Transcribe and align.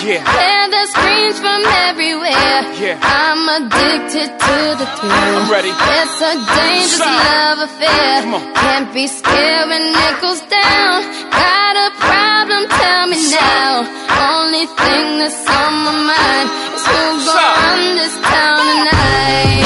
Yeah. 0.00 0.24
Hear 0.24 0.64
the 0.72 0.84
screams 0.96 1.38
from 1.44 1.60
everywhere. 1.88 2.60
Yeah. 2.80 2.96
I'm 3.04 3.42
addicted 3.60 4.30
to 4.32 4.56
the 4.80 4.86
thrill. 4.96 5.12
I'm 5.12 5.50
ready. 5.52 5.68
It's 5.68 6.18
a 6.24 6.32
dangerous 6.40 6.96
Son. 6.96 7.12
love 7.12 7.58
affair. 7.68 8.24
Can't 8.56 8.88
be 8.94 9.06
scared 9.06 9.68
when 9.68 9.84
it 9.92 10.14
goes 10.24 10.40
down. 10.48 11.04
Got 11.28 11.74
a 11.76 11.88
problem? 12.00 12.62
Tell 12.80 13.04
me 13.12 13.20
now. 13.28 13.84
Only 14.32 14.64
thing 14.64 15.06
that's 15.20 15.44
on 15.44 15.72
my 15.84 15.94
mind 16.08 16.48
is 16.74 16.84
who's 16.88 17.24
Son. 17.28 17.36
gonna 17.36 17.60
run 17.60 17.82
this 18.00 18.14
town 18.24 18.60
tonight. 18.72 19.60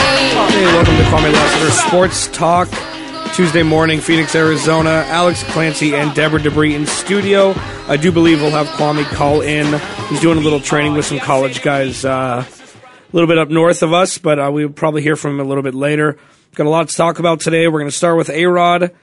Hey, 0.50 0.66
welcome 0.74 0.96
to 0.98 1.04
Kwame 1.14 1.30
Lassiter 1.32 1.70
Sports 1.70 2.26
Talk. 2.28 2.68
Tuesday 3.34 3.64
morning, 3.64 4.00
Phoenix, 4.00 4.32
Arizona. 4.36 5.02
Alex 5.08 5.42
Clancy 5.42 5.92
and 5.92 6.14
Deborah 6.14 6.40
Debris 6.40 6.76
in 6.76 6.86
studio. 6.86 7.52
I 7.88 7.96
do 7.96 8.12
believe 8.12 8.40
we'll 8.40 8.52
have 8.52 8.68
Kwame 8.68 9.04
call 9.06 9.40
in. 9.40 9.66
He's 10.08 10.20
doing 10.20 10.38
a 10.38 10.40
little 10.40 10.60
training 10.60 10.92
with 10.92 11.04
some 11.04 11.18
college 11.18 11.60
guys 11.60 12.04
uh, 12.04 12.44
a 12.46 13.12
little 13.12 13.26
bit 13.26 13.38
up 13.38 13.48
north 13.48 13.82
of 13.82 13.92
us, 13.92 14.18
but 14.18 14.38
uh, 14.38 14.50
we'll 14.52 14.68
probably 14.68 15.02
hear 15.02 15.16
from 15.16 15.32
him 15.32 15.40
a 15.40 15.48
little 15.48 15.64
bit 15.64 15.74
later. 15.74 16.16
Got 16.54 16.66
a 16.66 16.70
lot 16.70 16.88
to 16.90 16.96
talk 16.96 17.18
about 17.18 17.40
today. 17.40 17.66
We're 17.66 17.80
going 17.80 17.90
to 17.90 17.96
start 17.96 18.16
with 18.16 18.30
A 18.30 18.46
Rod 18.46 18.94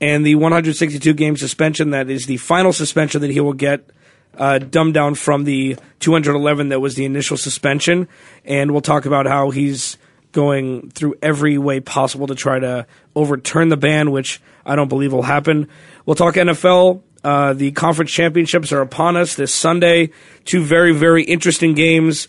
and 0.00 0.24
the 0.24 0.36
162 0.36 1.12
game 1.14 1.36
suspension. 1.36 1.90
That 1.90 2.08
is 2.08 2.26
the 2.26 2.36
final 2.36 2.72
suspension 2.72 3.20
that 3.22 3.32
he 3.32 3.40
will 3.40 3.52
get 3.52 3.90
uh, 4.38 4.58
dumbed 4.58 4.94
down 4.94 5.16
from 5.16 5.42
the 5.42 5.76
211 5.98 6.68
that 6.68 6.78
was 6.78 6.94
the 6.94 7.04
initial 7.04 7.36
suspension. 7.36 8.06
And 8.44 8.70
we'll 8.70 8.80
talk 8.80 9.06
about 9.06 9.26
how 9.26 9.50
he's 9.50 9.98
going 10.32 10.90
through 10.90 11.14
every 11.22 11.58
way 11.58 11.80
possible 11.80 12.26
to 12.26 12.34
try 12.34 12.58
to 12.58 12.86
overturn 13.14 13.68
the 13.68 13.76
ban, 13.76 14.10
which 14.10 14.40
I 14.64 14.76
don't 14.76 14.88
believe 14.88 15.12
will 15.12 15.22
happen. 15.22 15.68
We'll 16.04 16.16
talk 16.16 16.34
NFL. 16.34 17.02
Uh, 17.22 17.52
the 17.52 17.70
conference 17.72 18.10
championships 18.10 18.72
are 18.72 18.80
upon 18.80 19.16
us 19.16 19.36
this 19.36 19.54
Sunday. 19.54 20.10
Two 20.44 20.64
very, 20.64 20.92
very 20.92 21.22
interesting 21.22 21.74
games. 21.74 22.26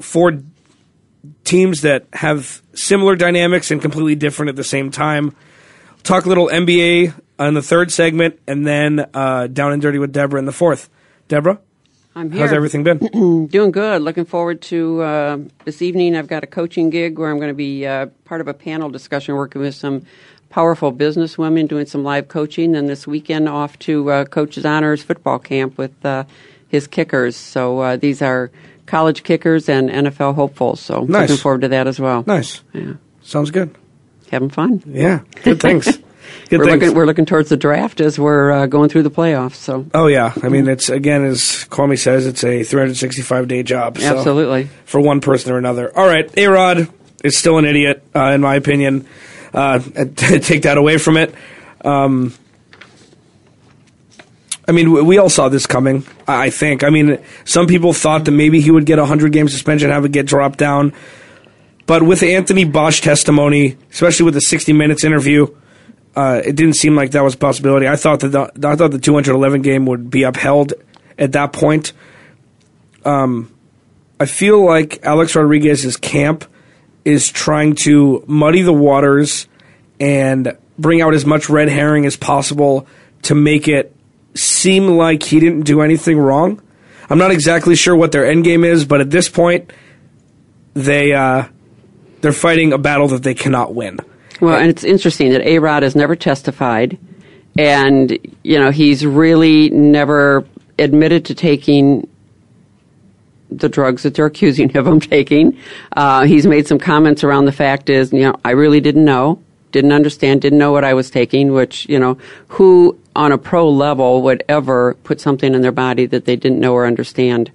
Four 0.00 0.42
teams 1.44 1.80
that 1.80 2.06
have 2.12 2.62
similar 2.74 3.16
dynamics 3.16 3.70
and 3.70 3.82
completely 3.82 4.14
different 4.14 4.50
at 4.50 4.56
the 4.56 4.64
same 4.64 4.90
time. 4.90 5.34
Talk 6.04 6.24
a 6.24 6.28
little 6.28 6.48
NBA 6.48 7.14
in 7.40 7.54
the 7.54 7.62
third 7.62 7.90
segment, 7.90 8.38
and 8.46 8.66
then 8.66 9.06
uh, 9.14 9.46
down 9.48 9.72
and 9.72 9.82
dirty 9.82 9.98
with 9.98 10.12
Deborah 10.12 10.38
in 10.38 10.44
the 10.44 10.52
fourth. 10.52 10.88
Deborah, 11.26 11.60
I'm 12.14 12.30
here. 12.32 12.40
how's 12.42 12.52
everything 12.52 12.82
been? 12.82 12.98
Doing 13.46 13.70
good. 13.70 14.02
Looking 14.02 14.24
forward 14.24 14.60
to 14.62 15.02
uh, 15.02 15.38
this 15.64 15.82
evening. 15.82 16.16
I've 16.16 16.26
got 16.26 16.42
a 16.42 16.46
coaching 16.46 16.90
gig 16.90 17.18
where 17.18 17.30
I'm 17.30 17.36
going 17.38 17.50
to 17.50 17.54
be 17.54 17.86
uh, 17.86 18.06
part 18.24 18.40
of 18.40 18.48
a 18.48 18.54
panel 18.54 18.88
discussion 18.90 19.34
working 19.36 19.60
with 19.62 19.74
some 19.74 20.02
powerful 20.50 20.90
business 20.90 21.38
women 21.38 21.66
doing 21.66 21.86
some 21.86 22.02
live 22.02 22.28
coaching. 22.28 22.72
Then 22.72 22.86
this 22.86 23.06
weekend 23.06 23.48
off 23.48 23.78
to 23.80 24.10
uh, 24.10 24.24
Coach's 24.24 24.64
Honors 24.64 25.02
football 25.02 25.38
camp 25.38 25.78
with 25.78 26.04
uh, 26.04 26.24
his 26.68 26.86
kickers. 26.86 27.36
So 27.36 27.78
uh, 27.80 27.96
these 27.96 28.20
are 28.22 28.50
college 28.86 29.22
kickers 29.22 29.68
and 29.68 29.88
NFL 29.90 30.34
hopefuls. 30.34 30.80
So 30.80 31.02
Nice. 31.04 31.28
looking 31.28 31.36
forward 31.42 31.60
to 31.60 31.68
that 31.68 31.86
as 31.86 32.00
well. 32.00 32.24
nice. 32.26 32.62
Yeah. 32.72 32.94
Sounds 33.22 33.50
good. 33.50 33.76
Having 34.30 34.50
fun. 34.50 34.82
Yeah, 34.86 35.20
good 35.44 35.60
things. 35.60 35.98
Good 36.48 36.60
we're 36.60 36.64
things. 36.66 36.82
looking, 36.82 36.96
we're 36.96 37.06
looking 37.06 37.26
towards 37.26 37.48
the 37.50 37.56
draft 37.56 38.00
as 38.00 38.18
we're 38.18 38.50
uh, 38.50 38.66
going 38.66 38.88
through 38.88 39.02
the 39.02 39.10
playoffs. 39.10 39.54
So 39.56 39.86
oh 39.92 40.06
yeah, 40.06 40.32
I 40.42 40.48
mean 40.48 40.66
it's 40.68 40.88
again 40.88 41.24
as 41.24 41.40
Kwame 41.68 41.98
says, 41.98 42.26
it's 42.26 42.42
a 42.44 42.62
365 42.62 43.48
day 43.48 43.62
job. 43.62 43.98
so- 43.98 44.16
absolutely. 44.16 44.68
for 44.84 45.00
one 45.00 45.20
person 45.20 45.52
or 45.52 45.58
another. 45.58 45.96
All 45.96 46.06
right, 46.06 46.30
A 46.38 46.46
Rod 46.46 46.88
is 47.22 47.36
still 47.36 47.58
an 47.58 47.64
idiot, 47.64 48.02
uh, 48.14 48.30
in 48.32 48.40
my 48.40 48.54
opinion. 48.54 49.06
Uh, 49.52 49.78
take 50.16 50.62
that 50.62 50.78
away 50.78 50.98
from 50.98 51.16
it. 51.16 51.34
Um, 51.84 52.34
I 54.66 54.72
mean, 54.72 54.92
we- 54.92 55.02
we 55.02 55.18
all 55.18 55.30
saw 55.30 55.48
this 55.48 55.66
coming. 55.66 56.04
I 56.26 56.46
I 56.46 56.50
think. 56.50 56.84
I 56.84 56.90
mean, 56.90 57.18
some 57.44 57.66
people 57.66 57.92
thought 57.92 58.24
that 58.26 58.32
maybe 58.32 58.60
he 58.60 58.70
would 58.70 58.86
get 58.86 58.98
a 58.98 59.06
hundred 59.06 59.32
game 59.32 59.48
suspension, 59.48 59.90
have 59.90 60.04
it 60.04 60.12
get 60.12 60.26
dropped 60.26 60.58
down. 60.58 60.92
But 61.86 62.02
with 62.02 62.22
Anthony 62.22 62.64
Bosch 62.64 63.00
testimony, 63.00 63.76
especially 63.90 64.24
with 64.24 64.34
the 64.34 64.42
60 64.42 64.74
minutes 64.74 65.04
interview, 65.04 65.46
uh, 66.18 66.42
it 66.44 66.56
didn't 66.56 66.74
seem 66.74 66.96
like 66.96 67.12
that 67.12 67.22
was 67.22 67.34
a 67.34 67.38
possibility. 67.38 67.86
I 67.86 67.94
thought 67.96 68.20
that 68.20 68.28
the, 68.28 68.68
I 68.68 68.74
thought 68.74 68.90
the 68.90 68.98
211 68.98 69.62
game 69.62 69.86
would 69.86 70.10
be 70.10 70.24
upheld 70.24 70.74
at 71.16 71.32
that 71.32 71.52
point. 71.52 71.92
I 74.20 74.26
feel 74.26 74.64
like 74.64 75.04
Alex 75.04 75.36
Rodriguez's 75.36 75.96
camp 75.96 76.44
is 77.04 77.30
trying 77.30 77.76
to 77.76 78.24
muddy 78.26 78.62
the 78.62 78.72
waters 78.72 79.46
and 80.00 80.56
bring 80.78 81.00
out 81.00 81.14
as 81.14 81.24
much 81.24 81.48
red 81.48 81.68
herring 81.68 82.04
as 82.04 82.16
possible 82.16 82.86
to 83.22 83.34
make 83.34 83.68
it 83.68 83.94
seem 84.34 84.88
like 84.88 85.22
he 85.22 85.38
didn't 85.38 85.62
do 85.62 85.82
anything 85.82 86.18
wrong. 86.18 86.60
I'm 87.08 87.18
not 87.18 87.30
exactly 87.30 87.76
sure 87.76 87.94
what 87.94 88.12
their 88.12 88.26
end 88.26 88.44
game 88.44 88.64
is, 88.64 88.84
but 88.84 89.00
at 89.00 89.10
this 89.10 89.28
point, 89.28 89.72
they 90.74 91.12
uh, 91.12 91.44
they're 92.20 92.32
fighting 92.32 92.72
a 92.72 92.78
battle 92.78 93.08
that 93.08 93.22
they 93.22 93.34
cannot 93.34 93.74
win. 93.74 94.00
Well, 94.40 94.56
and 94.56 94.70
it's 94.70 94.84
interesting 94.84 95.32
that 95.32 95.42
A 95.42 95.58
Rod 95.58 95.82
has 95.82 95.96
never 95.96 96.14
testified, 96.14 96.98
and 97.56 98.16
you 98.42 98.58
know 98.58 98.70
he's 98.70 99.04
really 99.04 99.70
never 99.70 100.46
admitted 100.78 101.24
to 101.26 101.34
taking 101.34 102.08
the 103.50 103.68
drugs 103.68 104.02
that 104.02 104.14
they're 104.14 104.26
accusing 104.26 104.68
him 104.68 104.86
of 104.86 105.08
taking. 105.08 105.58
Uh, 105.96 106.24
he's 106.24 106.46
made 106.46 106.66
some 106.68 106.78
comments 106.78 107.24
around 107.24 107.46
the 107.46 107.52
fact 107.52 107.88
is, 107.90 108.12
you 108.12 108.20
know, 108.20 108.34
I 108.44 108.50
really 108.50 108.80
didn't 108.80 109.04
know, 109.04 109.40
didn't 109.72 109.92
understand, 109.92 110.42
didn't 110.42 110.58
know 110.58 110.70
what 110.72 110.84
I 110.84 110.94
was 110.94 111.10
taking. 111.10 111.52
Which 111.52 111.88
you 111.88 111.98
know, 111.98 112.18
who 112.48 112.98
on 113.16 113.32
a 113.32 113.38
pro 113.38 113.68
level 113.68 114.22
would 114.22 114.44
ever 114.48 114.94
put 115.02 115.20
something 115.20 115.54
in 115.54 115.62
their 115.62 115.72
body 115.72 116.06
that 116.06 116.26
they 116.26 116.36
didn't 116.36 116.60
know 116.60 116.74
or 116.74 116.86
understand 116.86 117.50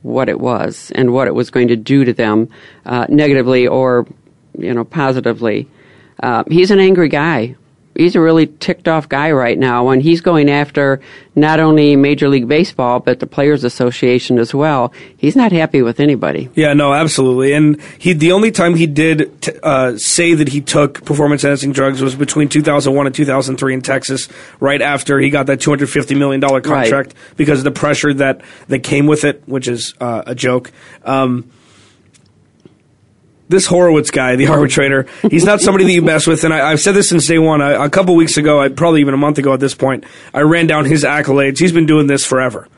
what 0.00 0.28
it 0.28 0.40
was 0.40 0.90
and 0.94 1.12
what 1.12 1.28
it 1.28 1.34
was 1.34 1.50
going 1.50 1.68
to 1.68 1.76
do 1.76 2.04
to 2.04 2.12
them, 2.12 2.48
uh, 2.86 3.06
negatively 3.10 3.66
or 3.66 4.06
you 4.56 4.72
know 4.72 4.84
positively. 4.84 5.68
Uh, 6.20 6.44
he's 6.48 6.70
an 6.70 6.80
angry 6.80 7.08
guy. 7.08 7.56
He's 7.96 8.16
a 8.16 8.20
really 8.20 8.48
ticked 8.48 8.88
off 8.88 9.08
guy 9.08 9.30
right 9.30 9.56
now, 9.56 9.88
and 9.90 10.02
he's 10.02 10.20
going 10.20 10.50
after 10.50 11.00
not 11.36 11.60
only 11.60 11.94
Major 11.94 12.28
League 12.28 12.48
Baseball 12.48 12.98
but 12.98 13.20
the 13.20 13.26
Players 13.26 13.62
Association 13.62 14.38
as 14.38 14.52
well. 14.52 14.92
He's 15.16 15.36
not 15.36 15.52
happy 15.52 15.80
with 15.80 16.00
anybody. 16.00 16.50
Yeah, 16.56 16.72
no, 16.72 16.92
absolutely. 16.92 17.52
And 17.52 17.80
he 17.98 18.12
the 18.12 18.32
only 18.32 18.50
time 18.50 18.74
he 18.74 18.86
did 18.86 19.40
t- 19.40 19.52
uh, 19.62 19.96
say 19.96 20.34
that 20.34 20.48
he 20.48 20.60
took 20.60 21.04
performance 21.04 21.44
enhancing 21.44 21.72
drugs 21.72 22.02
was 22.02 22.16
between 22.16 22.48
2001 22.48 23.06
and 23.06 23.14
2003 23.14 23.74
in 23.74 23.80
Texas, 23.80 24.28
right 24.58 24.82
after 24.82 25.20
he 25.20 25.30
got 25.30 25.46
that 25.46 25.60
250 25.60 26.16
million 26.16 26.40
dollar 26.40 26.60
contract 26.60 27.14
because 27.36 27.58
of 27.60 27.64
the 27.64 27.70
pressure 27.70 28.12
that 28.14 28.40
that 28.66 28.80
came 28.80 29.06
with 29.06 29.24
it, 29.24 29.42
which 29.46 29.68
is 29.68 29.94
uh, 30.00 30.24
a 30.26 30.34
joke. 30.34 30.72
Um, 31.04 31.48
this 33.48 33.66
Horowitz 33.66 34.10
guy, 34.10 34.36
the 34.36 34.48
arbitrator, 34.48 35.06
he's 35.30 35.44
not 35.44 35.60
somebody 35.60 35.84
that 35.84 35.92
you 35.92 36.02
mess 36.02 36.26
with. 36.26 36.44
And 36.44 36.52
I, 36.52 36.70
I've 36.70 36.80
said 36.80 36.92
this 36.92 37.08
since 37.08 37.26
day 37.26 37.38
one. 37.38 37.60
I, 37.62 37.84
a 37.84 37.90
couple 37.90 38.14
weeks 38.16 38.36
ago, 38.36 38.60
I, 38.60 38.68
probably 38.68 39.00
even 39.00 39.14
a 39.14 39.18
month 39.18 39.38
ago 39.38 39.52
at 39.52 39.60
this 39.60 39.74
point, 39.74 40.04
I 40.32 40.40
ran 40.40 40.66
down 40.66 40.84
his 40.84 41.04
accolades. 41.04 41.58
He's 41.58 41.72
been 41.72 41.86
doing 41.86 42.06
this 42.06 42.24
forever. 42.24 42.68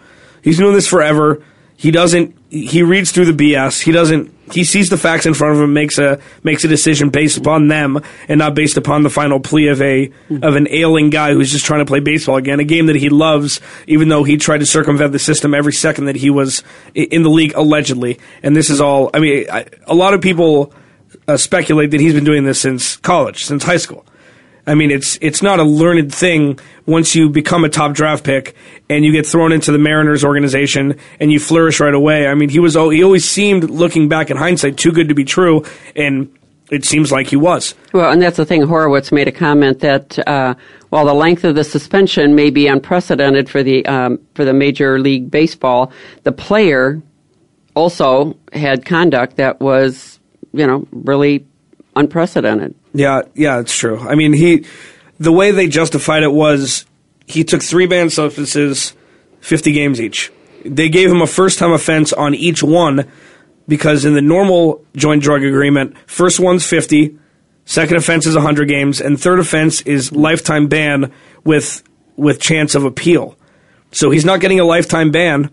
He's 0.43 0.59
doing 0.59 0.75
this 0.75 0.87
forever. 0.87 1.43
He 1.77 1.91
doesn't. 1.91 2.36
He 2.49 2.83
reads 2.83 3.11
through 3.11 3.33
the 3.33 3.53
BS. 3.53 3.83
He 3.83 3.93
doesn't. 3.93 4.33
He 4.53 4.63
sees 4.63 4.89
the 4.89 4.97
facts 4.97 5.27
in 5.27 5.35
front 5.35 5.57
of 5.57 5.63
him, 5.63 5.73
makes 5.73 5.99
a 5.99 6.21
makes 6.45 6.65
a 6.65 6.69
decision 6.69 7.11
based 7.11 7.37
upon 7.37 7.67
them, 7.67 8.01
and 8.29 8.39
not 8.39 8.55
based 8.55 8.77
upon 8.77 9.03
the 9.03 9.11
final 9.11 9.41
plea 9.41 9.69
of 9.69 9.83
a 9.83 10.13
of 10.31 10.55
an 10.55 10.69
ailing 10.71 11.11
guy 11.11 11.33
who's 11.33 11.51
just 11.51 11.67
trying 11.67 11.81
to 11.81 11.87
play 11.87 11.99
baseball 11.99 12.37
again, 12.37 12.61
a 12.61 12.65
game 12.65 12.87
that 12.87 12.97
he 12.97 13.09
loves, 13.09 13.61
even 13.89 14.09
though 14.09 14.23
he 14.23 14.37
tried 14.37 14.59
to 14.59 14.67
circumvent 14.67 15.11
the 15.11 15.19
system 15.19 15.55
every 15.55 15.73
second 15.73 16.05
that 16.05 16.17
he 16.17 16.31
was 16.31 16.63
in 16.95 17.23
the 17.25 17.31
league 17.31 17.55
allegedly. 17.57 18.21
And 18.45 18.55
this 18.55 18.71
is 18.71 18.81
all. 18.81 19.11
I 19.13 19.19
mean, 19.19 19.47
I, 19.51 19.67
a 19.89 19.95
lot 19.95 20.15
of 20.15 20.21
people 20.21 20.73
uh, 21.27 21.37
speculate 21.37 21.91
that 21.91 22.01
he's 22.01 22.15
been 22.15 22.25
doing 22.25 22.45
this 22.45 22.61
since 22.61 22.97
college, 22.97 23.45
since 23.45 23.65
high 23.65 23.77
school. 23.79 24.07
I 24.67 24.75
mean, 24.75 24.91
it's 24.91 25.19
it's 25.23 25.43
not 25.43 25.61
a 25.61 25.65
learned 25.65 26.13
thing 26.13 26.59
once 26.87 27.15
you 27.15 27.29
become 27.29 27.65
a 27.65 27.69
top 27.69 27.95
draft 27.95 28.25
pick 28.25 28.57
and 28.89 29.05
you 29.05 29.13
get 29.13 29.27
thrown 29.27 29.53
into 29.53 29.71
the 29.71 29.79
Mariners 29.79 30.25
organization 30.25 30.99
and 31.21 31.31
you 31.31 31.39
flourish 31.39 31.79
right 31.79 31.95
away. 31.95 32.27
I 32.27 32.35
mean, 32.35 32.49
he 32.49 32.59
was 32.59 32.75
he 32.75 33.03
always 33.05 33.29
seemed 33.29 33.71
looking 33.71 34.09
back 34.09 34.31
in 34.31 34.37
hindsight 34.37 34.77
too 34.77 34.93
good 34.93 35.09
to 35.09 35.15
be 35.15 35.25
true, 35.25 35.65
and 35.95 36.37
it 36.71 36.85
seems 36.85 37.13
like 37.13 37.29
he 37.29 37.37
was. 37.37 37.75
Well, 37.93 38.11
and 38.11 38.21
that's 38.21 38.37
the 38.37 38.45
thing. 38.45 38.63
Horowitz 38.63 39.13
made 39.13 39.29
a 39.29 39.33
comment 39.33 39.81
that 39.81 40.19
uh, 40.27 40.55
while 40.89 41.07
the 41.07 41.15
length 41.15 41.45
of 41.45 41.55
the 41.55 41.65
suspension 41.65 42.35
may 42.35 42.51
be 42.51 42.67
unprecedented 42.67 43.49
for 43.49 43.63
the 43.63 43.87
um, 43.87 44.19
for 44.35 44.45
the 44.45 44.53
Major 44.53 44.99
League 44.99 45.31
Baseball, 45.31 45.93
the 46.25 46.33
player 46.33 47.01
also 47.75 48.37
had 48.53 48.85
conduct 48.85 49.37
that 49.37 49.61
was, 49.61 50.19
you 50.53 50.67
know, 50.67 50.89
really 50.91 51.47
unprecedented. 51.95 52.75
Yeah, 52.97 53.23
yeah, 53.35 53.61
it's 53.61 53.77
true. 53.77 53.99
I 53.99 54.15
mean, 54.15 54.33
he 54.33 54.65
the 55.19 55.33
way 55.33 55.51
they 55.51 55.69
justified 55.69 56.23
it 56.23 56.33
was 56.33 56.87
he 57.27 57.45
took 57.45 57.63
three 57.63 57.87
banned 57.87 58.13
substances, 58.13 58.95
fifty 59.41 59.73
games 59.73 60.01
each. 60.01 60.33
They 60.65 60.89
gave 60.89 61.11
him 61.11 61.23
a 61.23 61.27
first 61.27 61.59
time 61.59 61.73
offense 61.73 62.13
on 62.13 62.35
each 62.35 62.63
one 62.63 63.11
because 63.69 64.05
in 64.05 64.15
the 64.15 64.23
normal 64.23 64.85
joint 64.95 65.23
drug 65.23 65.43
agreement, 65.45 65.97
first 66.07 66.41
one's 66.41 66.65
50, 66.65 67.19
second 67.65 67.97
offense 67.97 68.27
is 68.27 68.35
100 68.35 68.69
games, 68.69 69.01
and 69.01 69.21
third 69.21 69.41
offense 69.41 69.81
is 69.83 70.13
lifetime 70.13 70.69
ban 70.69 71.13
with 71.45 71.83
with 72.17 72.41
chance 72.41 72.75
of 72.75 72.85
appeal. 72.85 73.37
So 73.93 74.11
he's 74.11 74.25
not 74.25 74.41
getting 74.41 74.59
a 74.59 74.65
lifetime 74.65 75.11
ban. 75.11 75.51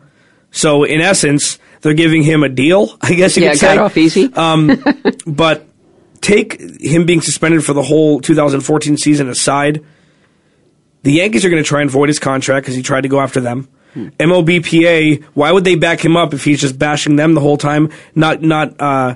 So 0.51 0.84
in 0.84 1.01
essence, 1.01 1.60
they're 1.81 1.94
giving 1.94 2.24
him 2.24 2.44
a 2.44 2.50
deal, 2.50 2.98
I 3.01 3.13
guess 3.13 3.36
you 3.36 3.44
yeah, 3.44 3.51
could 3.51 3.60
say. 3.60 3.68
Yeah, 3.68 3.75
got 3.75 3.86
off 3.86 3.98
easy. 3.98 4.34
Um, 4.34 4.84
but 5.28 5.68
take 6.24 6.60
him 6.81 7.06
being 7.06 7.22
suspended 7.22 7.64
for 7.64 7.74
the 7.74 7.84
whole 7.84 8.20
2014 8.22 8.98
season 8.98 9.30
aside, 9.30 9.84
the 11.04 11.12
Yankees 11.12 11.46
are 11.46 11.50
going 11.50 11.62
to 11.62 11.68
try 11.68 11.81
and 11.81 11.92
void 11.92 12.08
his 12.10 12.18
contract 12.18 12.64
because 12.64 12.75
he 12.75 12.81
tried 12.81 13.02
to 13.02 13.10
go 13.10 13.20
after 13.20 13.42
them. 13.42 13.68
MLBPA, 13.96 15.24
why 15.36 15.52
would 15.52 15.66
they 15.66 15.75
back 15.75 16.04
him 16.04 16.18
up 16.18 16.34
if 16.34 16.44
he's 16.44 16.60
just 16.60 16.80
bashing 16.80 17.16
them 17.16 17.36
the 17.36 17.42
whole 17.42 17.58
time, 17.58 17.92
not 18.16 18.42
not 18.42 18.81
uh, 18.81 19.16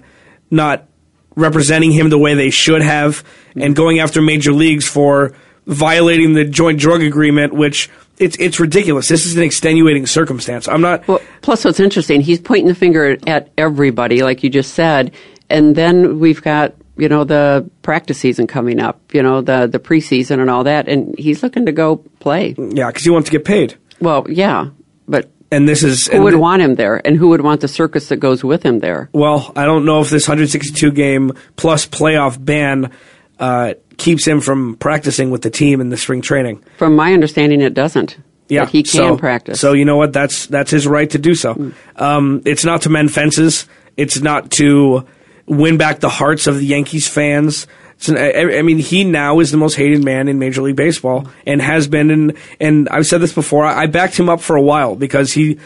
not 0.52 0.88
representing 1.36 1.92
him 1.92 2.10
the 2.10 2.18
way 2.18 2.36
they 2.36 2.52
should 2.52 2.84
have, 2.84 3.24
and 3.56 3.76
going 3.76 4.00
after 4.00 4.22
major 4.22 4.52
leagues 4.52 4.88
for 4.88 5.34
violating 5.66 6.34
the 6.34 6.46
joint 6.46 6.80
drug 6.80 7.02
agreement, 7.02 7.54
which 7.54 7.90
it's 8.20 8.38
it's 8.40 8.60
ridiculous. 8.60 9.08
This 9.08 9.26
is 9.26 9.36
an 9.36 9.42
extenuating 9.42 10.06
circumstance. 10.06 10.68
I'm 10.68 10.82
not. 10.82 11.08
Well, 11.08 11.22
plus, 11.42 11.66
what's 11.66 11.80
interesting, 11.80 12.22
he's 12.22 12.40
pointing 12.40 12.68
the 12.68 12.76
finger 12.76 13.18
at 13.26 13.50
everybody, 13.58 14.22
like 14.22 14.44
you 14.44 14.52
just 14.52 14.76
said, 14.76 15.12
and 15.50 15.76
then 15.76 16.20
we've 16.20 16.42
got 16.44 16.76
you 16.98 17.10
know 17.10 17.24
the 17.24 17.70
practice 17.82 18.18
season 18.18 18.48
coming 18.48 18.80
up, 18.80 19.00
you 19.14 19.22
know 19.22 19.42
the 19.42 19.68
the 19.68 19.80
preseason 19.80 20.40
and 20.40 20.50
all 20.50 20.64
that, 20.64 20.88
and 20.88 21.18
he's 21.18 21.44
looking 21.44 21.66
to 21.66 21.72
go 21.72 21.98
play. 22.20 22.56
Yeah, 22.58 22.88
because 22.88 23.04
he 23.04 23.10
wants 23.10 23.30
to 23.30 23.32
get 23.32 23.46
paid, 23.46 23.76
Well, 24.00 24.26
yeah, 24.30 24.70
but 25.08 25.30
and 25.52 25.68
this 25.68 25.84
is 25.84 26.08
who 26.08 26.22
would 26.24 26.32
th- 26.32 26.42
want 26.42 26.62
him 26.62 26.76
there, 26.76 27.02
and 27.06 27.16
who 27.16 27.30
would 27.30 27.42
want 27.42 27.62
the 27.62 27.68
circus 27.68 28.10
that 28.10 28.18
goes 28.18 28.44
with 28.44 28.64
him 28.64 28.80
there? 28.80 29.10
Well, 29.14 29.52
I 29.56 29.66
don't 29.66 29.86
know 29.86 30.02
if 30.02 30.10
this 30.10 30.28
162 30.28 30.92
game 30.92 31.32
plus 31.56 31.86
playoff 31.86 32.44
ban 32.44 32.92
uh, 33.40 33.76
keeps 33.98 34.26
him 34.26 34.42
from 34.42 34.76
practicing 34.76 35.32
with 35.32 35.42
the 35.42 35.50
team 35.50 35.82
in 35.82 35.90
the 35.90 35.98
spring 35.98 36.22
training. 36.22 36.64
From 36.78 36.96
my 36.96 37.14
understanding, 37.14 37.62
it 37.62 37.74
doesn't. 37.74 38.18
Yeah, 38.50 38.66
he 38.66 38.84
can 38.84 38.92
so, 38.92 39.18
practice. 39.18 39.60
So 39.60 39.74
you 39.74 39.86
know 39.86 39.98
what? 39.98 40.14
That's 40.14 40.48
that's 40.48 40.72
his 40.72 40.88
right 40.88 41.10
to 41.10 41.18
do 41.18 41.36
so. 41.36 41.74
Um, 41.96 42.42
it's 42.46 42.64
not 42.64 42.84
to 42.84 42.90
mend 42.90 43.14
fences. 43.14 43.68
It's 43.98 44.22
not 44.22 44.52
to 44.52 45.06
win 45.48 45.78
back 45.78 46.00
the 46.00 46.10
hearts 46.10 46.46
of 46.46 46.58
the 46.58 46.66
Yankees 46.66 47.08
fans. 47.08 47.68
I, 48.08 48.58
I 48.58 48.62
mean, 48.62 48.78
he 48.78 49.04
now 49.04 49.40
is 49.40 49.50
the 49.50 49.58
most 49.58 49.76
hated 49.76 50.04
man 50.04 50.28
in 50.28 50.38
Major 50.38 50.62
League 50.62 50.76
Baseball 50.76 51.28
and 51.48 51.62
has 51.62 51.88
been. 51.88 52.12
And 52.12 52.38
and 52.60 52.88
I've 52.90 53.08
said 53.08 53.22
this 53.22 53.34
before. 53.34 53.66
I, 53.66 53.84
I 53.84 53.86
backed 53.88 54.20
him 54.20 54.30
up 54.30 54.40
for 54.40 54.56
a 54.56 54.62
while 54.62 54.96
because 54.96 55.34
he 55.34 55.58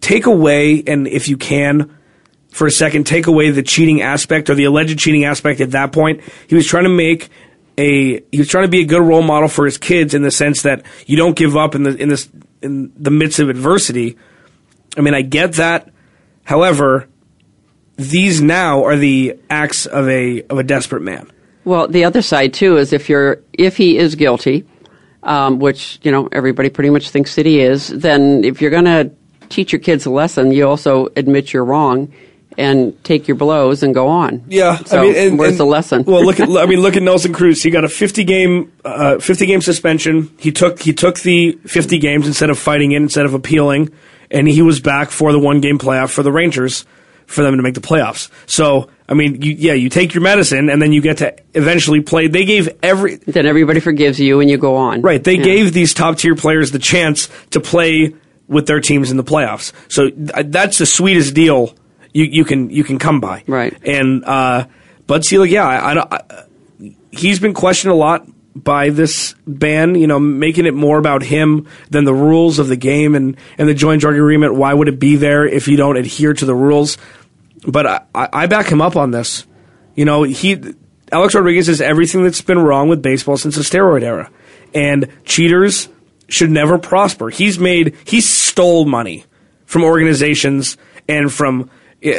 take 0.00 0.26
away 0.26 0.82
and 0.86 1.06
if 1.08 1.28
you 1.28 1.36
can 1.36 1.96
for 2.50 2.66
a 2.66 2.70
second 2.70 3.06
take 3.06 3.26
away 3.26 3.50
the 3.50 3.62
cheating 3.62 4.02
aspect 4.02 4.50
or 4.50 4.54
the 4.54 4.64
alleged 4.64 4.98
cheating 4.98 5.24
aspect 5.24 5.60
at 5.60 5.70
that 5.70 5.92
point 5.92 6.20
he 6.46 6.54
was 6.54 6.66
trying 6.66 6.84
to 6.84 6.90
make 6.90 7.30
a 7.78 8.20
he 8.30 8.38
was 8.38 8.48
trying 8.48 8.64
to 8.64 8.70
be 8.70 8.80
a 8.80 8.84
good 8.84 9.00
role 9.00 9.22
model 9.22 9.48
for 9.48 9.64
his 9.64 9.78
kids 9.78 10.12
in 10.12 10.22
the 10.22 10.30
sense 10.30 10.62
that 10.62 10.84
you 11.06 11.16
don't 11.16 11.36
give 11.36 11.56
up 11.56 11.74
in 11.74 11.84
the 11.84 11.96
in 11.96 12.08
this 12.08 12.28
in 12.60 12.92
the 12.96 13.10
midst 13.10 13.38
of 13.38 13.48
adversity 13.48 14.16
i 14.96 15.00
mean 15.00 15.14
i 15.14 15.22
get 15.22 15.54
that 15.54 15.90
however 16.44 17.08
these 17.98 18.40
now 18.40 18.84
are 18.84 18.96
the 18.96 19.36
acts 19.50 19.84
of 19.86 20.08
a 20.08 20.42
of 20.44 20.58
a 20.58 20.62
desperate 20.62 21.02
man 21.02 21.30
Well, 21.64 21.88
the 21.88 22.04
other 22.04 22.22
side 22.22 22.54
too 22.54 22.76
is 22.78 22.92
if 22.92 23.08
you're 23.08 23.40
if 23.52 23.76
he 23.76 23.98
is 23.98 24.14
guilty, 24.14 24.64
um, 25.22 25.58
which 25.58 25.98
you 26.02 26.10
know 26.12 26.28
everybody 26.32 26.70
pretty 26.70 26.90
much 26.90 27.10
thinks 27.10 27.34
that 27.34 27.44
he 27.44 27.60
is, 27.60 27.88
then 27.88 28.44
if 28.44 28.62
you're 28.62 28.70
going 28.70 28.84
to 28.86 29.10
teach 29.48 29.72
your 29.72 29.80
kids 29.80 30.06
a 30.06 30.10
lesson, 30.10 30.52
you 30.52 30.66
also 30.68 31.08
admit 31.16 31.52
you're 31.52 31.64
wrong 31.64 32.12
and 32.56 32.92
take 33.04 33.28
your 33.28 33.36
blows 33.36 33.82
and 33.82 33.94
go 33.94 34.08
on. 34.08 34.42
Yeah, 34.48 34.78
So 34.78 34.98
I 34.98 35.02
mean, 35.02 35.14
and, 35.16 35.38
where's 35.38 35.52
and- 35.52 35.60
the 35.60 35.66
lesson? 35.66 36.04
Well, 36.04 36.24
look 36.24 36.40
at 36.40 36.48
I 36.64 36.66
mean, 36.66 36.80
look 36.80 36.96
at 36.96 37.02
Nelson 37.02 37.32
Cruz. 37.32 37.62
He 37.62 37.70
got 37.70 37.84
a 37.84 37.88
50 37.88 38.24
game, 38.24 38.72
uh, 38.84 39.18
50 39.18 39.46
game 39.46 39.60
suspension. 39.60 40.30
He 40.38 40.52
took 40.52 40.80
he 40.80 40.92
took 40.92 41.18
the 41.20 41.52
50 41.66 41.98
games 41.98 42.26
instead 42.26 42.50
of 42.50 42.58
fighting 42.58 42.92
it, 42.92 42.96
instead 42.96 43.26
of 43.26 43.34
appealing, 43.34 43.90
and 44.30 44.48
he 44.48 44.62
was 44.62 44.80
back 44.80 45.10
for 45.10 45.32
the 45.32 45.38
one 45.38 45.60
game 45.60 45.78
playoff 45.78 46.10
for 46.10 46.22
the 46.22 46.32
Rangers 46.32 46.84
for 47.28 47.42
them 47.42 47.56
to 47.56 47.62
make 47.62 47.74
the 47.74 47.80
playoffs. 47.80 48.30
So, 48.46 48.88
I 49.08 49.14
mean, 49.14 49.42
you, 49.42 49.52
yeah, 49.52 49.74
you 49.74 49.88
take 49.90 50.14
your 50.14 50.22
medicine 50.22 50.68
and 50.70 50.80
then 50.82 50.92
you 50.92 51.00
get 51.00 51.18
to 51.18 51.36
eventually 51.54 52.00
play. 52.00 52.26
They 52.26 52.44
gave 52.44 52.68
every 52.82 53.16
then 53.16 53.46
everybody 53.46 53.80
forgives 53.80 54.18
you 54.18 54.40
and 54.40 54.50
you 54.50 54.58
go 54.58 54.76
on. 54.76 55.02
Right. 55.02 55.22
They 55.22 55.34
Yeah. 55.36 55.44
gave 55.44 55.72
these 55.72 55.94
top 55.94 56.16
tier 56.16 56.34
players 56.34 56.70
the 56.72 56.78
chance 56.78 57.28
to 57.50 57.60
play 57.60 58.14
with 58.48 58.66
their 58.66 58.80
teams 58.80 59.10
in 59.10 59.16
the 59.18 59.24
playoffs. 59.24 59.72
So 59.88 60.08
th- 60.10 60.46
that's 60.46 60.78
the 60.78 60.86
sweetest 60.86 61.34
deal 61.34 61.74
you, 62.14 62.24
you 62.24 62.44
can 62.46 62.70
you 62.70 62.82
can 62.82 62.98
come 62.98 63.20
by. 63.20 63.44
Right. 63.46 63.76
And 63.84 64.24
uh, 64.24 64.64
Bud 65.06 65.24
Selig, 65.24 65.50
yeah, 65.50 65.66
I, 65.66 65.90
I, 65.90 65.94
don't- 65.94 66.12
I, 66.12 66.94
he's 67.10 67.38
been 67.40 67.54
questioned 67.54 67.92
a 67.92 67.96
lot 67.96 68.26
by 68.54 68.88
this 68.90 69.34
ban. 69.46 69.94
You 69.94 70.06
know, 70.06 70.18
making 70.18 70.66
it 70.66 70.74
more 70.74 70.98
about 70.98 71.22
him 71.22 71.68
than 71.90 72.04
the 72.04 72.14
rules 72.14 72.58
of 72.58 72.68
the 72.68 72.76
game 72.76 73.14
and 73.14 73.36
and 73.58 73.68
the 73.68 73.74
joint 73.74 74.00
drug 74.00 74.14
agreement. 74.14 74.54
Why 74.54 74.72
would 74.74 74.88
it 74.88 74.98
be 74.98 75.16
there 75.16 75.46
if 75.46 75.68
you 75.68 75.76
don't 75.76 75.96
adhere 75.96 76.32
to 76.34 76.44
the 76.46 76.54
rules? 76.54 76.96
But 77.66 77.86
I, 77.86 78.28
I 78.32 78.46
back 78.46 78.66
him 78.66 78.80
up 78.80 78.96
on 78.96 79.10
this. 79.10 79.46
You 79.94 80.04
know, 80.04 80.22
he 80.22 80.60
Alex 81.10 81.34
Rodriguez 81.34 81.68
is 81.68 81.80
everything 81.80 82.22
that's 82.22 82.40
been 82.40 82.58
wrong 82.58 82.88
with 82.88 83.02
baseball 83.02 83.36
since 83.36 83.56
the 83.56 83.62
steroid 83.62 84.02
era, 84.02 84.30
and 84.74 85.08
cheaters 85.24 85.88
should 86.28 86.50
never 86.50 86.78
prosper. 86.78 87.30
He's 87.30 87.58
made 87.58 87.96
he 88.04 88.20
stole 88.20 88.84
money 88.84 89.24
from 89.66 89.82
organizations 89.84 90.76
and 91.08 91.32
from 91.32 91.70
uh, 92.04 92.10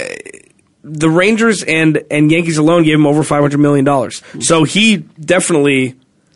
the 0.83 1.09
Rangers 1.09 1.63
and 1.63 2.03
and 2.09 2.31
Yankees 2.31 2.57
alone 2.57 2.83
gave 2.83 2.95
him 2.95 3.07
over 3.07 3.23
five 3.23 3.41
hundred 3.41 3.59
million 3.59 3.85
dollars. 3.85 4.21
So 4.39 4.63
he 4.63 4.97
definitely 4.97 5.95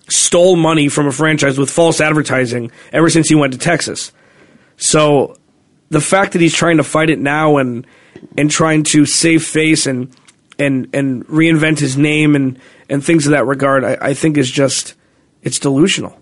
stole 0.10 0.56
money 0.56 0.90
from 0.90 1.08
a 1.08 1.12
franchise 1.12 1.58
with 1.58 1.70
false 1.70 2.02
advertising 2.02 2.72
ever 2.92 3.10
since 3.10 3.30
he 3.30 3.36
went 3.36 3.54
to 3.54 3.60
Texas. 3.60 4.12
So 4.78 5.38
the 5.90 6.02
fact 6.02 6.34
that 6.34 6.42
he's 6.42 6.54
trying 6.54 6.78
to 6.78 6.84
fight 6.84 7.10
it 7.10 7.20
now 7.20 7.58
and 7.58 7.88
and 8.38 8.50
trying 8.50 8.84
to 8.84 9.06
save 9.06 9.44
face 9.44 9.86
and 9.86 10.16
and 10.60 10.88
and 10.94 11.26
reinvent 11.28 11.80
his 11.80 11.98
name 11.98 12.36
and 12.36 12.60
and 12.90 13.04
things 13.04 13.26
of 13.26 13.32
that 13.32 13.46
regard, 13.46 13.84
I, 13.84 13.98
I 14.02 14.14
think 14.14 14.38
is 14.38 14.52
just 14.52 14.96
it's 15.42 15.60
delusional. 15.60 16.18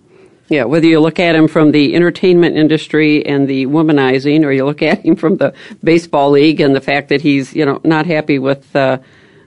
Yeah, 0.50 0.66
whether 0.66 0.86
you 0.86 1.00
look 1.00 1.18
at 1.18 1.34
him 1.34 1.48
from 1.48 1.72
the 1.72 1.96
entertainment 1.96 2.58
industry 2.58 3.26
and 3.26 3.48
the 3.48 3.68
womanizing, 3.68 4.44
or 4.44 4.52
you 4.52 4.66
look 4.66 4.82
at 4.82 5.06
him 5.06 5.16
from 5.16 5.38
the 5.38 5.54
baseball 5.82 6.32
league 6.32 6.60
and 6.60 6.76
the 6.76 6.82
fact 6.82 7.08
that 7.10 7.22
he's 7.22 7.54
you 7.56 7.66
know 7.66 7.80
not 7.84 8.06
happy 8.06 8.38
with 8.38 8.76
uh, 8.76 8.98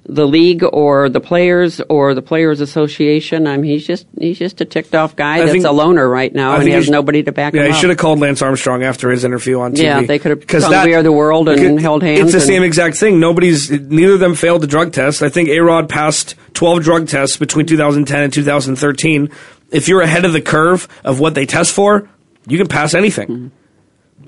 the 0.06 0.26
league 0.26 0.62
or 0.62 1.08
the 1.08 1.20
players 1.20 1.80
or 1.88 2.14
the 2.14 2.20
players 2.22 2.60
association. 2.60 3.46
I 3.46 3.56
mean, 3.56 3.70
he's 3.70 3.86
just 3.86 4.06
he's 4.18 4.38
just 4.38 4.60
a 4.60 4.64
ticked 4.64 4.94
off 4.94 5.16
guy 5.16 5.36
I 5.36 5.38
that's 5.40 5.52
think- 5.52 5.64
a 5.64 5.70
loner 5.70 6.06
right 6.08 6.32
now, 6.34 6.52
I 6.52 6.56
and 6.56 6.64
he 6.64 6.70
has 6.70 6.90
nobody 6.90 7.22
to 7.22 7.32
back 7.32 7.54
Yeah, 7.54 7.64
him 7.64 7.72
he 7.72 7.78
should 7.80 7.88
have 7.88 7.98
called 7.98 8.20
Lance 8.20 8.42
Armstrong 8.42 8.82
after 8.82 9.10
his 9.10 9.24
interview 9.24 9.60
on 9.60 9.72
TV. 9.72 9.82
Yeah, 9.82 10.02
they 10.02 10.18
could 10.18 10.48
have 10.50 10.62
sung 10.62 10.84
"We 10.84 10.94
Are 10.94 11.02
the 11.02 11.12
World" 11.12 11.48
and 11.48 11.58
because 11.58 11.82
held 11.82 12.02
hands 12.02 12.20
It's 12.20 12.32
the 12.32 12.40
same 12.40 12.62
exact 12.62 12.96
thing. 12.98 13.18
Nobody's 13.18 13.70
neither 13.70 14.14
of 14.14 14.20
them 14.20 14.34
failed 14.34 14.62
the 14.62 14.66
drug 14.66 14.92
test. 14.92 15.22
I 15.22 15.30
think 15.30 15.48
A 15.48 15.60
Rod 15.60 15.88
passed 15.88 16.34
twelve 16.52 16.82
drug 16.82 17.08
tests 17.08 17.36
between 17.36 17.66
2010 17.66 18.22
and 18.22 18.32
2013. 18.32 19.30
If 19.70 19.88
you're 19.88 20.02
ahead 20.02 20.24
of 20.24 20.32
the 20.32 20.42
curve 20.42 20.86
of 21.02 21.18
what 21.18 21.34
they 21.34 21.46
test 21.46 21.72
for, 21.72 22.08
you 22.46 22.58
can 22.58 22.68
pass 22.68 22.94
anything. 22.94 23.28
Mm-hmm. 23.28 23.48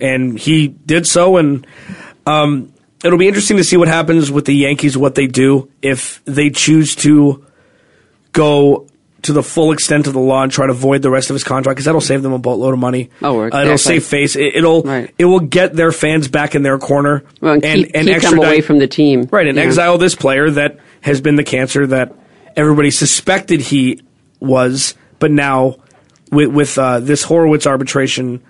And 0.00 0.38
he 0.38 0.68
did 0.68 1.06
so, 1.06 1.37
and 1.37 1.66
um, 2.26 2.73
it'll 3.05 3.19
be 3.19 3.29
interesting 3.29 3.57
to 3.59 3.65
see 3.65 3.76
what 3.76 3.88
happens 3.88 4.31
with 4.31 4.45
the 4.47 4.55
Yankees, 4.55 4.97
what 4.97 5.15
they 5.15 5.26
do 5.26 5.69
if 5.83 6.23
they 6.25 6.50
choose 6.50 6.95
to 6.97 7.45
go 8.33 8.87
to 9.23 9.33
the 9.33 9.43
full 9.43 9.73
extent 9.73 10.07
of 10.07 10.12
the 10.12 10.21
law 10.21 10.43
and 10.43 10.53
try 10.53 10.67
to 10.67 10.73
void 10.73 11.03
the 11.03 11.11
rest 11.11 11.31
of 11.31 11.35
his 11.35 11.43
contract 11.43 11.75
because 11.76 11.87
that'll 11.87 12.00
save 12.00 12.23
them 12.23 12.33
a 12.33 12.38
boatload 12.38 12.75
of 12.75 12.79
money. 12.79 13.11
Oh, 13.23 13.41
Uh, 13.41 13.62
it'll 13.62 13.79
save 13.79 14.05
face. 14.05 14.37
It, 14.37 14.62
will 14.62 14.83
Right. 14.83 15.11
it 15.19 15.25
will 15.25 15.41
get 15.41 15.75
their 15.75 15.91
fans 15.91 16.29
back 16.29 16.55
in 16.55 16.62
their 16.62 16.79
corner 16.79 17.25
well, 17.41 17.55
and, 17.55 17.62
keep, 17.62 17.87
keep 17.87 17.93
them 17.95 18.09
extradite- 18.09 18.47
away 18.47 18.61
from 18.61 18.79
the 18.79 18.87
team. 18.87 19.26
right 19.33 19.47
and 19.47 19.57
Yeah. 19.57 19.65
exile 19.65 19.99
this 19.99 20.15
player 20.15 20.50
that 20.50 20.79
has 21.00 21.21
been 21.21 21.37
the 21.37 21.43
cancer 21.45 21.87
that 21.88 22.15
everybody 22.57 22.91
suspected 22.91 23.61
he 23.62 24.00
was, 24.38 24.95
but 25.19 25.31
now 25.33 25.76
with, 26.31 26.49
with 26.50 26.79
uh, 26.79 27.00
this 27.00 27.23
Horowitz 27.25 27.67
arbitration, 27.67 28.41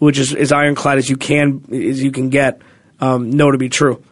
which 0.00 0.18
is 0.18 0.34
as 0.34 0.52
ironclad 0.52 0.98
as 0.98 1.08
you 1.08 1.16
can 1.16 1.62
as 1.72 2.02
you 2.02 2.10
can 2.10 2.28
get, 2.30 2.60
um, 3.00 3.30
know 3.30 3.50
to 3.50 3.58
be 3.58 3.68
true. 3.68 4.02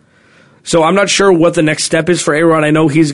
So 0.63 0.83
I'm 0.83 0.95
not 0.95 1.11
sure 1.11 1.33
what 1.33 1.55
the 1.55 1.63
next 1.63 1.85
step 1.85 2.09
is 2.09 2.23
for 2.23 2.35
Aaron. 2.35 2.65
I 2.65 2.71
know 2.71 2.89
he's 2.89 3.13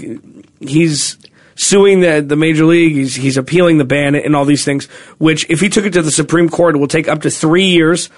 he's 0.60 1.18
suing 1.56 2.00
the 2.00 2.20
the 2.20 2.36
major 2.36 2.64
league. 2.64 2.92
He's 2.92 3.14
he's 3.14 3.36
appealing 3.36 3.78
the 3.78 3.84
ban 3.84 4.14
and 4.14 4.36
all 4.36 4.44
these 4.44 4.64
things. 4.64 4.86
Which, 5.18 5.46
if 5.50 5.60
he 5.60 5.68
took 5.68 5.84
it 5.84 5.92
to 5.94 6.02
the 6.02 6.10
Supreme 6.12 6.48
Court, 6.48 6.76
it 6.76 6.78
will 6.78 6.86
take 6.88 7.08
up 7.08 7.22
to 7.22 7.30
three 7.30 7.66
years. 7.66 8.08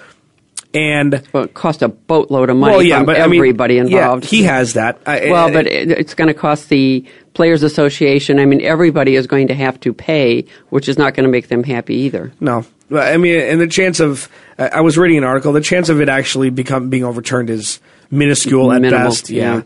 And 0.75 1.21
Well, 1.33 1.43
it 1.43 1.53
cost 1.53 1.83
a 1.83 1.87
boatload 1.87 2.49
of 2.49 2.57
money 2.57 2.73
well, 2.73 2.81
yeah, 2.81 2.97
from 2.97 3.05
but 3.05 3.21
I 3.21 3.27
mean, 3.27 3.39
everybody 3.39 3.75
yeah, 3.75 3.81
involved. 3.81 4.25
he 4.25 4.41
has 4.43 4.73
that. 4.73 4.99
I- 5.05 5.29
well, 5.29 5.47
I- 5.47 5.53
but 5.53 5.67
it, 5.67 5.91
it's 5.91 6.15
going 6.15 6.29
to 6.29 6.33
cost 6.33 6.69
the 6.69 7.05
Players 7.33 7.63
Association. 7.63 8.39
I 8.39 8.45
mean, 8.45 8.61
everybody 8.61 9.15
is 9.15 9.27
going 9.27 9.47
to 9.47 9.55
have 9.55 9.79
to 9.81 9.93
pay, 9.93 10.45
which 10.69 10.87
is 10.87 10.97
not 10.97 11.13
going 11.15 11.25
to 11.25 11.31
make 11.31 11.47
them 11.47 11.63
happy 11.63 11.95
either. 11.95 12.31
No, 12.39 12.65
Well, 12.89 13.01
I 13.11 13.17
mean, 13.17 13.39
and 13.39 13.59
the 13.59 13.67
chance 13.67 13.99
of 13.99 14.29
I 14.57 14.67
I 14.67 14.81
was 14.81 14.97
reading 14.97 15.17
an 15.17 15.23
article. 15.23 15.51
The 15.53 15.61
chance 15.61 15.89
of 15.89 15.99
it 16.01 16.09
actually 16.09 16.49
become 16.49 16.89
being 16.89 17.03
overturned 17.03 17.49
is 17.49 17.79
minuscule 18.11 18.71
at 18.71 18.81
Minimal, 18.81 19.09
best. 19.09 19.29
Yeah. 19.29 19.55
yeah. 19.55 19.61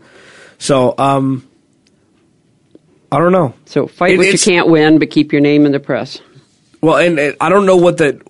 So, 0.58 0.94
um, 0.98 1.46
I 3.12 3.18
don't 3.18 3.32
know. 3.32 3.54
So 3.66 3.86
fight 3.86 4.14
It- 4.14 4.18
what 4.18 4.32
you 4.32 4.38
can't 4.38 4.68
win, 4.68 4.98
but 4.98 5.10
keep 5.10 5.32
your 5.32 5.40
name 5.40 5.66
in 5.66 5.72
the 5.72 5.80
press. 5.80 6.20
Well, 6.80 6.96
and, 6.96 7.18
and 7.18 7.36
I 7.40 7.48
don't 7.48 7.66
know 7.66 7.76
what 7.76 7.96
the 7.98 8.20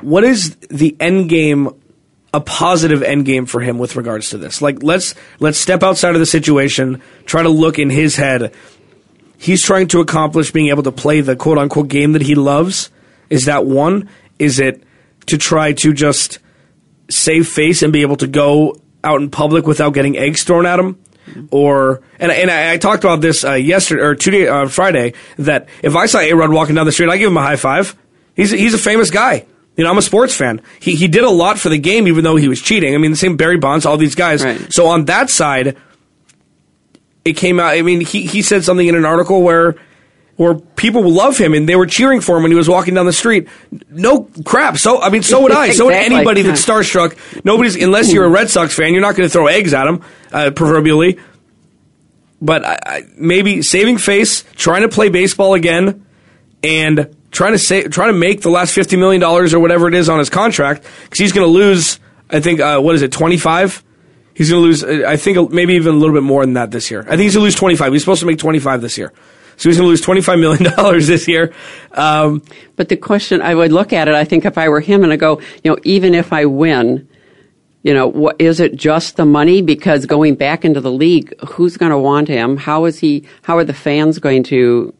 what 0.00 0.22
is 0.22 0.54
the 0.70 0.96
end 1.00 1.28
game, 1.28 1.70
a 2.32 2.40
positive 2.40 3.02
end 3.02 3.24
game 3.24 3.46
for 3.46 3.60
him 3.60 3.78
with 3.78 3.96
regards 3.96 4.30
to 4.30 4.38
this. 4.38 4.60
Like, 4.60 4.82
let's 4.82 5.14
let's 5.40 5.58
step 5.58 5.82
outside 5.82 6.14
of 6.14 6.20
the 6.20 6.26
situation. 6.26 7.02
Try 7.24 7.42
to 7.42 7.48
look 7.48 7.78
in 7.78 7.90
his 7.90 8.16
head. 8.16 8.52
He's 9.38 9.62
trying 9.62 9.88
to 9.88 10.00
accomplish 10.00 10.50
being 10.50 10.68
able 10.68 10.82
to 10.82 10.92
play 10.92 11.20
the 11.20 11.36
quote 11.36 11.58
unquote 11.58 11.88
game 11.88 12.12
that 12.12 12.22
he 12.22 12.34
loves. 12.34 12.90
Is 13.30 13.46
that 13.46 13.64
one? 13.64 14.08
Is 14.38 14.60
it 14.60 14.82
to 15.26 15.38
try 15.38 15.72
to 15.74 15.92
just 15.92 16.38
save 17.08 17.48
face 17.48 17.82
and 17.82 17.92
be 17.92 18.02
able 18.02 18.16
to 18.16 18.26
go 18.26 18.80
out 19.02 19.20
in 19.20 19.30
public 19.30 19.66
without 19.66 19.94
getting 19.94 20.16
eggs 20.16 20.44
thrown 20.44 20.66
at 20.66 20.78
him? 20.78 20.98
Or 21.50 22.02
and 22.18 22.32
and 22.32 22.50
I, 22.50 22.72
I 22.72 22.76
talked 22.78 23.04
about 23.04 23.20
this 23.20 23.44
uh, 23.44 23.52
yesterday 23.52 24.02
or 24.02 24.14
two 24.14 24.30
day, 24.30 24.48
uh, 24.48 24.68
Friday 24.68 25.14
that 25.36 25.68
if 25.82 25.94
I 25.94 26.06
saw 26.06 26.18
A 26.20 26.32
Rod 26.32 26.50
walking 26.50 26.74
down 26.74 26.86
the 26.86 26.92
street, 26.92 27.10
I 27.10 27.16
give 27.16 27.30
him 27.30 27.36
a 27.36 27.42
high 27.42 27.56
five. 27.56 27.96
He's 28.34 28.50
he's 28.50 28.74
a 28.74 28.78
famous 28.78 29.10
guy. 29.10 29.46
You 29.78 29.84
know, 29.84 29.90
I'm 29.90 29.98
a 29.98 30.02
sports 30.02 30.36
fan. 30.36 30.60
He 30.80 30.96
he 30.96 31.06
did 31.06 31.22
a 31.22 31.30
lot 31.30 31.56
for 31.56 31.68
the 31.68 31.78
game, 31.78 32.08
even 32.08 32.24
though 32.24 32.34
he 32.34 32.48
was 32.48 32.60
cheating. 32.60 32.96
I 32.96 32.98
mean, 32.98 33.12
the 33.12 33.16
same 33.16 33.36
Barry 33.36 33.58
Bonds, 33.58 33.86
all 33.86 33.96
these 33.96 34.16
guys. 34.16 34.44
Right. 34.44 34.72
So 34.72 34.88
on 34.88 35.04
that 35.04 35.30
side, 35.30 35.76
it 37.24 37.34
came 37.34 37.60
out. 37.60 37.68
I 37.74 37.82
mean, 37.82 38.00
he 38.00 38.26
he 38.26 38.42
said 38.42 38.64
something 38.64 38.86
in 38.86 38.96
an 38.96 39.04
article 39.04 39.40
where 39.40 39.76
where 40.34 40.56
people 40.56 41.08
love 41.08 41.38
him 41.38 41.54
and 41.54 41.68
they 41.68 41.76
were 41.76 41.86
cheering 41.86 42.20
for 42.20 42.36
him 42.36 42.42
when 42.42 42.50
he 42.50 42.56
was 42.56 42.68
walking 42.68 42.94
down 42.94 43.06
the 43.06 43.12
street. 43.12 43.48
No 43.88 44.28
crap. 44.44 44.78
So 44.78 45.00
I 45.00 45.10
mean, 45.10 45.22
so 45.22 45.42
would 45.42 45.52
I. 45.52 45.70
So 45.70 45.84
would 45.84 45.94
anybody 45.94 46.42
that's 46.42 46.64
starstruck. 46.64 47.16
Nobody's 47.44 47.80
unless 47.80 48.12
you're 48.12 48.24
a 48.24 48.28
Red 48.28 48.50
Sox 48.50 48.74
fan, 48.74 48.92
you're 48.92 49.02
not 49.02 49.14
going 49.14 49.28
to 49.28 49.32
throw 49.32 49.46
eggs 49.46 49.74
at 49.74 49.86
him, 49.86 50.02
uh, 50.32 50.50
proverbially. 50.50 51.20
But 52.42 52.64
I, 52.64 52.78
I, 52.84 53.02
maybe 53.16 53.62
saving 53.62 53.98
face, 53.98 54.44
trying 54.56 54.82
to 54.82 54.88
play 54.88 55.08
baseball 55.08 55.54
again, 55.54 56.04
and 56.64 57.16
trying 57.30 57.52
to 57.52 57.58
say, 57.58 57.84
trying 57.84 58.12
to 58.12 58.18
make 58.18 58.42
the 58.42 58.50
last 58.50 58.74
fifty 58.74 58.96
million 58.96 59.20
dollars 59.20 59.54
or 59.54 59.60
whatever 59.60 59.88
it 59.88 59.94
is 59.94 60.08
on 60.08 60.18
his 60.18 60.30
contract 60.30 60.84
because 61.04 61.18
he's 61.18 61.32
going 61.32 61.46
to 61.46 61.52
lose. 61.52 62.00
I 62.30 62.40
think 62.40 62.60
uh, 62.60 62.80
what 62.80 62.94
is 62.94 63.02
it, 63.02 63.12
twenty 63.12 63.36
five? 63.38 63.82
He's 64.34 64.50
going 64.50 64.62
to 64.62 64.66
lose. 64.66 64.84
uh, 64.84 65.04
I 65.08 65.16
think 65.16 65.50
maybe 65.50 65.74
even 65.74 65.94
a 65.94 65.98
little 65.98 66.14
bit 66.14 66.22
more 66.22 66.44
than 66.44 66.54
that 66.54 66.70
this 66.70 66.90
year. 66.90 67.00
I 67.00 67.10
think 67.10 67.22
he's 67.22 67.34
going 67.34 67.42
to 67.42 67.46
lose 67.46 67.54
twenty 67.56 67.76
five. 67.76 67.92
He's 67.92 68.02
supposed 68.02 68.20
to 68.20 68.26
make 68.26 68.38
twenty 68.38 68.58
five 68.60 68.80
this 68.82 68.96
year, 68.96 69.12
so 69.56 69.68
he's 69.68 69.76
going 69.76 69.86
to 69.86 69.90
lose 69.90 70.00
twenty 70.00 70.20
five 70.20 70.38
million 70.38 70.72
dollars 70.76 71.06
this 71.06 71.26
year. 71.26 71.52
Um, 71.92 72.42
But 72.76 72.88
the 72.88 72.96
question, 72.96 73.42
I 73.42 73.54
would 73.54 73.72
look 73.72 73.92
at 73.92 74.08
it, 74.08 74.14
I 74.14 74.24
think 74.24 74.44
if 74.44 74.56
I 74.56 74.68
were 74.68 74.80
him 74.80 75.02
and 75.04 75.12
I 75.12 75.16
go, 75.16 75.40
you 75.64 75.70
know, 75.72 75.78
even 75.84 76.14
if 76.14 76.32
I 76.32 76.44
win, 76.44 77.08
you 77.82 77.94
know, 77.94 78.06
what, 78.06 78.40
is 78.40 78.60
it 78.60 78.76
just 78.76 79.16
the 79.16 79.24
money? 79.24 79.62
Because 79.62 80.06
going 80.06 80.34
back 80.36 80.64
into 80.64 80.80
the 80.80 80.92
league, 80.92 81.32
who's 81.48 81.76
going 81.76 81.90
to 81.90 81.98
want 81.98 82.28
him? 82.28 82.56
How 82.56 82.84
is 82.84 82.98
he, 82.98 83.24
how 83.42 83.56
are 83.56 83.64
the 83.64 83.74
fans 83.74 84.18
going 84.18 84.42
to 84.44 84.94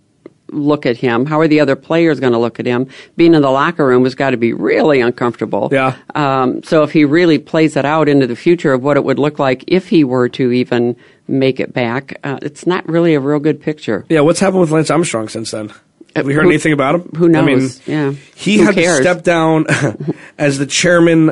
look 0.50 0.86
at 0.86 0.96
him? 0.96 1.26
How 1.26 1.40
are 1.40 1.48
the 1.48 1.60
other 1.60 1.76
players 1.76 2.20
going 2.20 2.32
to 2.32 2.38
look 2.38 2.58
at 2.60 2.66
him? 2.66 2.88
Being 3.16 3.34
in 3.34 3.42
the 3.42 3.50
locker 3.50 3.86
room 3.86 4.04
has 4.04 4.14
got 4.14 4.30
to 4.30 4.36
be 4.36 4.52
really 4.52 5.00
uncomfortable. 5.00 5.68
Yeah. 5.72 5.96
Um, 6.14 6.62
so 6.62 6.82
if 6.82 6.92
he 6.92 7.04
really 7.04 7.38
plays 7.38 7.76
it 7.76 7.84
out 7.84 8.08
into 8.08 8.26
the 8.26 8.36
future 8.36 8.72
of 8.72 8.82
what 8.82 8.96
it 8.96 9.04
would 9.04 9.18
look 9.18 9.38
like 9.38 9.64
if 9.66 9.88
he 9.88 10.04
were 10.04 10.28
to 10.30 10.52
even 10.52 10.96
make 11.26 11.60
it 11.60 11.72
back, 11.72 12.18
uh, 12.24 12.38
it's 12.42 12.66
not 12.66 12.88
really 12.88 13.14
a 13.14 13.20
real 13.20 13.38
good 13.40 13.60
picture. 13.60 14.04
yeah, 14.08 14.20
what's 14.20 14.40
happened 14.40 14.60
with 14.60 14.70
Lance 14.70 14.90
Armstrong 14.90 15.28
since 15.28 15.50
then? 15.50 15.72
Have 16.16 16.24
we 16.26 16.32
heard 16.34 16.44
Who- 16.44 16.50
anything 16.50 16.72
about 16.72 16.94
him? 16.96 17.02
who 17.16 17.28
knows? 17.28 17.42
I 17.42 17.44
mean. 17.44 17.70
Yeah. 17.86 18.12
he 18.34 18.58
Who 18.58 18.64
had 18.64 18.74
cares? 18.74 18.96
to 18.98 19.02
step 19.02 19.22
down 19.22 19.66
as 20.38 20.58
the 20.58 20.66
chairman 20.66 21.28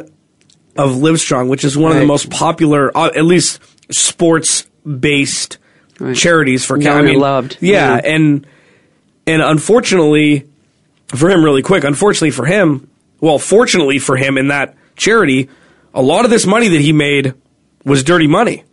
of 0.77 0.91
Livestrong, 0.97 1.49
which 1.49 1.65
is 1.65 1.77
one 1.79 1.91
of 1.93 1.99
the 1.99 2.05
most 2.07 2.29
popular, 2.31 2.95
uh, 2.97 3.07
at 3.17 3.25
least 3.25 3.61
sports-based 3.91 5.59
Right. 5.99 6.15
charities 6.15 6.63
for. 6.63 6.77
Known 6.77 6.99
I 6.99 7.03
mean, 7.03 7.19
loved. 7.19 7.57
Yeah, 7.63 7.95
Yeah. 7.97 8.01
and 8.05 8.47
and 9.27 9.43
unfortunately 9.43 10.47
for 11.09 11.31
him, 11.31 11.45
really 11.45 11.63
quick. 11.63 11.85
Unfortunately 11.85 12.31
for 12.31 12.47
him, 12.47 12.91
well, 13.21 13.39
fortunately 13.39 13.99
for 13.99 14.17
him 14.17 14.39
in 14.39 14.49
that 14.49 14.75
charity, 14.97 15.49
a 15.95 16.03
lot 16.03 16.25
of 16.25 16.31
this 16.31 16.47
money 16.47 16.69
that 16.69 16.81
he 16.81 16.93
made 16.93 17.35
was 17.85 18.03
dirty 18.03 18.27
money. 18.27 18.65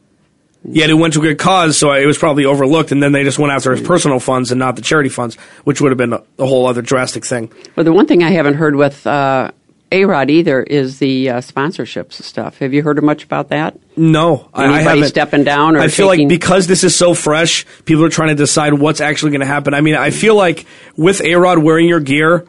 Yet 0.66 0.90
it 0.90 0.94
went 0.94 1.14
to 1.16 1.20
a 1.20 1.24
good 1.24 1.38
cause, 1.38 1.78
so 1.78 1.92
it 1.92 2.06
was 2.06 2.18
probably 2.18 2.46
overlooked, 2.46 2.94
and 2.94 3.04
then 3.04 3.12
they 3.12 3.24
just 3.24 3.38
went 3.38 3.52
after 3.52 3.76
his 3.76 3.86
personal 3.86 4.20
funds 4.20 4.50
and 4.52 4.60
not 4.60 4.78
the 4.78 4.82
charity 4.82 5.10
funds, 5.10 5.36
which 5.66 5.82
would 5.82 5.92
have 5.92 5.98
been 5.98 6.14
a, 6.14 6.24
a 6.40 6.46
whole 6.46 6.68
other 6.68 6.82
drastic 6.82 7.26
thing. 7.26 7.52
But 7.76 7.84
the 7.84 7.92
one 7.92 8.06
thing 8.06 8.24
I 8.24 8.32
haven't 8.32 8.54
heard 8.54 8.76
with 8.76 9.06
uh, 9.06 9.52
A 9.94 10.06
Rod 10.06 10.30
either 10.30 10.62
is 10.64 11.00
the 11.00 11.30
uh, 11.30 11.38
sponsorships 11.38 12.14
stuff. 12.24 12.58
Have 12.58 12.74
you 12.74 12.82
heard 12.84 13.02
much 13.04 13.24
about 13.24 13.50
that? 13.50 13.80
No, 13.96 14.50
I- 14.54 14.64
I 14.64 14.66
Anybody 14.66 14.84
haven't. 14.84 15.08
stepping 15.10 15.44
down 15.44 15.76
I 15.78 15.88
feel 15.88 16.10
taking- 16.10 16.28
like 16.28 16.36
because 16.40 16.68
this 16.68 16.84
is 16.84 16.96
so 16.96 17.14
fresh, 17.14 17.66
people 17.86 18.04
are 18.04 18.10
trying 18.10 18.30
to 18.30 18.36
decide 18.36 18.74
what's 18.74 19.00
actually 19.02 19.32
going 19.32 19.42
to 19.42 19.48
happen. 19.48 19.74
I 19.74 19.82
mean, 19.82 19.96
I 19.96 20.10
feel 20.10 20.36
like 20.36 20.66
with 20.98 21.22
A 21.22 21.36
Rod 21.36 21.60
wearing 21.60 21.88
your 21.88 22.00
gear, 22.00 22.46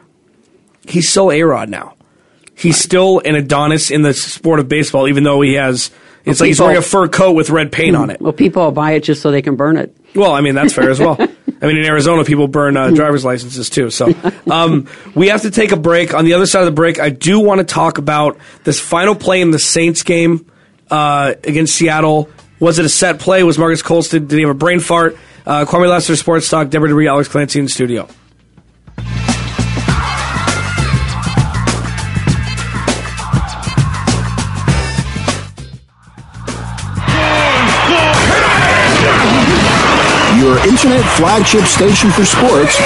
he's 0.87 1.07
still 1.07 1.31
A 1.31 1.41
Rod 1.43 1.69
now. 1.69 1.93
He's 2.55 2.77
still 2.77 3.19
an 3.25 3.35
Adonis 3.35 3.91
in 3.91 4.01
the 4.01 4.13
sport 4.13 4.59
of 4.59 4.67
baseball, 4.67 5.07
even 5.07 5.23
though 5.23 5.41
he 5.41 5.53
has. 5.53 5.91
It's 6.25 6.39
like 6.39 6.47
he's 6.47 6.59
wearing 6.59 6.77
a 6.77 6.81
fur 6.81 7.07
coat 7.07 7.33
with 7.33 7.51
red 7.51 7.71
paint 7.71 7.95
on 7.95 8.09
it. 8.09 8.19
Well, 8.19 8.33
people 8.33 8.63
will 8.63 8.71
buy 8.71 8.93
it 8.93 9.01
just 9.03 9.21
so 9.21 9.29
they 9.29 9.43
can 9.43 9.55
burn 9.55 9.77
it. 9.77 9.95
Well, 10.15 10.31
I 10.31 10.41
mean 10.41 10.55
that's 10.55 10.73
fair 10.73 10.89
as 10.89 10.99
well. 10.99 11.15
I 11.61 11.67
mean 11.67 11.77
in 11.77 11.85
Arizona, 11.85 12.23
people 12.23 12.47
burn 12.47 12.77
uh, 12.77 12.91
driver's 12.91 13.23
licenses 13.23 13.69
too. 13.69 13.89
So 13.89 14.13
um, 14.49 14.87
we 15.15 15.29
have 15.29 15.43
to 15.43 15.51
take 15.51 15.71
a 15.71 15.77
break. 15.77 16.13
On 16.13 16.25
the 16.25 16.33
other 16.33 16.45
side 16.45 16.59
of 16.59 16.65
the 16.65 16.71
break, 16.71 16.99
I 16.99 17.09
do 17.09 17.39
want 17.39 17.59
to 17.59 17.65
talk 17.65 17.97
about 17.97 18.37
this 18.63 18.79
final 18.79 19.15
play 19.15 19.41
in 19.41 19.51
the 19.51 19.59
Saints 19.59 20.03
game 20.03 20.49
uh, 20.91 21.33
against 21.43 21.75
Seattle. 21.75 22.29
Was 22.59 22.79
it 22.79 22.85
a 22.85 22.89
set 22.89 23.19
play? 23.19 23.43
Was 23.43 23.57
Marques 23.57 23.81
Colston? 23.81 24.27
Did 24.27 24.35
he 24.35 24.41
have 24.41 24.51
a 24.51 24.53
brain 24.53 24.79
fart? 24.79 25.17
Uh, 25.45 25.65
Kwame 25.65 25.89
Lassiter, 25.89 26.15
Sports 26.15 26.49
Talk, 26.49 26.69
Deborah 26.69 26.89
DeBree, 26.89 27.07
Alex 27.07 27.29
Clancy 27.29 27.59
in 27.59 27.67
studio. 27.67 28.07
Internet 40.65 41.05
flagship 41.15 41.65
station 41.65 42.09
for 42.09 42.25
sports. 42.25 42.79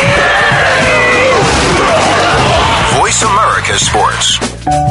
Voice 3.00 3.24
America 3.24 3.80
Sports. 3.80 4.38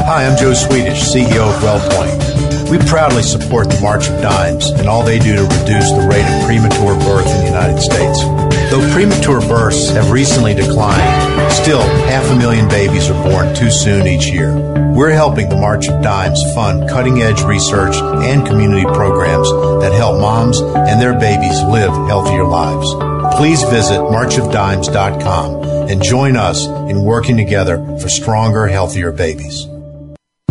Hi, 0.08 0.24
I'm 0.24 0.36
Joe 0.38 0.54
Swedish, 0.54 1.02
CEO 1.02 1.52
of 1.52 1.60
WellPoint. 1.60 2.70
We 2.70 2.78
proudly 2.88 3.22
support 3.22 3.68
the 3.68 3.78
March 3.82 4.08
of 4.08 4.20
Dimes 4.22 4.70
and 4.70 4.88
all 4.88 5.02
they 5.02 5.18
do 5.18 5.36
to 5.36 5.42
reduce 5.42 5.90
the 5.92 6.06
rate 6.08 6.24
of 6.24 6.46
premature 6.46 6.96
birth 7.04 7.28
in 7.28 7.40
the 7.40 7.46
United 7.46 7.78
States. 7.78 8.57
Though 8.70 8.86
premature 8.92 9.40
births 9.40 9.88
have 9.90 10.10
recently 10.10 10.52
declined, 10.52 11.52
still 11.52 11.80
half 11.80 12.30
a 12.30 12.36
million 12.36 12.68
babies 12.68 13.08
are 13.08 13.22
born 13.24 13.54
too 13.54 13.70
soon 13.70 14.06
each 14.06 14.26
year. 14.26 14.54
We're 14.92 15.12
helping 15.12 15.48
the 15.48 15.56
March 15.56 15.88
of 15.88 16.02
Dimes 16.02 16.42
fund 16.54 16.86
cutting 16.86 17.22
edge 17.22 17.40
research 17.40 17.96
and 17.96 18.46
community 18.46 18.84
programs 18.84 19.50
that 19.80 19.92
help 19.94 20.20
moms 20.20 20.60
and 20.60 21.00
their 21.00 21.18
babies 21.18 21.62
live 21.62 21.92
healthier 22.08 22.44
lives. 22.44 22.92
Please 23.38 23.62
visit 23.62 24.00
marchofdimes.com 24.00 25.64
and 25.88 26.02
join 26.02 26.36
us 26.36 26.66
in 26.66 27.04
working 27.04 27.38
together 27.38 27.78
for 27.98 28.10
stronger, 28.10 28.66
healthier 28.66 29.12
babies. 29.12 29.66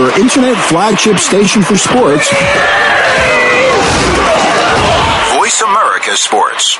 Your 0.00 0.18
internet 0.18 0.56
flagship 0.56 1.18
station 1.18 1.60
for 1.60 1.76
sports. 1.76 2.30
Voice 5.36 5.60
America 5.60 6.16
Sports. 6.16 6.78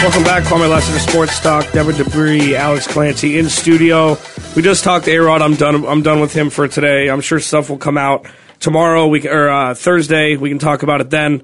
Welcome 0.00 0.22
back, 0.22 0.44
Kwame 0.44 0.70
Lassiter, 0.70 1.00
Sports 1.00 1.40
Talk. 1.40 1.72
Deborah 1.72 1.92
Debris, 1.92 2.54
Alex 2.54 2.86
Clancy 2.86 3.40
in 3.40 3.48
studio. 3.48 4.16
We 4.54 4.62
just 4.62 4.84
talked 4.84 5.06
to 5.06 5.10
Arod. 5.10 5.40
I'm 5.40 5.56
done. 5.56 5.84
I'm 5.84 6.02
done 6.02 6.20
with 6.20 6.32
him 6.32 6.50
for 6.50 6.68
today. 6.68 7.10
I'm 7.10 7.20
sure 7.20 7.40
stuff 7.40 7.68
will 7.68 7.78
come 7.78 7.98
out 7.98 8.26
tomorrow. 8.60 9.08
We 9.08 9.26
or 9.26 9.48
uh, 9.48 9.74
Thursday. 9.74 10.36
We 10.36 10.50
can 10.50 10.60
talk 10.60 10.84
about 10.84 11.00
it 11.00 11.10
then. 11.10 11.42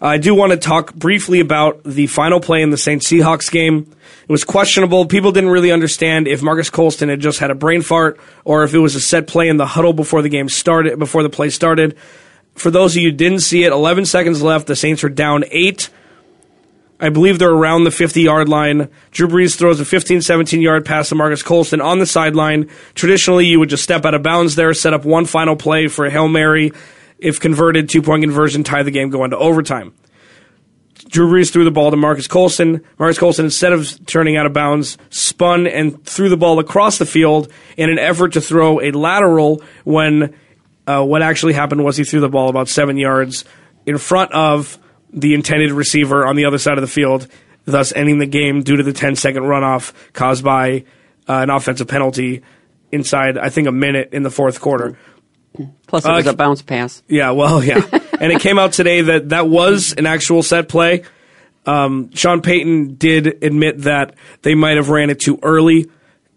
Uh, 0.00 0.06
I 0.06 0.18
do 0.18 0.34
want 0.34 0.52
to 0.52 0.58
talk 0.58 0.94
briefly 0.94 1.40
about 1.40 1.82
the 1.82 2.06
final 2.06 2.40
play 2.40 2.62
in 2.62 2.70
the 2.70 2.78
Saints 2.78 3.08
Seahawks 3.08 3.50
game. 3.50 3.90
It 4.22 4.32
was 4.32 4.44
questionable. 4.44 5.06
People 5.06 5.32
didn't 5.32 5.50
really 5.50 5.72
understand 5.72 6.28
if 6.28 6.40
Marques 6.40 6.70
Colston 6.70 7.08
had 7.08 7.20
just 7.20 7.40
had 7.40 7.50
a 7.50 7.54
brain 7.54 7.82
fart 7.82 8.20
or 8.44 8.62
if 8.62 8.74
it 8.74 8.78
was 8.78 8.94
a 8.94 9.00
set 9.00 9.26
play 9.26 9.48
in 9.48 9.56
the 9.56 9.66
huddle 9.66 9.92
before 9.92 10.22
the 10.22 10.28
game 10.28 10.48
started, 10.48 10.98
before 10.98 11.22
the 11.24 11.30
play 11.30 11.50
started. 11.50 11.96
For 12.54 12.70
those 12.70 12.96
of 12.96 13.02
you 13.02 13.10
who 13.10 13.16
didn't 13.16 13.40
see 13.40 13.64
it, 13.64 13.72
11 13.72 14.04
seconds 14.04 14.40
left. 14.40 14.66
The 14.68 14.76
Saints 14.76 15.02
are 15.02 15.08
down 15.08 15.44
eight. 15.50 15.90
I 17.00 17.08
believe 17.10 17.38
they're 17.38 17.50
around 17.50 17.84
the 17.84 17.90
50 17.90 18.22
yard 18.22 18.48
line. 18.48 18.88
Drew 19.10 19.28
Brees 19.28 19.56
throws 19.56 19.80
a 19.80 19.84
15, 19.84 20.22
17 20.22 20.60
yard 20.60 20.84
pass 20.84 21.08
to 21.08 21.14
Marques 21.16 21.42
Colston 21.42 21.80
on 21.80 21.98
the 21.98 22.06
sideline. 22.06 22.68
Traditionally, 22.94 23.46
you 23.46 23.58
would 23.58 23.68
just 23.68 23.84
step 23.84 24.04
out 24.04 24.14
of 24.14 24.22
bounds 24.22 24.54
there, 24.54 24.74
set 24.74 24.94
up 24.94 25.04
one 25.04 25.24
final 25.24 25.56
play 25.56 25.88
for 25.88 26.06
a 26.06 26.10
Hail 26.10 26.28
Mary. 26.28 26.72
If 27.18 27.40
converted, 27.40 27.88
two 27.88 28.02
point 28.02 28.22
conversion, 28.22 28.64
tie 28.64 28.82
the 28.82 28.90
game, 28.90 29.10
go 29.10 29.24
into 29.24 29.36
overtime. 29.36 29.94
Drew 31.08 31.30
Brees 31.30 31.50
threw 31.50 31.64
the 31.64 31.70
ball 31.70 31.90
to 31.90 31.96
Marques 31.96 32.26
Colston. 32.26 32.84
Marques 32.98 33.18
Colston, 33.18 33.46
instead 33.46 33.72
of 33.72 34.06
turning 34.06 34.36
out 34.36 34.46
of 34.46 34.52
bounds, 34.52 34.98
spun 35.10 35.66
and 35.66 36.04
threw 36.04 36.28
the 36.28 36.36
ball 36.36 36.58
across 36.58 36.98
the 36.98 37.06
field 37.06 37.50
in 37.76 37.88
an 37.90 37.98
effort 37.98 38.34
to 38.34 38.40
throw 38.40 38.80
a 38.80 38.90
lateral 38.90 39.62
when 39.84 40.34
uh, 40.86 41.04
what 41.04 41.22
actually 41.22 41.52
happened 41.52 41.84
was 41.84 41.96
he 41.96 42.04
threw 42.04 42.20
the 42.20 42.28
ball 42.28 42.48
about 42.48 42.68
seven 42.68 42.96
yards 42.96 43.44
in 43.86 43.96
front 43.98 44.32
of 44.32 44.78
the 45.10 45.34
intended 45.34 45.72
receiver 45.72 46.26
on 46.26 46.36
the 46.36 46.44
other 46.44 46.58
side 46.58 46.76
of 46.76 46.82
the 46.82 46.88
field, 46.88 47.26
thus 47.64 47.92
ending 47.94 48.18
the 48.18 48.26
game 48.26 48.62
due 48.62 48.76
to 48.76 48.82
the 48.82 48.92
10 48.92 49.16
second 49.16 49.44
runoff 49.44 49.92
caused 50.12 50.44
by 50.44 50.84
uh, 51.28 51.40
an 51.40 51.50
offensive 51.50 51.88
penalty 51.88 52.42
inside, 52.92 53.38
I 53.38 53.48
think, 53.48 53.68
a 53.68 53.72
minute 53.72 54.10
in 54.12 54.22
the 54.22 54.30
fourth 54.30 54.60
quarter. 54.60 54.98
Plus, 55.86 56.04
it 56.04 56.10
was 56.12 56.26
Uh, 56.26 56.30
a 56.30 56.36
bounce 56.36 56.62
pass. 56.62 57.02
Yeah, 57.08 57.30
well, 57.32 57.62
yeah. 57.70 57.82
and 58.20 58.32
it 58.32 58.40
came 58.40 58.58
out 58.58 58.72
today 58.72 59.02
that 59.02 59.30
that 59.30 59.48
was 59.48 59.92
an 59.94 60.06
actual 60.06 60.42
set 60.42 60.68
play. 60.68 61.02
Um, 61.66 62.10
Sean 62.14 62.40
Payton 62.40 62.94
did 62.94 63.42
admit 63.44 63.82
that 63.82 64.14
they 64.42 64.54
might 64.54 64.76
have 64.76 64.88
ran 64.88 65.10
it 65.10 65.20
too 65.20 65.38
early 65.42 65.90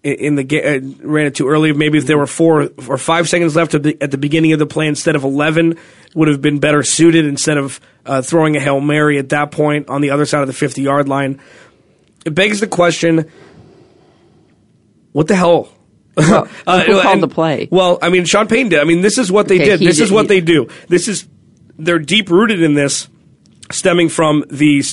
in 0.03 0.35
the 0.35 0.43
game, 0.43 0.97
uh, 1.01 1.07
ran 1.07 1.27
it 1.27 1.35
too 1.35 1.47
early. 1.47 1.71
Maybe 1.73 1.97
if 1.99 2.05
there 2.07 2.17
were 2.17 2.25
four 2.27 2.69
or 2.87 2.97
five 2.97 3.29
seconds 3.29 3.55
left 3.55 3.75
at 3.75 3.83
the, 3.83 3.95
at 4.01 4.09
the 4.11 4.17
beginning 4.17 4.51
of 4.53 4.59
the 4.59 4.65
play 4.65 4.87
instead 4.87 5.15
of 5.15 5.23
11, 5.23 5.77
would 6.15 6.27
have 6.27 6.41
been 6.41 6.59
better 6.59 6.81
suited 6.83 7.25
instead 7.25 7.57
of 7.57 7.79
uh, 8.05 8.21
throwing 8.21 8.55
a 8.57 8.59
Hail 8.59 8.81
Mary 8.81 9.19
at 9.19 9.29
that 9.29 9.51
point 9.51 9.89
on 9.89 10.01
the 10.01 10.09
other 10.09 10.25
side 10.25 10.41
of 10.41 10.47
the 10.47 10.53
50 10.53 10.81
yard 10.81 11.07
line. 11.07 11.39
It 12.25 12.33
begs 12.35 12.59
the 12.59 12.67
question 12.67 13.29
what 15.11 15.27
the 15.27 15.35
hell? 15.35 15.69
Well, 16.15 16.47
Uh, 16.67 16.81
who 16.81 17.01
called 17.01 17.13
and- 17.15 17.23
the 17.23 17.27
play? 17.27 17.67
Well, 17.71 17.97
I 18.01 18.09
mean, 18.09 18.25
Sean 18.25 18.47
Payton 18.47 18.69
did. 18.69 18.79
I 18.79 18.83
mean, 18.83 19.01
this 19.01 19.17
is 19.17 19.31
what 19.31 19.47
they 19.47 19.55
Okay, 19.55 19.65
did. 19.65 19.79
This 19.79 19.99
is 19.99 20.11
what 20.11 20.23
he- 20.23 20.27
they 20.27 20.41
do. 20.41 20.67
This 20.87 21.07
is 21.07 21.27
they're 21.79 21.99
deep 21.99 22.29
rooted 22.29 22.61
in 22.61 22.73
this, 22.73 23.07
stemming 23.71 24.09
from 24.09 24.43
the 24.49 24.83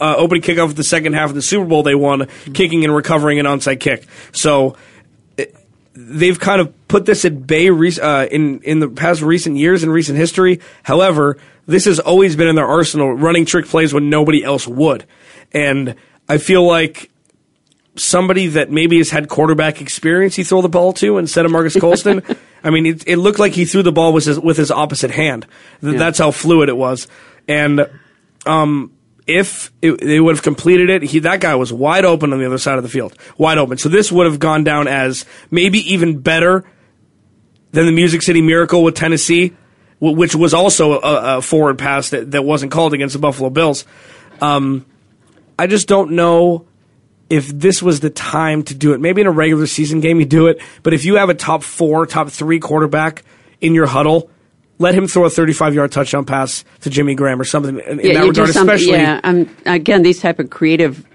uh, 0.00 0.14
opening 0.16 0.42
kickoff 0.42 0.64
of 0.64 0.74
the 0.76 0.84
second 0.84 1.12
half 1.14 1.28
of 1.30 1.34
the 1.36 1.42
Super 1.42 1.64
Bowl 1.64 1.82
they 1.82 1.94
won, 1.94 2.26
kicking 2.52 2.84
and 2.84 2.94
recovering 2.94 3.38
an 3.38 3.46
onside 3.46 3.80
kick. 3.80 4.06
So 4.32 4.76
it- 5.36 5.54
they've 5.94 6.38
kind 6.38 6.60
of 6.60 6.72
put 6.88 7.06
this 7.06 7.24
at 7.24 7.46
bay 7.46 7.70
re- 7.70 7.98
uh, 8.00 8.26
in 8.26 8.60
in 8.62 8.80
the 8.80 8.88
past 8.88 9.22
recent 9.22 9.56
years 9.56 9.84
in 9.84 9.90
recent 9.90 10.18
history. 10.18 10.60
However, 10.82 11.38
this 11.66 11.84
has 11.86 12.00
always 12.00 12.34
been 12.36 12.48
in 12.48 12.56
their 12.56 12.66
arsenal, 12.66 13.14
running 13.14 13.46
trick 13.46 13.66
plays 13.66 13.94
when 13.94 14.10
nobody 14.10 14.42
else 14.44 14.66
would, 14.66 15.04
and 15.52 15.94
I 16.28 16.38
feel 16.38 16.66
like 16.66 17.10
somebody 17.96 18.48
that 18.48 18.70
maybe 18.70 18.98
has 18.98 19.10
had 19.10 19.28
quarterback 19.28 19.80
experience 19.80 20.34
he 20.34 20.42
throw 20.44 20.60
the 20.62 20.68
ball 20.68 20.92
to 20.94 21.18
instead 21.18 21.44
of 21.46 21.52
Marques 21.52 21.76
Colston. 21.78 22.22
I 22.64 22.70
mean, 22.70 22.86
it, 22.86 23.04
it 23.06 23.16
looked 23.16 23.38
like 23.38 23.52
he 23.52 23.64
threw 23.66 23.82
the 23.82 23.92
ball 23.92 24.12
with 24.12 24.24
his, 24.24 24.38
with 24.40 24.56
his 24.56 24.70
opposite 24.70 25.10
hand. 25.10 25.46
Th- 25.80 25.96
That's 25.98 26.18
how 26.18 26.30
fluid 26.30 26.68
it 26.68 26.76
was. 26.76 27.06
And 27.46 27.88
um, 28.46 28.92
if 29.26 29.70
it, 29.82 30.00
they 30.00 30.18
would 30.18 30.34
have 30.34 30.42
completed 30.42 30.90
it, 30.90 31.02
he, 31.02 31.20
that 31.20 31.40
guy 31.40 31.54
was 31.54 31.72
wide 31.72 32.04
open 32.04 32.32
on 32.32 32.38
the 32.38 32.46
other 32.46 32.58
side 32.58 32.78
of 32.78 32.82
the 32.82 32.88
field, 32.88 33.14
wide 33.38 33.58
open. 33.58 33.78
So 33.78 33.88
this 33.88 34.10
would 34.10 34.26
have 34.26 34.38
gone 34.38 34.64
down 34.64 34.88
as 34.88 35.24
maybe 35.50 35.78
even 35.92 36.18
better 36.20 36.64
than 37.72 37.86
the 37.86 37.92
Music 37.92 38.22
City 38.22 38.40
Miracle 38.42 38.82
with 38.82 38.94
Tennessee, 38.96 39.48
wh- 39.98 40.16
which 40.16 40.34
was 40.34 40.52
also 40.54 40.94
a, 41.00 41.36
a 41.38 41.42
forward 41.42 41.78
pass 41.78 42.10
that, 42.10 42.30
that 42.32 42.42
wasn't 42.44 42.72
called 42.72 42.94
against 42.94 43.12
the 43.12 43.18
Buffalo 43.18 43.50
Bills. 43.50 43.84
Um, 44.40 44.84
I 45.58 45.66
just 45.66 45.86
don't 45.86 46.12
know 46.12 46.66
if 47.30 47.48
this 47.48 47.82
was 47.82 48.00
the 48.00 48.10
time 48.10 48.62
to 48.64 48.74
do 48.74 48.92
it. 48.92 49.00
Maybe 49.00 49.20
in 49.20 49.26
a 49.26 49.32
regular 49.32 49.66
season 49.66 50.00
game 50.00 50.20
you 50.20 50.26
do 50.26 50.46
it, 50.46 50.60
but 50.82 50.92
if 50.92 51.04
you 51.04 51.16
have 51.16 51.28
a 51.28 51.34
top 51.34 51.62
four, 51.62 52.06
top 52.06 52.30
three 52.30 52.60
quarterback 52.60 53.24
in 53.60 53.74
your 53.74 53.86
huddle, 53.86 54.30
let 54.78 54.94
him 54.94 55.06
throw 55.06 55.24
a 55.24 55.30
35 55.30 55.74
yard 55.74 55.92
touchdown 55.92 56.24
pass 56.24 56.64
to 56.80 56.90
Jimmy 56.90 57.14
Graham 57.14 57.40
or 57.40 57.44
something 57.44 57.78
in, 57.80 58.00
yeah, 58.00 58.14
that 58.14 58.26
regard, 58.26 58.50
especially. 58.50 58.92
Yeah, 58.92 59.20
um, 59.24 59.54
again, 59.66 60.02
these 60.02 60.20
type 60.20 60.38
of 60.38 60.50
creative 60.50 61.06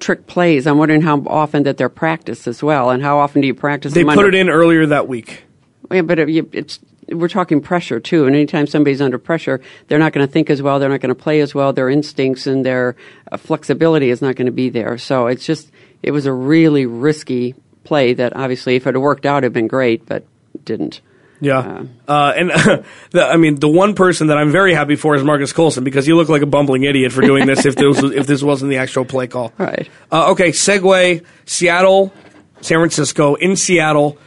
trick 0.00 0.26
plays. 0.26 0.66
I'm 0.66 0.78
wondering 0.78 1.02
how 1.02 1.22
often 1.26 1.64
that 1.64 1.76
they're 1.76 1.88
practiced 1.88 2.46
as 2.46 2.62
well, 2.62 2.90
and 2.90 3.02
how 3.02 3.18
often 3.18 3.40
do 3.40 3.46
you 3.46 3.54
practice? 3.54 3.92
They 3.92 4.04
put 4.04 4.18
under- 4.18 4.28
it 4.28 4.34
in 4.34 4.48
earlier 4.48 4.86
that 4.86 5.08
week. 5.08 5.44
Yeah, 5.90 6.02
but 6.02 6.28
you, 6.28 6.48
it's 6.52 6.80
we're 7.08 7.28
talking 7.28 7.60
pressure 7.60 8.00
too, 8.00 8.26
and 8.26 8.34
anytime 8.34 8.66
somebody's 8.66 9.00
under 9.00 9.18
pressure, 9.18 9.60
they're 9.88 9.98
not 9.98 10.12
going 10.12 10.26
to 10.26 10.32
think 10.32 10.50
as 10.50 10.62
well. 10.62 10.78
They're 10.78 10.88
not 10.88 11.00
going 11.00 11.14
to 11.14 11.20
play 11.20 11.40
as 11.40 11.54
well. 11.54 11.72
Their 11.72 11.88
instincts 11.88 12.46
and 12.46 12.64
their 12.64 12.96
uh, 13.30 13.36
flexibility 13.36 14.10
is 14.10 14.22
not 14.22 14.36
going 14.36 14.46
to 14.46 14.52
be 14.52 14.70
there. 14.70 14.98
So 14.98 15.26
it's 15.26 15.44
just 15.44 15.70
it 16.02 16.10
was 16.10 16.26
a 16.26 16.32
really 16.32 16.86
risky 16.86 17.54
play 17.84 18.14
that 18.14 18.34
obviously, 18.36 18.76
if 18.76 18.86
it 18.86 18.94
had 18.94 18.96
worked 18.98 19.26
out, 19.26 19.44
it'd 19.44 19.52
been 19.52 19.68
great, 19.68 20.06
but 20.06 20.24
didn't. 20.64 21.00
Yeah, 21.40 21.84
uh, 22.08 22.32
and 22.36 22.50
the, 23.10 23.26
I 23.26 23.36
mean 23.36 23.56
the 23.56 23.68
one 23.68 23.94
person 23.94 24.28
that 24.28 24.38
I'm 24.38 24.50
very 24.50 24.72
happy 24.72 24.96
for 24.96 25.14
is 25.14 25.22
Marques 25.22 25.52
Colston 25.52 25.84
because 25.84 26.08
you 26.08 26.16
look 26.16 26.28
like 26.28 26.42
a 26.42 26.46
bumbling 26.46 26.84
idiot 26.84 27.12
for 27.12 27.20
doing 27.20 27.46
this 27.46 27.66
if 27.66 27.74
this 27.76 28.00
was, 28.00 28.12
if 28.12 28.26
this 28.26 28.42
wasn't 28.42 28.70
the 28.70 28.78
actual 28.78 29.04
play 29.04 29.26
call. 29.26 29.52
Right. 29.58 29.88
Uh, 30.10 30.32
okay, 30.32 30.50
segue 30.50 31.24
Seattle, 31.46 32.12
San 32.60 32.78
Francisco 32.78 33.34
in 33.34 33.56
Seattle, 33.56 34.18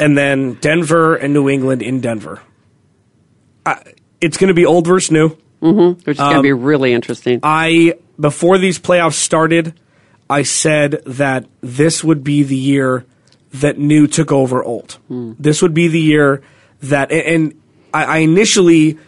and 0.00 0.16
then 0.16 0.54
Denver 0.54 1.14
and 1.14 1.32
New 1.32 1.48
England 1.48 1.82
in 1.82 2.00
Denver. 2.00 2.40
Uh, 3.66 3.76
it's 4.20 4.36
going 4.36 4.48
to 4.48 4.54
be 4.54 4.66
old 4.66 4.86
versus 4.86 5.10
new. 5.10 5.36
Mm-hmm. 5.62 6.00
Which 6.04 6.16
is 6.16 6.18
going 6.18 6.30
to 6.32 6.36
Um, 6.36 6.42
be 6.42 6.52
really 6.52 6.92
interesting. 6.92 7.40
I 7.42 7.94
before 8.20 8.58
these 8.58 8.78
playoffs 8.78 9.14
started, 9.14 9.74
I 10.28 10.42
said 10.42 11.02
that 11.06 11.46
this 11.60 12.04
would 12.04 12.22
be 12.22 12.42
the 12.42 12.56
year 12.56 13.04
that 13.52 13.78
new 13.78 14.06
took 14.06 14.32
over 14.32 14.62
old. 14.62 14.98
This 15.08 15.62
would 15.62 15.74
be 15.74 15.88
the 15.88 16.00
year 16.00 16.42
that, 16.82 17.12
and, 17.12 17.54
I, 17.92 18.04
I 18.04 18.16
initially 18.18 18.98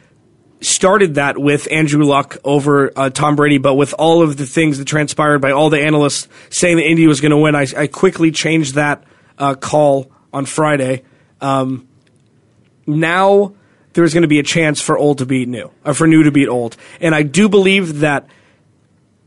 started 0.60 1.16
that 1.16 1.36
with 1.36 1.70
Andrew 1.70 2.04
Luck 2.04 2.38
over 2.44 2.92
uh, 2.96 3.10
Tom 3.10 3.36
Brady, 3.36 3.58
but 3.58 3.74
with 3.74 3.92
all 3.98 4.22
of 4.22 4.36
the 4.36 4.46
things 4.46 4.78
that 4.78 4.86
transpired 4.86 5.40
by 5.40 5.50
all 5.50 5.68
the 5.68 5.80
analysts 5.80 6.28
saying 6.50 6.76
that 6.76 6.84
Indy 6.84 7.06
was 7.06 7.20
going 7.20 7.30
to 7.32 7.36
win, 7.36 7.54
I, 7.54 7.66
I 7.76 7.86
quickly 7.88 8.30
changed 8.30 8.76
that 8.76 9.04
uh, 9.36 9.54
call 9.54 10.10
on 10.36 10.44
Friday. 10.44 11.02
Um, 11.40 11.88
now 12.86 13.54
there's 13.94 14.12
going 14.12 14.22
to 14.22 14.28
be 14.28 14.38
a 14.38 14.42
chance 14.42 14.82
for 14.82 14.98
old 14.98 15.18
to 15.18 15.26
beat 15.26 15.48
new, 15.48 15.70
or 15.82 15.94
for 15.94 16.06
new 16.06 16.22
to 16.24 16.30
beat 16.30 16.48
old, 16.48 16.76
and 17.00 17.14
I 17.14 17.22
do 17.22 17.48
believe 17.48 18.00
that 18.00 18.28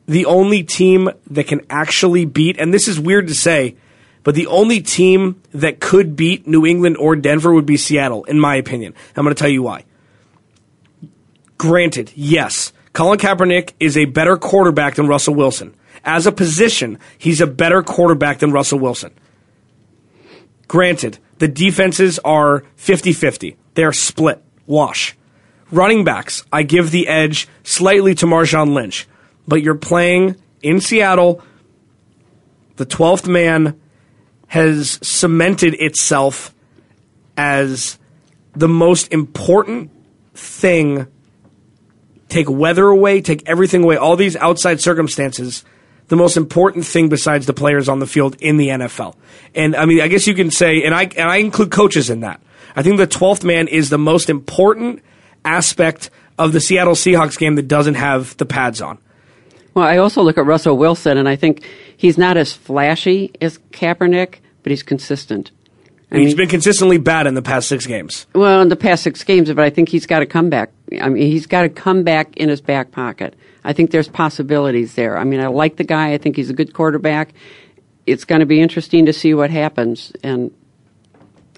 the 0.06 0.26
only 0.26 0.64
team 0.64 1.10
that 1.32 1.48
can 1.48 1.62
actually 1.70 2.26
beat, 2.26 2.58
and 2.60 2.72
this 2.72 2.88
is 2.88 3.00
weird 3.00 3.28
to 3.28 3.34
say, 3.34 3.76
but 4.24 4.36
the 4.36 4.48
only 4.48 4.82
team 4.82 5.42
that 5.52 5.80
could 5.80 6.16
beat 6.16 6.48
New 6.48 6.66
England 6.66 6.98
or 6.98 7.16
Denver 7.16 7.54
would 7.54 7.66
be 7.66 7.78
Seattle, 7.78 8.24
in 8.26 8.40
my 8.40 8.56
opinion. 8.56 8.94
I'm 9.16 9.24
going 9.24 9.36
to 9.36 9.40
tell 9.40 9.50
you 9.50 9.64
why. 9.64 9.86
Granted, 11.58 12.12
yes, 12.16 12.72
Colin 12.94 13.18
Kaepernick 13.18 13.74
is 13.80 13.98
a 13.98 14.06
better 14.06 14.38
quarterback 14.38 14.96
than 14.96 15.08
Russell 15.08 15.36
Wilson. 15.36 15.74
As 16.04 16.28
a 16.28 16.32
position, 16.32 17.00
he's 17.18 17.42
a 17.42 17.48
better 17.48 17.82
quarterback 17.82 18.40
than 18.40 18.52
Russell 18.52 18.80
Wilson. 18.80 19.12
Granted, 20.70 21.18
the 21.40 21.48
defenses 21.48 22.20
are 22.20 22.64
50 22.76 23.12
50. 23.12 23.58
They're 23.74 23.92
split. 23.92 24.42
Wash. 24.68 25.18
Running 25.72 26.04
backs, 26.04 26.46
I 26.54 26.64
give 26.64 26.92
the 26.92 27.08
edge 27.08 27.48
slightly 27.64 28.16
to 28.16 28.28
Marshawn 28.28 28.74
Lynch. 28.74 29.08
But 29.48 29.64
you're 29.64 29.76
playing 29.76 30.36
in 30.62 30.80
Seattle. 30.80 31.42
The 32.76 32.86
12th 32.86 33.28
man 33.28 33.80
has 34.48 35.00
cemented 35.02 35.74
itself 35.74 36.54
as 37.36 37.98
the 38.54 38.68
most 38.68 39.12
important 39.12 39.90
thing. 40.36 41.08
Take 42.28 42.48
weather 42.48 42.86
away, 42.86 43.22
take 43.22 43.48
everything 43.50 43.84
away, 43.84 43.98
all 43.98 44.16
these 44.16 44.36
outside 44.36 44.80
circumstances 44.80 45.66
the 46.10 46.16
most 46.16 46.38
important 46.38 46.86
thing 46.86 47.08
besides 47.08 47.46
the 47.46 47.54
players 47.54 47.88
on 47.88 48.00
the 48.00 48.08
field 48.08 48.36
in 48.42 48.58
the 48.58 48.68
NFL. 48.68 49.16
And 49.56 49.76
I 49.76 49.86
mean, 49.86 50.02
I 50.02 50.08
guess 50.08 50.28
you 50.28 50.34
can 50.34 50.52
say, 50.52 50.84
and 50.84 50.94
I 50.94 51.04
and 51.04 51.30
I 51.30 51.38
include 51.38 51.72
coaches 51.72 52.10
in 52.10 52.20
that. 52.22 52.42
I 52.76 52.84
think 52.84 52.98
the 52.98 53.08
twelfth 53.08 53.44
man 53.44 53.68
is 53.68 53.90
the 53.90 53.98
most 53.98 54.30
important 54.30 55.02
aspect 55.46 56.10
of 56.38 56.52
the 56.52 56.60
Seattle 56.60 56.94
Seahawks 56.94 57.38
game 57.38 57.56
that 57.56 57.68
doesn't 57.68 57.96
have 57.96 58.36
the 58.38 58.46
pads 58.46 58.82
on. 58.82 58.98
Well, 59.74 59.86
I 59.86 59.98
also 59.98 60.24
look 60.24 60.38
at 60.38 60.46
Russell 60.46 60.78
Wilson, 60.78 61.18
and 61.18 61.30
I 61.30 61.36
think 61.36 61.66
he's 61.96 62.18
not 62.18 62.38
as 62.38 62.54
flashy 62.54 63.32
as 63.40 63.60
Kaepernick, 63.72 64.36
but 64.64 64.72
he's 64.72 64.84
consistent. 64.84 65.52
I 66.12 66.16
mean, 66.16 66.26
he's 66.26 66.36
been 66.36 66.50
consistently 66.50 66.98
bad 66.98 67.28
in 67.28 67.36
the 67.36 67.42
past 67.42 67.68
six 67.68 67.86
games. 67.86 68.26
Well, 68.34 68.62
in 68.62 68.70
the 68.70 68.76
past 68.76 69.04
six 69.04 69.24
games, 69.24 69.54
but 69.54 69.64
I 69.64 69.70
think 69.70 69.90
he's 69.90 70.08
got 70.08 70.24
a 70.24 70.26
comeback. 70.26 70.72
I 71.00 71.10
mean, 71.10 71.32
he's 71.32 71.46
got 71.46 71.66
a 71.66 71.70
comeback 71.70 72.36
in 72.36 72.50
his 72.50 72.62
back 72.62 72.92
pocket. 72.92 73.36
I 73.64 73.74
think 73.74 73.92
there's 73.92 74.08
possibilities 74.08 74.96
there. 74.96 75.18
I 75.18 75.24
mean, 75.24 75.40
I 75.42 75.48
like 75.48 75.76
the 75.76 75.84
guy. 75.84 76.14
I 76.14 76.18
think 76.18 76.36
he's 76.36 76.50
a 76.50 76.54
good 76.54 76.74
quarterback. 76.74 77.34
It's 78.06 78.26
going 78.26 78.40
to 78.40 78.46
be 78.46 78.62
interesting 78.62 79.06
to 79.08 79.14
see 79.14 79.34
what 79.34 79.50
happens. 79.52 80.12
And 80.24 80.52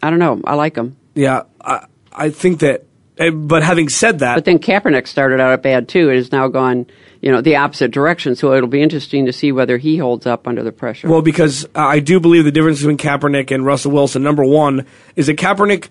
I 0.01 0.09
don't 0.09 0.19
know. 0.19 0.41
I 0.43 0.55
like 0.55 0.75
him. 0.75 0.97
Yeah, 1.13 1.43
I, 1.63 1.85
I 2.11 2.29
think 2.29 2.59
that. 2.61 2.85
eh, 3.17 3.29
But 3.29 3.63
having 3.63 3.87
said 3.89 4.19
that, 4.19 4.35
But 4.35 4.45
then 4.45 4.59
Kaepernick 4.59 5.07
started 5.07 5.39
out 5.39 5.61
bad 5.61 5.87
too. 5.87 6.09
It 6.09 6.15
has 6.15 6.31
now 6.31 6.47
gone, 6.47 6.87
you 7.21 7.31
know, 7.31 7.39
the 7.41 7.55
opposite 7.57 7.91
direction. 7.91 8.35
So 8.35 8.53
it'll 8.53 8.67
be 8.67 8.81
interesting 8.81 9.27
to 9.27 9.33
see 9.33 9.51
whether 9.51 9.77
he 9.77 9.97
holds 9.97 10.25
up 10.25 10.47
under 10.47 10.63
the 10.63 10.71
pressure. 10.71 11.07
Well, 11.07 11.21
because 11.21 11.67
I 11.75 11.99
do 11.99 12.19
believe 12.19 12.43
the 12.45 12.51
difference 12.51 12.79
between 12.79 12.97
Kaepernick 12.97 13.51
and 13.53 13.65
Russell 13.65 13.91
Wilson, 13.91 14.23
number 14.23 14.43
one, 14.43 14.85
is 15.15 15.27
that 15.27 15.37
Kaepernick, 15.37 15.89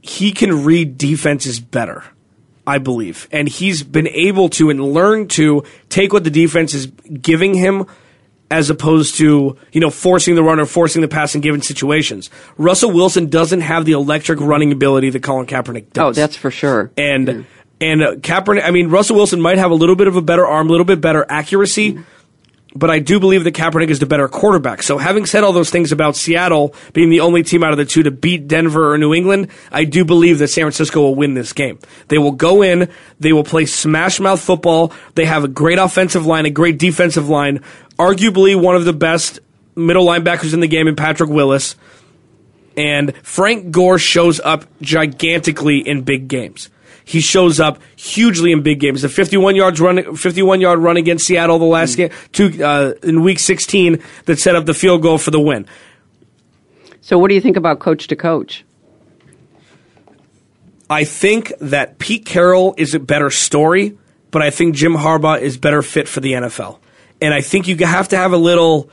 he 0.00 0.32
can 0.32 0.64
read 0.64 0.96
defenses 0.98 1.58
better, 1.60 2.04
I 2.68 2.76
believe. 2.76 3.26
And 3.32 3.48
he's 3.48 3.82
been 3.82 4.08
able 4.08 4.50
to 4.50 4.68
and 4.68 4.92
learn 4.92 5.26
to 5.28 5.64
take 5.88 6.12
what 6.12 6.22
the 6.22 6.30
defense 6.30 6.74
is 6.74 6.86
giving 6.86 7.54
him 7.54 7.86
as 8.50 8.68
opposed 8.68 9.16
to, 9.16 9.56
you 9.72 9.80
know, 9.80 9.88
forcing 9.88 10.34
the 10.34 10.42
run 10.42 10.60
or 10.60 10.66
forcing 10.66 11.00
the 11.00 11.08
pass 11.08 11.34
in 11.34 11.40
given 11.40 11.62
situations. 11.62 12.28
Russell 12.58 12.90
Wilson 12.90 13.30
doesn't 13.30 13.62
have 13.62 13.86
the 13.86 13.92
electric 13.92 14.38
running 14.40 14.70
ability 14.70 15.08
that 15.10 15.22
Colin 15.22 15.46
Kaepernick 15.46 15.94
does. 15.94 16.18
oh, 16.18 16.20
that's 16.20 16.36
for 16.36 16.50
sure. 16.50 16.90
And 16.98 17.46
and 17.80 18.02
uh, 18.02 18.14
Kaepernick, 18.16 18.62
I 18.62 18.70
mean, 18.70 18.90
Russell 18.90 19.16
Wilson 19.16 19.40
might 19.40 19.56
have 19.56 19.70
a 19.70 19.74
little 19.74 19.96
bit 19.96 20.08
of 20.08 20.16
a 20.16 20.22
better 20.22 20.46
arm, 20.46 20.68
a 20.68 20.70
little 20.70 20.84
bit 20.84 21.00
better 21.00 21.24
accuracy, 21.28 21.98
but 22.74 22.90
I 22.90 22.98
do 22.98 23.18
believe 23.18 23.44
that 23.44 23.54
Kaepernick 23.54 23.88
is 23.88 23.98
the 23.98 24.06
better 24.06 24.28
quarterback. 24.28 24.82
So, 24.82 24.98
having 24.98 25.26
said 25.26 25.42
all 25.42 25.52
those 25.52 25.70
things 25.70 25.92
about 25.92 26.16
Seattle 26.16 26.74
being 26.92 27.10
the 27.10 27.20
only 27.20 27.42
team 27.42 27.64
out 27.64 27.72
of 27.72 27.78
the 27.78 27.84
two 27.84 28.02
to 28.02 28.10
beat 28.10 28.46
Denver 28.46 28.92
or 28.92 28.98
New 28.98 29.14
England, 29.14 29.48
I 29.72 29.84
do 29.84 30.04
believe 30.04 30.38
that 30.38 30.48
San 30.48 30.62
Francisco 30.62 31.00
will 31.00 31.14
win 31.14 31.34
this 31.34 31.52
game. 31.52 31.78
They 32.08 32.18
will 32.18 32.32
go 32.32 32.62
in, 32.62 32.90
they 33.18 33.32
will 33.32 33.44
play 33.44 33.66
smash 33.66 34.20
mouth 34.20 34.40
football. 34.40 34.92
They 35.14 35.24
have 35.24 35.44
a 35.44 35.48
great 35.48 35.78
offensive 35.78 36.26
line, 36.26 36.46
a 36.46 36.50
great 36.50 36.78
defensive 36.78 37.28
line, 37.28 37.60
arguably 37.98 38.60
one 38.60 38.76
of 38.76 38.84
the 38.84 38.92
best 38.92 39.40
middle 39.74 40.06
linebackers 40.06 40.52
in 40.52 40.60
the 40.60 40.68
game 40.68 40.88
in 40.88 40.96
Patrick 40.96 41.30
Willis. 41.30 41.76
And 42.76 43.16
Frank 43.24 43.72
Gore 43.72 43.98
shows 43.98 44.38
up 44.40 44.64
gigantically 44.80 45.78
in 45.78 46.02
big 46.02 46.28
games. 46.28 46.68
He 47.08 47.22
shows 47.22 47.58
up 47.58 47.78
hugely 47.96 48.52
in 48.52 48.60
big 48.60 48.80
games. 48.80 49.00
The 49.00 49.08
51 49.08 49.56
yards 49.56 49.80
run, 49.80 50.14
51 50.14 50.60
yard 50.60 50.78
run 50.78 50.98
against 50.98 51.24
Seattle 51.24 51.58
the 51.58 51.64
last 51.64 51.96
game, 51.96 52.10
two, 52.32 52.62
uh, 52.62 52.92
in 53.02 53.22
week 53.22 53.38
16 53.38 54.02
that 54.26 54.38
set 54.38 54.54
up 54.54 54.66
the 54.66 54.74
field 54.74 55.00
goal 55.00 55.16
for 55.16 55.30
the 55.30 55.40
win. 55.40 55.66
So 57.00 57.16
what 57.18 57.28
do 57.30 57.34
you 57.34 57.40
think 57.40 57.56
about 57.56 57.78
coach 57.78 58.08
to 58.08 58.16
coach? 58.16 58.62
I 60.90 61.04
think 61.04 61.50
that 61.62 61.98
Pete 61.98 62.26
Carroll 62.26 62.74
is 62.76 62.92
a 62.92 63.00
better 63.00 63.30
story, 63.30 63.96
but 64.30 64.42
I 64.42 64.50
think 64.50 64.74
Jim 64.74 64.92
Harbaugh 64.92 65.40
is 65.40 65.56
better 65.56 65.80
fit 65.80 66.08
for 66.08 66.20
the 66.20 66.32
NFL. 66.32 66.78
And 67.22 67.32
I 67.32 67.40
think 67.40 67.68
you 67.68 67.76
have 67.86 68.08
to 68.08 68.18
have 68.18 68.34
a 68.34 68.36
little, 68.36 68.90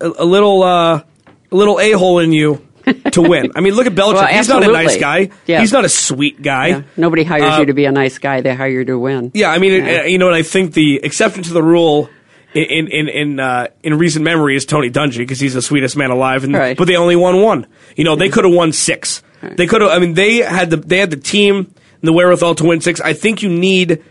a, 0.00 0.10
a 0.18 0.24
little, 0.24 0.64
uh, 0.64 1.04
a 1.52 1.54
little 1.54 1.78
a 1.78 1.92
hole 1.92 2.18
in 2.18 2.32
you 2.32 2.66
to 3.12 3.22
win. 3.22 3.52
I 3.54 3.60
mean, 3.60 3.74
look 3.74 3.86
at 3.86 3.94
Belichick. 3.94 4.14
Well, 4.14 4.26
He's 4.26 4.48
not 4.48 4.62
a 4.62 4.68
nice 4.72 4.96
guy. 4.98 5.30
Yeah. 5.46 5.60
He's 5.60 5.72
not 5.72 5.84
a 5.84 5.88
sweet 5.88 6.42
guy. 6.42 6.66
Yeah. 6.68 6.82
Nobody 6.96 7.24
hires 7.24 7.54
Uh, 7.54 7.60
you 7.60 7.66
to 7.66 7.74
be 7.74 7.84
a 7.84 7.92
nice 7.92 8.18
guy. 8.18 8.40
They 8.40 8.54
hire 8.54 8.68
you 8.68 8.84
to 8.86 8.98
win. 8.98 9.30
Yeah, 9.34 9.50
I 9.50 9.58
mean, 9.58 9.84
Yeah. 9.84 10.04
you 10.04 10.18
know 10.18 10.26
and 10.28 10.36
I 10.36 10.42
think 10.42 10.74
the 10.74 11.00
exception 11.02 11.42
to 11.44 11.52
the 11.52 11.62
rule 11.62 12.08
in 12.54 12.88
in 12.88 13.08
in 13.08 13.40
uh, 13.40 13.68
in 13.82 13.96
recent 13.96 14.24
memory 14.24 14.56
is 14.56 14.64
Tony 14.66 14.90
Dungy 14.90 15.18
because 15.18 15.40
he's 15.40 15.54
the 15.54 15.62
sweetest 15.62 15.96
man 15.96 16.10
alive, 16.10 16.44
and, 16.44 16.54
Right. 16.54 16.76
but 16.76 16.86
they 16.86 16.96
only 16.96 17.16
won 17.16 17.40
one. 17.40 17.66
You 17.96 18.04
know, 18.04 18.14
they 18.16 18.28
could 18.28 18.44
have 18.44 18.52
won 18.54 18.72
six. 18.72 19.22
They 19.56 19.66
could 19.66 19.80
have. 19.80 19.90
I 19.90 19.98
mean, 19.98 20.14
they 20.14 20.36
had 20.36 20.70
the 20.70 20.76
they 20.76 20.98
had 20.98 21.10
the 21.10 21.16
team 21.16 21.56
and 21.56 21.74
the 22.02 22.12
wherewithal 22.12 22.54
to 22.56 22.64
win 22.64 22.80
six. 22.80 23.00
I 23.00 23.12
think 23.12 23.42
you 23.42 23.48
need 23.48 24.02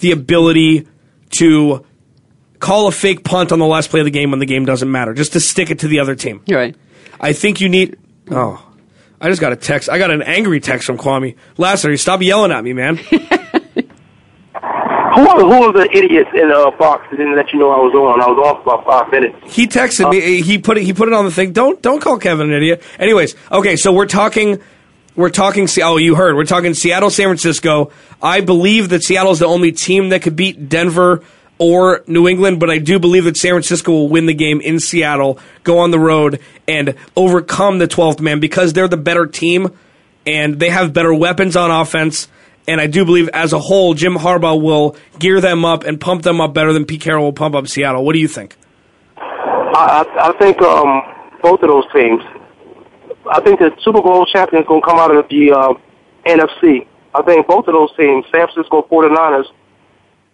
the 0.00 0.10
ability 0.12 0.86
to 1.38 1.84
call 2.58 2.86
a 2.88 2.92
fake 2.92 3.22
punt 3.24 3.52
on 3.52 3.58
the 3.58 3.66
last 3.66 3.90
play 3.90 4.00
of 4.00 4.04
the 4.04 4.10
game 4.10 4.30
when 4.30 4.40
the 4.40 4.46
game 4.46 4.64
doesn't 4.64 4.90
matter, 4.90 5.14
just 5.14 5.32
to 5.34 5.40
stick 5.40 5.70
it 5.70 5.78
to 5.80 5.88
the 5.88 6.00
other 6.00 6.14
team. 6.14 6.40
You're 6.46 6.58
right. 6.58 6.74
I 7.20 7.32
think 7.32 7.60
you 7.60 7.68
need. 7.68 7.96
Oh, 8.30 8.64
I 9.20 9.28
just 9.28 9.40
got 9.40 9.52
a 9.52 9.56
text. 9.56 9.88
I 9.88 9.98
got 9.98 10.10
an 10.10 10.22
angry 10.22 10.60
text 10.60 10.86
from 10.86 10.98
Kwame. 10.98 11.36
Lassiter, 11.56 11.96
stop 11.96 12.22
yelling 12.22 12.52
at 12.52 12.62
me, 12.64 12.72
man. 12.72 12.98
Who 15.16 15.26
are, 15.26 15.40
who 15.40 15.52
are 15.64 15.72
the 15.72 15.88
idiots 15.96 16.28
in 16.34 16.48
the 16.50 16.58
uh, 16.58 16.76
box 16.76 17.06
that 17.10 17.16
didn't 17.16 17.36
let 17.36 17.50
you 17.50 17.58
know 17.58 17.70
I 17.70 17.78
was 17.78 17.94
on? 17.94 18.20
I 18.20 18.26
was 18.26 18.38
off 18.38 18.62
for 18.62 18.74
about 18.74 18.84
five 18.84 19.10
minutes. 19.10 19.38
He 19.44 19.66
texted 19.66 20.10
me. 20.10 20.42
He 20.42 20.58
put 20.58 20.76
it. 20.76 20.84
He 20.84 20.92
put 20.92 21.08
it 21.08 21.14
on 21.14 21.24
the 21.24 21.30
thing. 21.30 21.52
Don't 21.52 21.80
don't 21.80 22.02
call 22.02 22.18
Kevin 22.18 22.50
an 22.50 22.54
idiot. 22.54 22.82
Anyways, 22.98 23.34
okay. 23.50 23.76
So 23.76 23.94
we're 23.94 24.04
talking. 24.04 24.60
We're 25.14 25.30
talking. 25.30 25.68
Oh, 25.82 25.96
you 25.96 26.16
heard. 26.16 26.36
We're 26.36 26.44
talking 26.44 26.74
Seattle, 26.74 27.08
San 27.08 27.28
Francisco. 27.28 27.92
I 28.22 28.42
believe 28.42 28.90
that 28.90 29.04
Seattle 29.04 29.32
is 29.32 29.38
the 29.38 29.46
only 29.46 29.72
team 29.72 30.10
that 30.10 30.20
could 30.20 30.36
beat 30.36 30.68
Denver 30.68 31.22
or 31.58 32.02
New 32.06 32.28
England, 32.28 32.60
but 32.60 32.70
I 32.70 32.78
do 32.78 32.98
believe 32.98 33.24
that 33.24 33.36
San 33.36 33.52
Francisco 33.52 33.92
will 33.92 34.08
win 34.08 34.26
the 34.26 34.34
game 34.34 34.60
in 34.60 34.78
Seattle, 34.78 35.38
go 35.64 35.78
on 35.78 35.90
the 35.90 35.98
road, 35.98 36.40
and 36.68 36.94
overcome 37.16 37.78
the 37.78 37.88
12th 37.88 38.20
man 38.20 38.40
because 38.40 38.72
they're 38.72 38.88
the 38.88 38.96
better 38.96 39.26
team 39.26 39.76
and 40.26 40.58
they 40.58 40.70
have 40.70 40.92
better 40.92 41.14
weapons 41.14 41.56
on 41.56 41.70
offense. 41.70 42.28
And 42.68 42.80
I 42.80 42.88
do 42.88 43.04
believe, 43.04 43.28
as 43.28 43.52
a 43.52 43.60
whole, 43.60 43.94
Jim 43.94 44.14
Harbaugh 44.14 44.60
will 44.60 44.96
gear 45.18 45.40
them 45.40 45.64
up 45.64 45.84
and 45.84 46.00
pump 46.00 46.22
them 46.22 46.40
up 46.40 46.52
better 46.52 46.72
than 46.72 46.84
Pete 46.84 47.00
Carroll 47.00 47.24
will 47.24 47.32
pump 47.32 47.54
up 47.54 47.68
Seattle. 47.68 48.04
What 48.04 48.12
do 48.12 48.18
you 48.18 48.26
think? 48.26 48.56
I, 49.16 50.04
I, 50.20 50.32
think 50.38 50.60
um, 50.62 51.02
both 51.42 51.62
of 51.62 51.68
those 51.68 51.84
teams. 51.92 52.22
I 53.30 53.40
think 53.40 53.60
the 53.60 53.70
Super 53.82 54.02
Bowl 54.02 54.26
champion 54.26 54.62
is 54.62 54.68
going 54.68 54.80
to 54.80 54.86
come 54.86 54.98
out 54.98 55.14
of 55.14 55.28
the 55.28 55.52
uh, 55.52 55.74
NFC. 56.24 56.86
I 57.14 57.22
think 57.22 57.46
both 57.46 57.68
of 57.68 57.74
those 57.74 57.94
teams, 57.96 58.24
San 58.32 58.46
Francisco 58.48 58.86
49ers, 58.90 59.46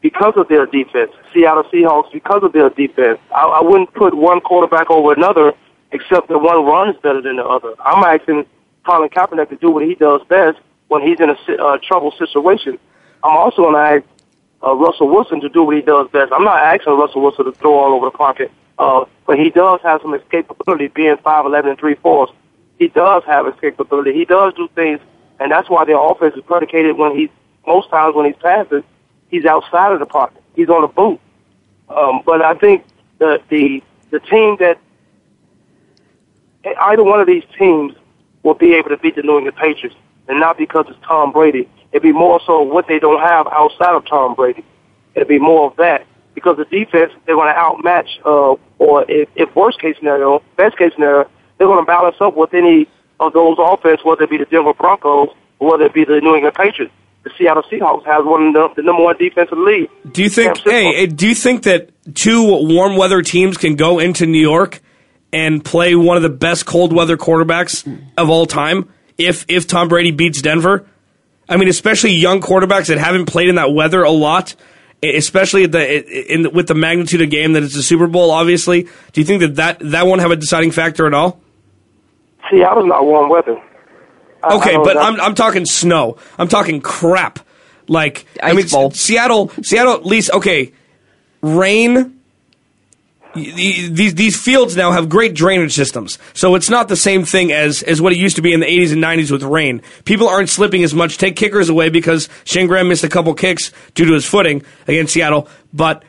because 0.03 0.35
of 0.37 0.49
their 0.49 0.67
defense, 0.67 1.13
Seattle 1.33 1.65
Seahawks, 1.65 2.13
because 2.13 2.43
of 2.43 2.53
their 2.53 2.69
defense, 2.71 3.19
I, 3.35 3.45
I 3.45 3.63
wouldn't 3.63 3.95
put 3.95 4.15
one 4.15 4.41
quarterback 4.41 4.91
over 4.91 5.13
another 5.13 5.55
except 5.93 6.29
that 6.29 6.39
one 6.39 6.65
runs 6.65 6.97
better 7.03 7.23
than 7.23 7.37
the 7.37 7.45
other. 7.45 7.75
I'm 7.81 8.03
asking 8.03 8.47
Colin 8.85 9.09
Kaepernick 9.11 9.49
to 9.51 9.57
do 9.57 9.71
what 9.71 9.85
he 9.85 9.95
does 9.95 10.23
best 10.29 10.59
when 10.89 11.03
he's 11.03 11.21
in 11.21 11.31
a 11.31 11.63
uh, 11.63 11.79
trouble 11.87 12.13
situation. 12.19 12.79
I'm 13.23 13.37
also 13.37 13.63
going 13.63 13.75
to 13.75 13.81
ask 13.81 14.05
uh, 14.65 14.75
Russell 14.75 15.09
Wilson 15.09 15.41
to 15.41 15.49
do 15.49 15.63
what 15.63 15.77
he 15.77 15.83
does 15.83 16.09
best. 16.11 16.33
I'm 16.33 16.45
not 16.45 16.59
asking 16.59 16.95
Russell 16.95 17.23
Wilson 17.23 17.45
to 17.45 17.53
throw 17.53 17.75
all 17.79 17.95
over 17.95 18.07
the 18.07 18.17
pocket, 18.17 18.51
uh, 18.79 19.05
but 19.27 19.39
he 19.39 19.51
does 19.51 19.81
have 19.83 20.01
some 20.03 20.19
escapability 20.19 20.93
being 20.93 21.17
5'11 21.17 21.71
and 21.71 21.79
3 21.79 21.95
fourths. 21.97 22.33
He 22.79 22.89
does 22.89 23.23
have 23.27 23.47
escapability. 23.47 24.15
He 24.15 24.25
does 24.25 24.55
do 24.55 24.69
things, 24.75 25.01
and 25.39 25.53
that's 25.53 25.71
why 25.71 25.85
their 25.85 25.99
offense 25.99 26.35
is 26.35 26.43
predicated 26.43 26.97
when 26.97 27.17
he's, 27.17 27.31
most 27.67 27.91
times 27.91 28.17
when 28.17 28.27
he's 28.27 28.41
passing, 28.43 28.83
he's 29.33 29.45
outside 29.45 29.93
of 29.93 29.99
the 29.99 30.07
pocket. 30.07 30.41
He's 30.55 30.69
on 30.69 30.83
the 30.83 30.87
boot. 30.87 31.19
Um, 31.89 32.23
but 32.25 32.41
I 32.43 32.55
think 32.55 32.85
the, 33.19 33.43
the, 33.49 33.83
the 34.11 34.21
team 34.21 34.57
that, 34.61 34.79
either 36.65 37.03
one 37.03 37.19
of 37.19 37.27
these 37.27 37.43
teams 37.59 37.95
will 38.45 38.55
be 38.55 38.75
able 38.75 38.91
to 38.91 38.97
beat 38.97 39.17
the 39.17 39.23
New 39.23 39.39
England 39.39 39.57
Patriots, 39.57 39.97
and 40.29 40.39
not 40.39 40.57
because 40.57 40.87
it's 40.89 40.99
Tom 41.05 41.33
Brady. 41.33 41.69
It'd 41.91 42.03
be 42.03 42.13
more 42.13 42.41
so 42.47 42.63
what 42.63 42.87
they 42.87 43.01
don't 43.01 43.21
have 43.21 43.49
outside 43.49 43.95
of 43.95 44.07
Tom 44.07 44.35
Brady. 44.35 44.65
It'd 45.15 45.29
be 45.29 45.41
more 45.41 45.71
of 45.71 45.77
that 45.77 46.07
because 46.35 46.57
the 46.57 46.65
defense 46.65 47.13
they're 47.27 47.35
going 47.35 47.53
to 47.53 47.59
outmatch, 47.59 48.21
uh, 48.25 48.55
or 48.79 49.05
if, 49.09 49.29
if 49.35 49.55
worst 49.57 49.81
case 49.81 49.97
scenario, 49.99 50.43
best 50.57 50.79
case 50.79 50.93
scenario, 50.95 51.29
they're 51.59 51.67
going 51.67 51.83
to 51.83 51.87
balance 51.87 52.17
up 52.21 52.37
with 52.37 52.55
any 52.55 52.89
of 53.21 53.33
those 53.33 53.57
offense, 53.59 54.01
whether 54.05 54.25
it 54.25 54.31
be 54.31 54.39
the 54.39 54.47
Denver 54.47 54.75
Broncos 54.75 55.29
or 55.59 55.71
whether 55.71 55.85
it 55.85 55.95
be 55.95 56.05
the 56.05 56.21
New 56.21 56.35
England 56.35 56.55
Patriots. 56.55 56.95
The 57.23 57.31
Seattle 57.39 57.63
Seahawks 57.65 58.05
has 58.05 58.25
one 58.25 58.49
of 58.49 58.55
the, 58.55 58.69
the 58.77 58.83
number 58.83 59.03
one 59.03 59.17
defensive 59.17 59.59
league. 59.59 59.89
Do 60.11 60.23
you 60.23 60.29
think? 60.29 60.59
Hey, 60.59 61.07
do 61.07 61.29
you 61.29 61.35
think 61.35 61.63
that 61.65 61.91
two 62.15 62.43
warm 62.45 62.97
weather 62.97 63.23
teams 63.23 63.57
can 63.57 63.77
go 63.77 63.99
into 63.99 64.27
New 64.27 64.41
York 64.41 64.81
and 65.33 65.65
play 65.65 65.95
one 65.95 66.17
of 66.17 66.23
the 66.23 66.29
best 66.29 66.67
cold 66.67 66.93
weather 66.93 67.17
quarterbacks 67.17 67.87
of 68.17 68.29
all 68.29 68.47
time? 68.47 68.89
If 69.19 69.45
if 69.49 69.67
Tom 69.67 69.89
Brady 69.89 70.11
beats 70.11 70.43
Denver, 70.43 70.87
I 71.49 71.57
mean, 71.57 71.69
especially 71.69 72.13
young 72.13 72.41
quarterbacks 72.41 72.87
that 72.87 72.99
haven't 72.99 73.27
played 73.27 73.49
in 73.49 73.55
that 73.55 73.73
weather 73.73 74.03
a 74.03 74.11
lot, 74.11 74.55
especially 75.03 75.67
the 75.67 76.33
in 76.33 76.53
with 76.53 76.67
the 76.67 76.75
magnitude 76.75 77.21
of 77.21 77.31
game 77.31 77.53
that 77.53 77.63
it's 77.63 77.77
a 77.77 77.83
Super 77.83 78.07
Bowl. 78.07 78.31
Obviously, 78.31 78.89
do 79.13 79.21
you 79.21 79.25
think 79.25 79.41
that 79.41 79.57
that, 79.57 79.79
that 79.91 80.07
won't 80.07 80.21
have 80.21 80.31
a 80.31 80.37
deciding 80.37 80.73
factor 80.73 81.07
at 81.07 81.15
all? 81.15 81.41
Seattle's 82.51 82.87
not 82.87 83.05
warm 83.05 83.29
weather. 83.29 83.63
Okay, 84.45 84.77
but. 84.77 84.97
I'm 84.97 85.21
I'm 85.21 85.35
talking 85.35 85.65
snow. 85.67 86.17
I'm 86.39 86.49
talking 86.49 86.81
crap. 86.81 87.39
Like 87.89 88.27
I 88.43 88.51
Ice 88.51 88.57
mean, 88.57 88.67
bowl. 88.69 88.91
Seattle, 88.93 89.51
Seattle 89.63 89.95
at 89.95 90.07
least 90.07 90.31
okay. 90.33 90.73
Rain. 91.43 91.95
y- 93.35 93.53
y- 93.57 93.89
These 93.91 94.15
these 94.15 94.41
fields 94.41 94.77
now 94.77 94.93
have 94.93 95.09
great 95.09 95.35
drainage 95.35 95.73
systems, 95.75 96.19
so 96.35 96.55
it's 96.55 96.71
not 96.71 96.89
the 96.89 96.97
same 96.97 97.25
thing 97.25 97.53
as 97.53 97.83
as 97.83 98.01
what 98.01 98.13
it 98.13 98.19
used 98.19 98.37
to 98.37 98.43
be 98.43 98.53
in 98.53 98.61
the 98.61 98.67
80s 98.67 98.93
and 98.93 99.03
90s 99.03 99.31
with 99.31 99.43
rain. 99.43 99.83
People 100.05 100.29
aren't 100.29 100.49
slipping 100.49 100.85
as 100.85 100.95
much. 100.95 101.19
Take 101.19 101.35
kickers 101.37 101.69
away 101.69 101.89
because 101.89 102.29
Shayne 102.45 102.67
Graham 102.69 102.89
missed 102.89 103.05
a 103.05 103.09
couple 103.09 103.35
kicks 103.35 103.73
due 103.95 104.05
to 104.07 104.13
his 104.13 104.25
footing 104.25 104.65
against 104.87 105.13
Seattle, 105.15 105.49
but 105.73 106.05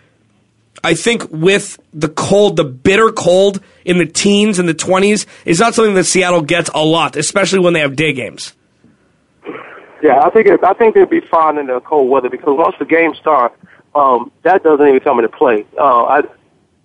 I 0.84 0.96
think 0.96 1.32
with 1.32 1.80
the 1.93 2.10
cold, 2.10 2.58
the 2.58 2.65
bitter 2.65 3.12
cold 3.12 3.62
in 3.86 3.98
the 4.00 4.06
teens 4.06 4.60
and 4.60 4.67
the 4.67 4.74
20s 4.74 5.26
is 5.46 5.60
not 5.60 5.76
something 5.76 5.96
that 5.96 6.04
Seattle 6.04 6.41
gets 6.41 6.69
a 6.74 6.84
lot, 6.84 7.15
especially 7.15 7.60
when 7.60 7.74
they 7.74 7.80
have 7.80 7.96
day 7.96 8.12
games. 8.12 8.54
Yeah, 10.02 10.19
I 10.19 10.30
think 10.32 10.48
it, 10.48 10.62
I 10.63 10.74
think 10.74 10.96
they'd 10.96 11.10
be 11.10 11.22
fine 11.22 11.58
in 11.58 11.67
the 11.67 11.80
cold 11.80 12.10
weather 12.10 12.30
because 12.30 12.58
once 12.58 12.76
the 12.78 12.86
game 12.86 13.15
starts, 13.15 13.56
um, 13.96 14.32
that 14.41 14.62
doesn't 14.63 14.86
even 14.86 15.00
come 15.00 15.19
into 15.19 15.30
play. 15.30 15.65
Uh, 15.80 16.04
I, 16.04 16.22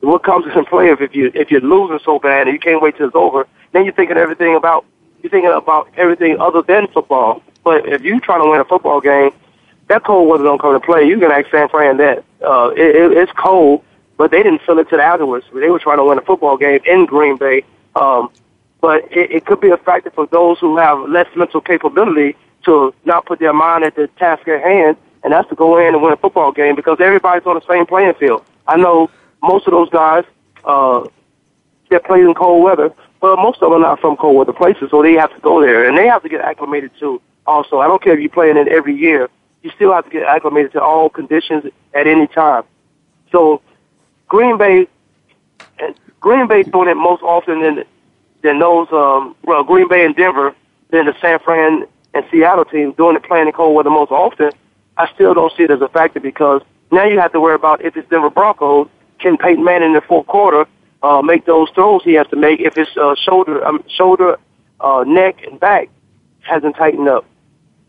what 0.00 0.22
comes 0.22 0.46
into 0.46 0.62
play 0.64 0.90
if, 0.90 1.14
you 1.14 1.32
if 1.34 1.50
you're 1.50 1.60
losing 1.60 1.98
so 2.04 2.20
bad 2.20 2.46
and 2.46 2.54
you 2.54 2.60
can't 2.60 2.80
wait 2.80 2.96
till 2.96 3.06
it's 3.06 3.16
over, 3.16 3.48
then 3.72 3.84
you're 3.84 3.94
thinking 3.94 4.16
everything 4.16 4.54
about 4.54 4.84
you're 5.20 5.30
thinking 5.30 5.50
about 5.50 5.88
everything 5.96 6.38
other 6.38 6.62
than 6.62 6.86
football. 6.88 7.42
But 7.64 7.88
if 7.88 8.02
you're 8.02 8.20
trying 8.20 8.40
to 8.42 8.48
win 8.48 8.60
a 8.60 8.64
football 8.64 9.00
game, 9.00 9.30
that 9.88 10.04
cold 10.04 10.28
weather 10.28 10.44
don't 10.44 10.60
come 10.60 10.74
into 10.74 10.86
play. 10.86 11.04
You 11.08 11.18
can 11.18 11.32
ask 11.32 11.50
San 11.50 11.68
Fran 11.68 11.96
that 11.96 12.24
uh, 12.40 12.70
it, 12.76 12.94
it, 12.94 13.12
it's 13.18 13.32
cold, 13.32 13.82
but 14.18 14.30
they 14.30 14.42
didn't 14.42 14.60
feel 14.62 14.78
it 14.78 14.90
to 14.90 14.96
the 14.96 15.02
afterwards. 15.02 15.46
They 15.54 15.70
were 15.70 15.78
trying 15.78 15.98
to 15.98 16.04
win 16.04 16.18
a 16.18 16.22
football 16.22 16.58
game 16.58 16.80
in 16.84 17.06
Green 17.06 17.36
Bay. 17.38 17.64
Um, 17.96 18.30
but 18.80 19.10
it, 19.10 19.30
it 19.30 19.46
could 19.46 19.60
be 19.60 19.70
a 19.70 19.76
factor 19.76 20.10
for 20.10 20.26
those 20.26 20.58
who 20.58 20.76
have 20.76 21.08
less 21.08 21.26
mental 21.34 21.60
capability 21.60 22.36
to 22.64 22.92
not 23.04 23.26
put 23.26 23.38
their 23.38 23.52
mind 23.52 23.84
at 23.84 23.94
the 23.94 24.08
task 24.18 24.46
at 24.48 24.60
hand, 24.60 24.96
and 25.22 25.32
that's 25.32 25.48
to 25.48 25.54
go 25.54 25.78
in 25.78 25.94
and 25.94 26.02
win 26.02 26.12
a 26.12 26.16
football 26.16 26.52
game 26.52 26.76
because 26.76 26.98
everybody's 27.00 27.46
on 27.46 27.54
the 27.54 27.66
same 27.66 27.86
playing 27.86 28.14
field. 28.14 28.44
I 28.66 28.76
know 28.76 29.08
most 29.42 29.66
of 29.66 29.72
those 29.72 29.88
guys 29.88 30.24
uh, 30.64 31.06
that 31.90 32.04
play 32.04 32.20
in 32.20 32.34
cold 32.34 32.62
weather, 32.62 32.92
but 33.20 33.36
most 33.36 33.62
of 33.62 33.70
them 33.70 33.84
are 33.84 33.88
not 33.88 34.00
from 34.00 34.16
cold 34.16 34.36
weather 34.36 34.52
places, 34.52 34.90
so 34.90 35.02
they 35.02 35.14
have 35.14 35.34
to 35.34 35.40
go 35.40 35.60
there, 35.60 35.88
and 35.88 35.96
they 35.96 36.06
have 36.06 36.22
to 36.22 36.28
get 36.28 36.40
acclimated 36.40 36.90
to. 37.00 37.20
Also, 37.46 37.78
I 37.78 37.86
don't 37.86 38.02
care 38.02 38.12
if 38.14 38.20
you're 38.20 38.28
playing 38.28 38.56
it 38.56 38.68
every 38.68 38.94
year, 38.94 39.30
you 39.62 39.70
still 39.74 39.92
have 39.92 40.04
to 40.04 40.10
get 40.10 40.24
acclimated 40.24 40.72
to 40.72 40.82
all 40.82 41.08
conditions 41.08 41.64
at 41.94 42.06
any 42.06 42.26
time. 42.26 42.62
So, 43.32 43.62
Green 44.28 44.58
Bay, 44.58 44.86
and 45.78 45.94
Green 46.20 46.46
Bay 46.46 46.62
doing 46.62 46.88
it 46.88 46.96
most 46.96 47.22
often 47.22 47.62
than 47.62 47.84
than 48.42 48.58
those. 48.58 48.88
Um, 48.92 49.34
well, 49.42 49.64
Green 49.64 49.88
Bay 49.88 50.04
and 50.04 50.14
Denver, 50.14 50.54
than 50.90 51.06
the 51.06 51.14
San 51.20 51.38
Fran 51.40 51.86
and 52.14 52.24
Seattle 52.30 52.64
teams 52.64 52.96
doing 52.96 53.16
it 53.16 53.24
playing 53.24 53.46
in 53.46 53.52
cold 53.52 53.74
weather 53.74 53.90
most 53.90 54.12
often. 54.12 54.50
I 54.96 55.08
still 55.14 55.34
don't 55.34 55.52
see 55.56 55.64
it 55.64 55.70
as 55.70 55.80
a 55.80 55.88
factor 55.88 56.20
because 56.20 56.62
now 56.90 57.04
you 57.04 57.18
have 57.20 57.32
to 57.32 57.40
worry 57.40 57.54
about 57.54 57.84
if 57.84 57.96
it's 57.96 58.08
Denver 58.08 58.30
Broncos, 58.30 58.88
can 59.18 59.36
Peyton 59.36 59.64
Manning 59.64 59.88
in 59.88 59.94
the 59.94 60.00
fourth 60.00 60.26
quarter 60.26 60.66
uh, 61.02 61.22
make 61.22 61.44
those 61.46 61.68
throws 61.70 62.02
he 62.04 62.14
has 62.14 62.26
to 62.28 62.36
make 62.36 62.60
if 62.60 62.74
his 62.74 62.88
uh, 62.96 63.14
shoulder, 63.14 63.64
um, 63.64 63.82
shoulder, 63.88 64.38
uh, 64.80 65.04
neck, 65.06 65.42
and 65.44 65.60
back 65.60 65.88
hasn't 66.40 66.76
tightened 66.76 67.08
up. 67.08 67.24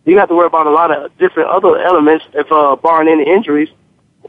You 0.06 0.18
have 0.18 0.30
to 0.30 0.36
worry 0.36 0.48
about 0.48 0.68
a 0.68 0.72
lot 0.72 0.92
of 0.92 1.16
different 1.18 1.50
other 1.50 1.80
elements. 1.80 2.26
If 2.34 2.52
uh, 2.52 2.76
barring 2.76 3.08
any 3.08 3.30
injuries, 3.30 3.70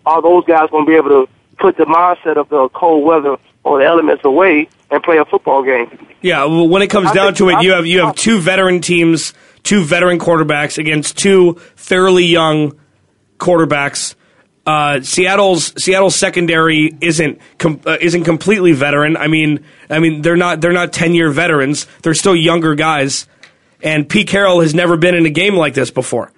are 0.06 0.22
those 0.22 0.44
guys 0.44 0.70
going 0.70 0.86
to 0.86 0.90
be 0.90 0.96
able 0.96 1.10
to 1.10 1.28
put 1.60 1.76
the 1.76 1.84
mindset 1.84 2.36
of 2.36 2.48
the 2.48 2.68
cold 2.70 3.04
weather 3.04 3.36
or 3.64 3.78
the 3.78 3.84
elements 3.86 4.24
away 4.24 4.68
and 4.90 5.02
play 5.02 5.18
a 5.18 5.24
football 5.24 5.62
game? 5.62 6.08
Yeah, 6.22 6.44
well, 6.44 6.68
when 6.68 6.82
it 6.82 6.88
comes 6.90 7.10
I 7.10 7.14
down 7.14 7.34
to 7.34 7.48
it, 7.50 7.56
I 7.56 7.60
you 7.62 7.72
have 7.72 7.86
you 7.86 8.00
have 8.00 8.16
two 8.16 8.40
veteran 8.40 8.80
teams, 8.80 9.32
two 9.62 9.84
veteran 9.84 10.18
quarterbacks 10.18 10.78
against 10.78 11.16
two 11.16 11.54
fairly 11.76 12.24
young 12.24 12.78
quarterbacks. 13.38 14.14
Uh, 14.66 15.00
Seattle's 15.00 15.72
Seattle's 15.82 16.16
secondary 16.16 16.96
isn't 17.00 17.40
com- 17.58 17.80
uh, 17.86 17.96
isn't 18.00 18.24
completely 18.24 18.72
veteran. 18.72 19.16
I 19.16 19.26
mean, 19.26 19.64
I 19.88 19.98
mean 19.98 20.22
they're 20.22 20.36
not 20.36 20.60
they're 20.60 20.72
not 20.72 20.92
ten 20.92 21.14
year 21.14 21.30
veterans. 21.30 21.86
They're 22.02 22.14
still 22.14 22.36
younger 22.36 22.74
guys. 22.74 23.26
And 23.82 24.06
Pete 24.06 24.28
Carroll 24.28 24.60
has 24.60 24.74
never 24.74 24.98
been 24.98 25.14
in 25.14 25.24
a 25.24 25.30
game 25.30 25.56
like 25.56 25.72
this 25.72 25.90
before. 25.90 26.30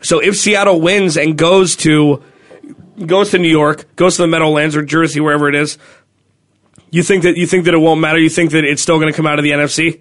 So 0.00 0.20
if 0.20 0.36
Seattle 0.36 0.80
wins 0.80 1.18
and 1.18 1.36
goes 1.36 1.76
to 1.76 2.22
goes 3.06 3.30
to 3.30 3.38
New 3.38 3.48
York, 3.48 3.94
goes 3.96 4.16
to 4.16 4.22
the 4.22 4.28
Meadowlands 4.28 4.76
or 4.76 4.82
Jersey, 4.82 5.20
wherever 5.20 5.48
it 5.48 5.54
is, 5.54 5.78
you 6.90 7.02
think 7.02 7.22
that 7.24 7.36
you 7.36 7.46
think 7.46 7.64
that 7.66 7.74
it 7.74 7.78
won't 7.78 8.00
matter. 8.00 8.18
You 8.18 8.30
think 8.30 8.52
that 8.52 8.64
it's 8.64 8.82
still 8.82 8.98
going 8.98 9.12
to 9.12 9.16
come 9.16 9.26
out 9.26 9.38
of 9.38 9.42
the 9.42 9.50
NFC. 9.50 10.00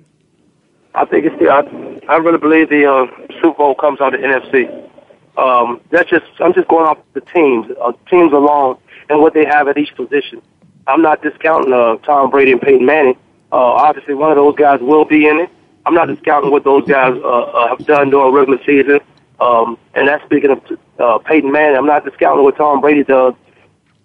I 0.95 1.05
think 1.05 1.25
it's 1.25 1.39
the, 1.39 1.49
I, 1.49 2.13
I 2.13 2.17
really 2.17 2.39
believe 2.39 2.69
the 2.69 2.85
uh, 2.91 3.05
Super 3.41 3.57
Bowl 3.57 3.75
comes 3.75 4.01
out 4.01 4.13
of 4.15 4.21
the 4.21 4.27
NFC. 4.27 4.89
Um, 5.37 5.81
that's 5.91 6.09
just 6.09 6.25
I'm 6.39 6.53
just 6.53 6.67
going 6.67 6.87
off 6.87 6.97
the 7.13 7.21
teams, 7.21 7.67
uh, 7.79 7.91
teams 8.09 8.33
alone, 8.33 8.77
and 9.09 9.19
what 9.21 9.33
they 9.33 9.45
have 9.45 9.67
at 9.67 9.77
each 9.77 9.95
position. 9.95 10.41
I'm 10.87 11.01
not 11.01 11.21
discounting 11.21 11.73
uh, 11.73 11.97
Tom 11.97 12.29
Brady 12.29 12.53
and 12.53 12.61
Peyton 12.61 12.85
Manning. 12.85 13.17
Uh, 13.51 13.57
obviously, 13.57 14.13
one 14.13 14.31
of 14.31 14.37
those 14.37 14.55
guys 14.55 14.79
will 14.81 15.05
be 15.05 15.27
in 15.27 15.39
it. 15.39 15.49
I'm 15.85 15.93
not 15.93 16.07
discounting 16.07 16.51
what 16.51 16.63
those 16.63 16.85
guys 16.87 17.13
uh, 17.23 17.27
uh, 17.27 17.67
have 17.69 17.85
done 17.85 18.09
during 18.09 18.33
regular 18.33 18.59
season. 18.65 18.99
Um, 19.39 19.77
and 19.93 20.07
that's 20.07 20.23
speaking 20.25 20.49
of 20.51 20.61
uh, 20.99 21.19
Peyton 21.19 21.51
Manning. 21.51 21.77
I'm 21.77 21.85
not 21.85 22.03
discounting 22.05 22.43
what 22.43 22.57
Tom 22.57 22.81
Brady 22.81 23.03
does 23.03 23.33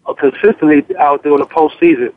uh, 0.07 0.12
consistently 0.14 0.85
out 0.99 1.23
there 1.23 1.33
in 1.33 1.38
the 1.38 1.47
postseason. 1.47 2.12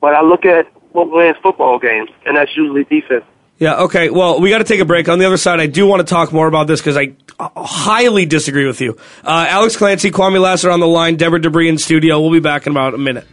But 0.00 0.14
I 0.14 0.22
look 0.22 0.44
at 0.44 0.66
what 0.92 1.10
wins 1.10 1.36
football 1.42 1.78
games, 1.78 2.10
and 2.26 2.36
that's 2.36 2.56
usually 2.56 2.84
defense. 2.84 3.24
Yeah. 3.58 3.82
Okay. 3.82 4.10
Well, 4.10 4.40
we 4.40 4.50
got 4.50 4.58
to 4.58 4.64
take 4.64 4.80
a 4.80 4.84
break. 4.84 5.08
On 5.08 5.18
the 5.18 5.24
other 5.24 5.36
side, 5.36 5.60
I 5.60 5.66
do 5.66 5.86
want 5.86 6.00
to 6.00 6.12
talk 6.12 6.32
more 6.32 6.48
about 6.48 6.66
this 6.66 6.80
because 6.80 6.96
I 6.96 7.14
highly 7.38 8.26
disagree 8.26 8.66
with 8.66 8.80
you. 8.80 8.98
Uh, 9.22 9.46
Alex 9.48 9.76
Clancy, 9.76 10.10
Kwame 10.10 10.40
Lassiter 10.40 10.72
on 10.72 10.80
the 10.80 10.86
line, 10.86 11.16
Deborah 11.16 11.40
Debris 11.40 11.68
in 11.68 11.78
studio. 11.78 12.20
We'll 12.20 12.32
be 12.32 12.40
back 12.40 12.66
in 12.66 12.72
about 12.72 12.94
a 12.94 12.98
minute. 12.98 13.26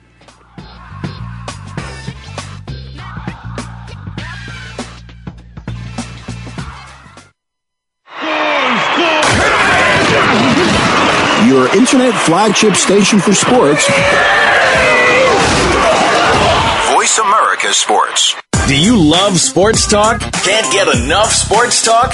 Your 11.69 11.77
internet 11.77 12.13
flagship 12.13 12.75
station 12.75 13.19
for 13.19 13.33
sports. 13.33 13.87
Voice 16.93 17.17
America 17.19 17.73
Sports. 17.73 18.35
Do 18.67 18.79
you 18.79 18.97
love 18.99 19.39
sports 19.39 19.87
talk? 19.89 20.19
Can't 20.19 20.71
get 20.71 20.87
enough 20.95 21.31
sports 21.31 21.83
talk? 21.83 22.13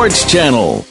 Channel. 0.09 0.90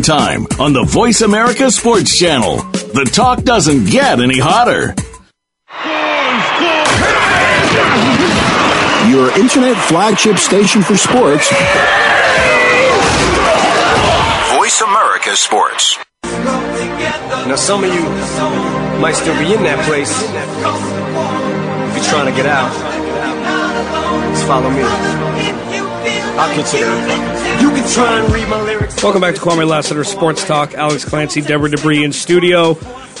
Eastern 0.01 0.17
Time 0.17 0.47
on 0.59 0.73
the 0.73 0.83
Voice 0.83 1.21
America 1.21 1.69
Sports 1.69 2.17
Channel. 2.17 2.57
The 2.93 3.09
talk 3.11 3.43
doesn't 3.43 3.85
get 3.85 4.19
any 4.19 4.39
hotter. 4.39 4.95
Your 9.09 9.31
internet 9.39 9.77
flagship 9.87 10.37
station 10.37 10.81
for 10.81 10.97
sports. 10.97 11.49
Voice 14.55 14.81
America 14.81 15.35
Sports. 15.35 15.97
Now, 16.23 17.55
some 17.55 17.83
of 17.83 17.93
you 17.93 18.01
might 19.01 19.15
still 19.15 19.37
be 19.37 19.53
in 19.53 19.63
that 19.63 19.85
place. 19.85 20.11
If 21.89 21.95
you're 21.95 22.05
trying 22.05 22.31
to 22.31 22.35
get 22.35 22.45
out, 22.45 22.71
just 24.33 24.47
follow 24.47 24.69
me. 24.69 25.70
I'll 26.37 26.53
consider 26.55 26.85
it. 26.87 27.61
You 27.61 27.69
can 27.71 27.89
try 27.89 28.19
and 28.19 28.33
read 28.33 28.47
my 28.47 28.61
lyrics. 28.61 29.03
Welcome 29.03 29.21
back 29.21 29.35
to 29.35 29.41
Kwame 29.41 29.67
Lassiter 29.67 30.03
Sports 30.03 30.45
Talk. 30.45 30.73
Alex 30.73 31.05
Clancy, 31.05 31.41
Deborah 31.41 31.69
Debris 31.69 32.03
in 32.03 32.13
studio. 32.13 32.75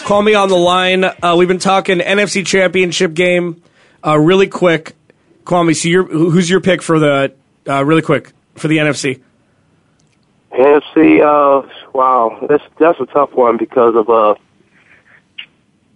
Call 0.05 0.21
me 0.21 0.33
on 0.33 0.49
the 0.49 0.55
line. 0.55 1.03
Uh, 1.03 1.35
we've 1.37 1.47
been 1.47 1.59
talking 1.59 1.99
NFC 1.99 2.45
Championship 2.45 3.13
game. 3.13 3.61
Uh, 4.05 4.17
really 4.17 4.47
quick, 4.47 4.95
Kwame. 5.43 5.75
So, 5.75 5.89
your, 5.89 6.05
who's 6.05 6.49
your 6.49 6.61
pick 6.61 6.81
for 6.81 6.99
the 6.99 7.33
uh, 7.67 7.85
really 7.85 8.01
quick 8.01 8.31
for 8.55 8.67
the 8.67 8.77
NFC? 8.77 9.21
NFC, 10.51 11.21
uh, 11.21 11.67
wow, 11.93 12.45
that's 12.49 12.63
that's 12.77 12.99
a 12.99 13.05
tough 13.05 13.31
one 13.33 13.57
because 13.57 13.95
of 13.95 14.09
uh, 14.09 14.35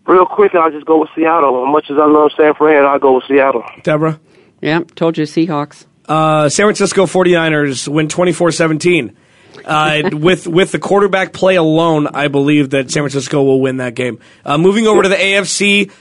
real 0.07 0.25
quick. 0.25 0.55
I'll 0.55 0.71
just 0.71 0.85
go 0.85 0.99
with 1.01 1.09
Seattle. 1.15 1.65
As 1.65 1.71
much 1.71 1.89
as 1.89 1.97
I 1.97 2.05
love 2.05 2.31
San 2.37 2.53
Fran, 2.53 2.85
I'll 2.85 2.99
go 2.99 3.15
with 3.15 3.25
Seattle. 3.27 3.63
Deborah. 3.83 4.19
Yeah, 4.61 4.81
told 4.95 5.17
you 5.17 5.25
Seahawks. 5.25 5.85
Uh, 6.07 6.49
San 6.49 6.65
Francisco 6.65 7.05
49ers 7.05 7.87
win 7.87 8.07
24-17. 8.07 9.15
Uh, 9.63 10.09
with 10.11 10.47
with 10.47 10.71
the 10.71 10.79
quarterback 10.79 11.33
play 11.33 11.55
alone, 11.55 12.07
I 12.07 12.27
believe 12.27 12.71
that 12.71 12.91
San 12.91 13.01
Francisco 13.01 13.41
will 13.41 13.61
win 13.61 13.77
that 13.77 13.95
game. 13.95 14.19
Uh, 14.43 14.57
moving 14.57 14.85
over 14.85 15.01
to 15.01 15.09
the 15.09 15.15
AFC, 15.15 15.91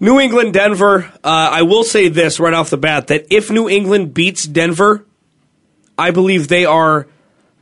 New 0.00 0.20
England, 0.20 0.52
Denver. 0.52 1.04
Uh, 1.24 1.50
I 1.52 1.62
will 1.62 1.84
say 1.84 2.08
this 2.08 2.40
right 2.40 2.52
off 2.52 2.68
the 2.68 2.76
bat 2.76 3.06
that 3.06 3.26
if 3.30 3.50
New 3.50 3.68
England 3.68 4.12
beats 4.12 4.44
Denver, 4.44 5.06
I 5.96 6.10
believe 6.10 6.48
they 6.48 6.66
are 6.66 7.06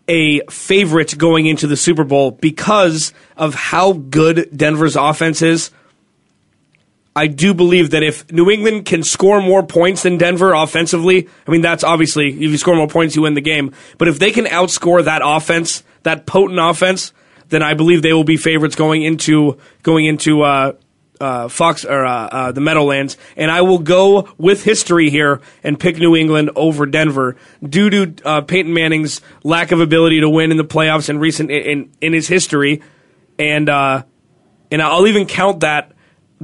a 0.08 0.40
favorite 0.46 1.16
going 1.16 1.46
into 1.46 1.66
the 1.66 1.76
Super 1.76 2.04
Bowl 2.04 2.30
because 2.30 3.12
of 3.36 3.54
how 3.54 3.92
good 3.92 4.48
Denver's 4.56 4.96
offense 4.96 5.42
is. 5.42 5.70
I 7.16 7.28
do 7.28 7.54
believe 7.54 7.90
that 7.90 8.02
if 8.02 8.30
New 8.32 8.50
England 8.50 8.86
can 8.86 9.04
score 9.04 9.40
more 9.40 9.62
points 9.64 10.02
than 10.02 10.18
Denver 10.18 10.52
offensively, 10.52 11.28
I 11.46 11.50
mean, 11.50 11.60
that's 11.60 11.84
obviously, 11.84 12.28
if 12.28 12.40
you 12.40 12.58
score 12.58 12.74
more 12.74 12.88
points, 12.88 13.14
you 13.14 13.22
win 13.22 13.34
the 13.34 13.40
game. 13.40 13.72
But 13.98 14.08
if 14.08 14.18
they 14.18 14.32
can 14.32 14.46
outscore 14.46 15.04
that 15.04 15.22
offense, 15.24 15.84
that 16.02 16.26
potent 16.26 16.58
offense, 16.58 17.12
then 17.50 17.62
I 17.62 17.74
believe 17.74 18.02
they 18.02 18.12
will 18.12 18.24
be 18.24 18.36
favorites 18.36 18.74
going 18.74 19.02
into, 19.02 19.58
going 19.82 20.06
into, 20.06 20.42
uh, 20.42 20.72
uh, 21.20 21.48
Fox 21.48 21.84
or 21.84 22.04
uh, 22.04 22.26
uh, 22.26 22.52
the 22.52 22.60
Meadowlands, 22.60 23.16
and 23.36 23.48
I 23.50 23.62
will 23.62 23.78
go 23.78 24.28
with 24.36 24.64
history 24.64 25.10
here 25.10 25.40
and 25.62 25.78
pick 25.78 25.96
New 25.96 26.16
England 26.16 26.50
over 26.56 26.86
Denver 26.86 27.36
due 27.62 27.88
to 27.88 28.14
uh, 28.24 28.40
Peyton 28.40 28.74
Manning's 28.74 29.20
lack 29.44 29.70
of 29.70 29.80
ability 29.80 30.20
to 30.20 30.28
win 30.28 30.50
in 30.50 30.56
the 30.56 30.64
playoffs 30.64 31.08
in 31.08 31.18
recent 31.18 31.52
in 31.52 31.92
in 32.00 32.12
his 32.12 32.26
history, 32.26 32.82
and 33.38 33.68
uh, 33.68 34.02
and 34.72 34.82
I'll 34.82 35.06
even 35.06 35.26
count 35.26 35.60
that 35.60 35.92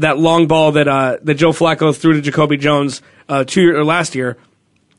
that 0.01 0.19
long 0.19 0.47
ball 0.47 0.73
that 0.73 0.89
uh, 0.89 1.19
that 1.23 1.35
Joe 1.35 1.53
Flacco 1.53 1.97
threw 1.97 2.15
to 2.15 2.21
Jacoby 2.21 2.57
Jones 2.57 3.03
uh, 3.29 3.45
two 3.45 3.63
year, 3.63 3.79
or 3.79 3.85
last 3.85 4.15
year 4.15 4.37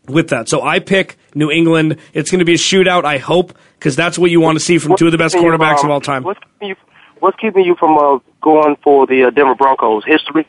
with 0.07 0.29
that. 0.29 0.49
So 0.49 0.61
I 0.61 0.79
pick 0.79 1.17
New 1.35 1.51
England. 1.51 1.97
It's 2.13 2.31
going 2.31 2.39
to 2.39 2.45
be 2.45 2.53
a 2.53 2.57
shootout. 2.57 3.05
I 3.05 3.17
hope 3.17 3.57
because 3.77 3.95
that's 3.95 4.17
what 4.17 4.31
you 4.31 4.39
want 4.39 4.57
to 4.57 4.63
see 4.63 4.77
from 4.77 4.95
two 4.95 5.07
of 5.07 5.11
the 5.11 5.17
best 5.17 5.33
keeping 5.33 5.47
you, 5.47 5.57
quarterbacks 5.57 5.79
um, 5.79 5.85
of 5.85 5.91
all 5.91 6.01
time. 6.01 6.23
What's 6.23 6.39
keeping 6.39 6.69
you, 6.69 6.75
what's 7.19 7.37
keeping 7.39 7.65
you 7.65 7.75
from 7.75 7.97
uh, 7.97 8.19
going 8.41 8.75
for 8.83 9.05
the 9.07 9.25
uh, 9.25 9.29
Denver 9.29 9.55
Broncos? 9.55 10.03
History. 10.05 10.47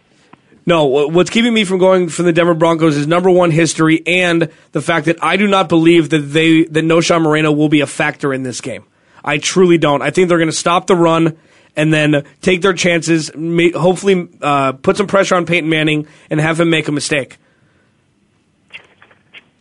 No, 0.64 0.84
what's 0.84 1.30
keeping 1.30 1.52
me 1.52 1.64
from 1.64 1.78
going 1.78 2.08
for 2.08 2.22
the 2.22 2.32
Denver 2.32 2.54
Broncos 2.54 2.96
is 2.96 3.08
number 3.08 3.28
one 3.28 3.50
history 3.50 4.00
and 4.06 4.48
the 4.70 4.80
fact 4.80 5.06
that 5.06 5.22
I 5.22 5.36
do 5.36 5.48
not 5.48 5.68
believe 5.68 6.10
that 6.10 6.18
they 6.18 6.64
that 6.64 6.84
Knowshon 6.84 7.22
Moreno 7.22 7.50
will 7.50 7.68
be 7.68 7.80
a 7.80 7.86
factor 7.86 8.32
in 8.32 8.44
this 8.44 8.60
game. 8.60 8.84
I 9.24 9.38
truly 9.38 9.78
don't. 9.78 10.02
I 10.02 10.10
think 10.10 10.28
they're 10.28 10.38
going 10.38 10.50
to 10.50 10.56
stop 10.56 10.86
the 10.86 10.94
run 10.94 11.36
and 11.76 11.92
then 11.92 12.24
take 12.40 12.62
their 12.62 12.72
chances. 12.74 13.30
ma- 13.34 13.76
Hopefully, 13.76 14.28
uh, 14.40 14.72
put 14.72 14.96
some 14.96 15.06
pressure 15.06 15.34
on 15.34 15.46
Peyton 15.46 15.68
Manning 15.70 16.06
and 16.30 16.40
have 16.40 16.60
him 16.60 16.70
make 16.70 16.88
a 16.88 16.92
mistake. 16.92 17.38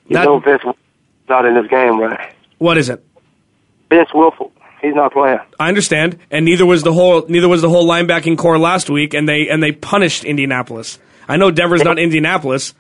You 0.08 0.17
know 0.17 0.39
Vince 0.39 0.62
not 1.30 1.45
in 1.45 1.54
this 1.56 1.67
game, 1.67 2.00
right? 2.00 2.34
What 2.58 2.78
is 2.78 2.89
it? 2.89 3.04
Vince 3.89 4.10
Wilfork, 4.13 4.52
he's 4.82 4.93
not 4.93 5.13
playing. 5.13 5.39
I 5.60 5.69
understand, 5.69 6.19
and 6.30 6.45
neither 6.45 6.65
was 6.65 6.84
the 6.84 6.91
whole 6.93 7.26
neither 7.28 7.47
was 7.47 7.62
the 7.62 7.69
whole 7.69 7.88
linebacking 7.88 8.38
corps 8.38 8.60
last 8.60 8.89
week, 8.89 9.13
and 9.13 9.28
they 9.28 9.47
and 9.50 9.63
they 9.63 9.71
punished 9.71 10.26
Indianapolis. 10.26 11.00
I 11.30 11.38
know 11.38 11.50
Denver's 11.52 11.84
not 11.84 11.97
Indianapolis. 11.97 12.74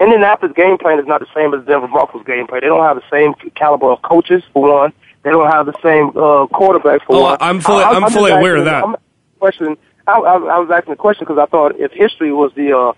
Indianapolis 0.00 0.52
game 0.56 0.78
plan 0.78 0.98
is 0.98 1.06
not 1.06 1.20
the 1.20 1.26
same 1.34 1.52
as 1.52 1.66
Denver 1.66 1.88
Broncos 1.88 2.24
game 2.24 2.46
plan. 2.46 2.60
They 2.62 2.68
don't 2.68 2.82
have 2.84 2.96
the 2.96 3.10
same 3.10 3.34
caliber 3.54 3.90
of 3.90 4.00
coaches 4.02 4.42
for 4.52 4.62
one. 4.80 4.92
They 5.22 5.30
don't 5.30 5.50
have 5.50 5.66
the 5.66 5.74
same 5.82 6.08
uh, 6.16 6.46
quarterback 6.46 7.04
for 7.06 7.16
Oh, 7.16 7.22
one. 7.22 7.38
I'm 7.40 7.60
fully- 7.60 7.84
I- 7.84 7.90
I'm 7.90 8.02
just 8.02 8.14
fully 8.14 8.30
aware 8.30 8.56
of 8.56 8.64
that. 8.64 8.84
I'm 8.84 8.96
question. 9.38 9.76
I, 10.06 10.12
I, 10.12 10.32
I 10.34 10.58
was 10.58 10.70
asking 10.72 10.92
the 10.92 10.96
question 10.96 11.24
because 11.26 11.38
I 11.38 11.46
thought 11.46 11.78
if 11.78 11.92
history 11.92 12.32
was 12.32 12.52
the, 12.54 12.76
uh, 12.76 12.92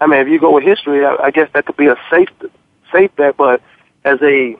I 0.00 0.06
mean, 0.06 0.20
if 0.20 0.28
you 0.28 0.38
go 0.38 0.52
with 0.54 0.64
history, 0.64 1.04
I, 1.04 1.16
I 1.24 1.30
guess 1.30 1.48
that 1.54 1.64
could 1.66 1.76
be 1.76 1.86
a 1.86 1.96
safe 2.10 2.28
safe 2.92 3.14
bet. 3.16 3.36
But 3.36 3.62
as 4.04 4.18
a 4.22 4.56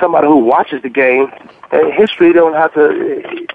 somebody 0.00 0.26
who 0.28 0.36
watches 0.36 0.82
the 0.82 0.88
game, 0.88 1.26
uh, 1.72 1.90
history 1.96 2.32
don't 2.32 2.54
have 2.54 2.72
to. 2.74 3.46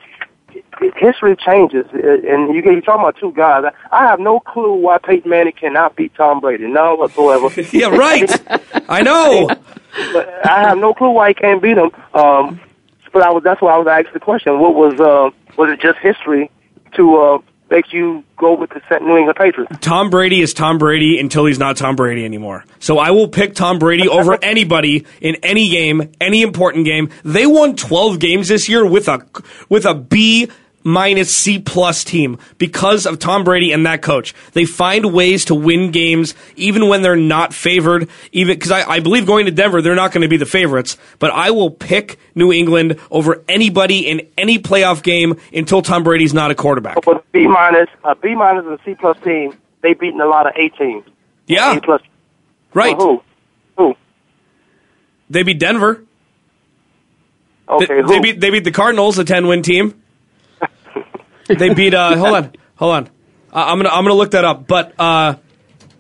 History 0.98 1.36
changes, 1.36 1.86
and 1.94 2.54
you 2.54 2.62
you're 2.64 2.82
talking 2.82 3.02
about 3.02 3.18
two 3.18 3.32
guys. 3.32 3.64
I 3.92 4.06
have 4.06 4.20
no 4.20 4.40
clue 4.40 4.74
why 4.74 4.98
Peyton 4.98 5.30
Manning 5.30 5.54
cannot 5.54 5.96
beat 5.96 6.14
Tom 6.16 6.40
Brady. 6.42 6.68
None 6.68 6.98
whatsoever. 7.00 7.50
yeah, 7.72 7.88
right. 7.88 8.30
I 8.90 9.02
know. 9.02 9.48
But 10.12 10.46
I 10.48 10.62
have 10.68 10.78
no 10.78 10.94
clue 10.94 11.12
why 11.12 11.30
he 11.30 11.34
can't 11.36 11.62
beat 11.62 11.78
him. 11.78 11.92
Um, 12.14 12.60
but 13.14 13.22
I 13.22 13.32
was 13.32 13.44
that's 13.44 13.62
why 13.62 13.74
I 13.74 13.78
was 13.78 13.88
asking 13.88 14.14
the 14.14 14.20
question. 14.20 14.60
What 14.60 14.76
was 14.76 15.00
uh, 15.00 15.30
was 15.58 15.72
it 15.72 15.80
just 15.80 16.00
history 16.00 16.52
to 16.96 17.16
uh, 17.18 17.40
make 17.70 17.94
you 17.94 18.24
go 18.38 18.56
with 18.56 18.72
the 18.72 18.82
New 19.00 19.18
England 19.18 19.38
Patriots? 19.38 19.78
Tom 19.80 20.10
Brady 20.10 20.42
is 20.42 20.54
Tom 20.54 20.78
Brady 20.78 21.20
until 21.20 21.46
he's 21.46 21.60
not 21.60 21.78
Tom 21.78 21.96
Brady 21.96 22.26
anymore. 22.26 22.66
So 22.80 22.98
I 22.98 23.12
will 23.12 23.28
pick 23.28 23.56
Tom 23.56 23.80
Brady 23.80 24.08
over 24.08 24.38
anybody 24.44 25.06
in 25.22 25.36
any 25.44 25.70
game, 25.70 26.12
any 26.20 26.42
important 26.42 26.86
game. 26.86 27.10
They 27.24 27.46
won 27.46 27.76
12 27.76 28.20
games 28.20 28.48
this 28.48 28.68
year 28.68 28.86
with 28.86 29.08
a 29.08 29.26
with 29.70 29.86
a 29.86 29.94
B 29.94 30.50
minus 30.84 31.36
C 31.36 31.60
plus 31.60 32.04
team 32.04 32.38
because 32.58 33.06
of 33.06 33.20
Tom 33.20 33.44
Brady 33.44 33.72
and 33.72 33.86
that 33.86 34.02
coach. 34.02 34.34
They 34.54 34.66
find 34.66 35.14
ways 35.14 35.46
to 35.46 35.56
win 35.56 35.92
games 35.92 36.36
even 36.56 36.88
when 36.88 37.02
they're 37.02 37.16
not 37.16 37.54
favored. 37.54 38.10
Even 38.32 38.56
because 38.56 38.72
I, 38.72 38.90
I 38.90 39.00
believe 39.00 39.26
going 39.26 39.46
to 39.46 39.52
Denver, 39.52 39.82
they're 39.82 39.96
not 39.96 40.12
going 40.12 40.22
to 40.22 40.28
be 40.28 40.38
the 40.38 40.46
favorites. 40.46 40.98
But 41.20 41.32
I 41.32 41.52
will 41.52 41.70
pick 41.70 42.20
New 42.36 42.52
England 42.52 43.00
over 43.10 43.44
anybody 43.48 44.08
in 44.08 44.28
any 44.38 44.60
playoff 44.60 45.04
game 45.04 45.40
until 45.54 45.82
Tom 45.82 46.04
Brady's 46.04 46.34
not 46.34 46.52
a 46.52 46.56
quarterback. 46.56 46.98
But 47.04 47.30
B 47.32 47.48
minus, 47.48 47.90
a 48.04 48.16
B 48.16 48.36
minus, 48.36 48.66
and 48.66 48.80
C 48.86 48.96
plus 48.96 49.18
team, 49.24 49.58
they 49.82 49.94
beaten 49.94 50.22
a 50.22 50.28
lot 50.28 50.48
of 50.48 50.54
A 50.56 50.70
teams. 50.70 51.06
Yeah. 51.48 51.78
A 51.78 51.82
plus. 51.82 52.02
Right. 52.74 52.96
Who? 52.96 53.22
Who? 53.78 53.96
They 55.30 55.44
beat 55.44 55.60
Denver. 55.60 56.04
Okay. 57.70 57.86
They, 57.86 58.02
who? 58.02 58.08
they 58.08 58.20
beat 58.20 58.40
they 58.40 58.50
beat 58.50 58.64
the 58.64 58.72
Cardinals, 58.72 59.18
a 59.18 59.24
ten 59.24 59.48
win 59.48 59.62
team. 59.62 60.03
They 61.48 61.74
beat. 61.74 61.94
Uh, 61.94 62.16
hold 62.18 62.36
on, 62.36 62.52
hold 62.76 62.96
on. 62.96 63.08
Uh, 63.52 63.66
I'm 63.68 63.78
gonna 63.78 63.90
I'm 63.90 64.04
gonna 64.04 64.14
look 64.16 64.32
that 64.32 64.46
up. 64.46 64.68
But 64.68 64.94
uh, 65.00 65.36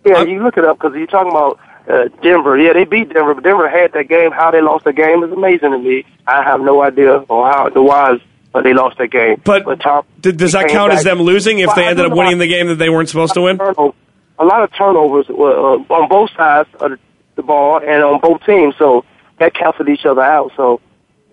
Yeah, 0.05 0.23
you 0.23 0.43
look 0.43 0.57
it 0.57 0.65
up 0.65 0.77
because 0.79 0.95
you're 0.95 1.07
talking 1.07 1.31
about 1.31 1.59
uh, 1.87 2.07
Denver. 2.21 2.57
Yeah, 2.57 2.73
they 2.73 2.85
beat 2.85 3.13
Denver, 3.13 3.33
but 3.35 3.43
Denver 3.43 3.69
had 3.69 3.93
that 3.93 4.07
game. 4.07 4.31
How 4.31 4.51
they 4.51 4.61
lost 4.61 4.85
the 4.85 4.93
game 4.93 5.23
is 5.23 5.31
amazing 5.31 5.71
to 5.71 5.77
me. 5.77 6.05
I 6.25 6.43
have 6.43 6.61
no 6.61 6.81
idea 6.81 7.17
or 7.27 7.49
how 7.51 7.69
the 7.69 7.81
whys, 7.81 8.19
but 8.51 8.63
they 8.63 8.73
lost 8.73 8.97
that 8.97 9.09
game. 9.11 9.41
But, 9.43 9.65
Tom, 9.81 10.05
d- 10.21 10.31
does 10.31 10.53
that 10.53 10.69
count 10.69 10.93
as 10.93 11.03
them 11.03 11.19
losing 11.21 11.59
if 11.59 11.67
Well, 11.67 11.75
they 11.75 11.85
ended 11.85 12.05
up 12.05 12.13
winning 12.17 12.37
the 12.37 12.47
game 12.47 12.67
that 12.67 12.75
they 12.75 12.89
weren't 12.89 13.09
supposed 13.09 13.33
to 13.33 13.41
win? 13.41 13.59
a 14.39 14.45
lot 14.45 14.63
of 14.63 14.73
turnovers 14.75 15.29
uh, 15.29 15.33
on 15.33 16.09
both 16.09 16.31
sides 16.35 16.67
of 16.79 16.91
the, 16.91 16.99
the 17.35 17.43
ball 17.43 17.79
and 17.79 18.03
on 18.03 18.19
both 18.19 18.43
teams, 18.45 18.73
so 18.77 19.05
that 19.39 19.53
canceled 19.53 19.89
each 19.89 20.05
other 20.05 20.21
out. 20.21 20.51
So 20.57 20.81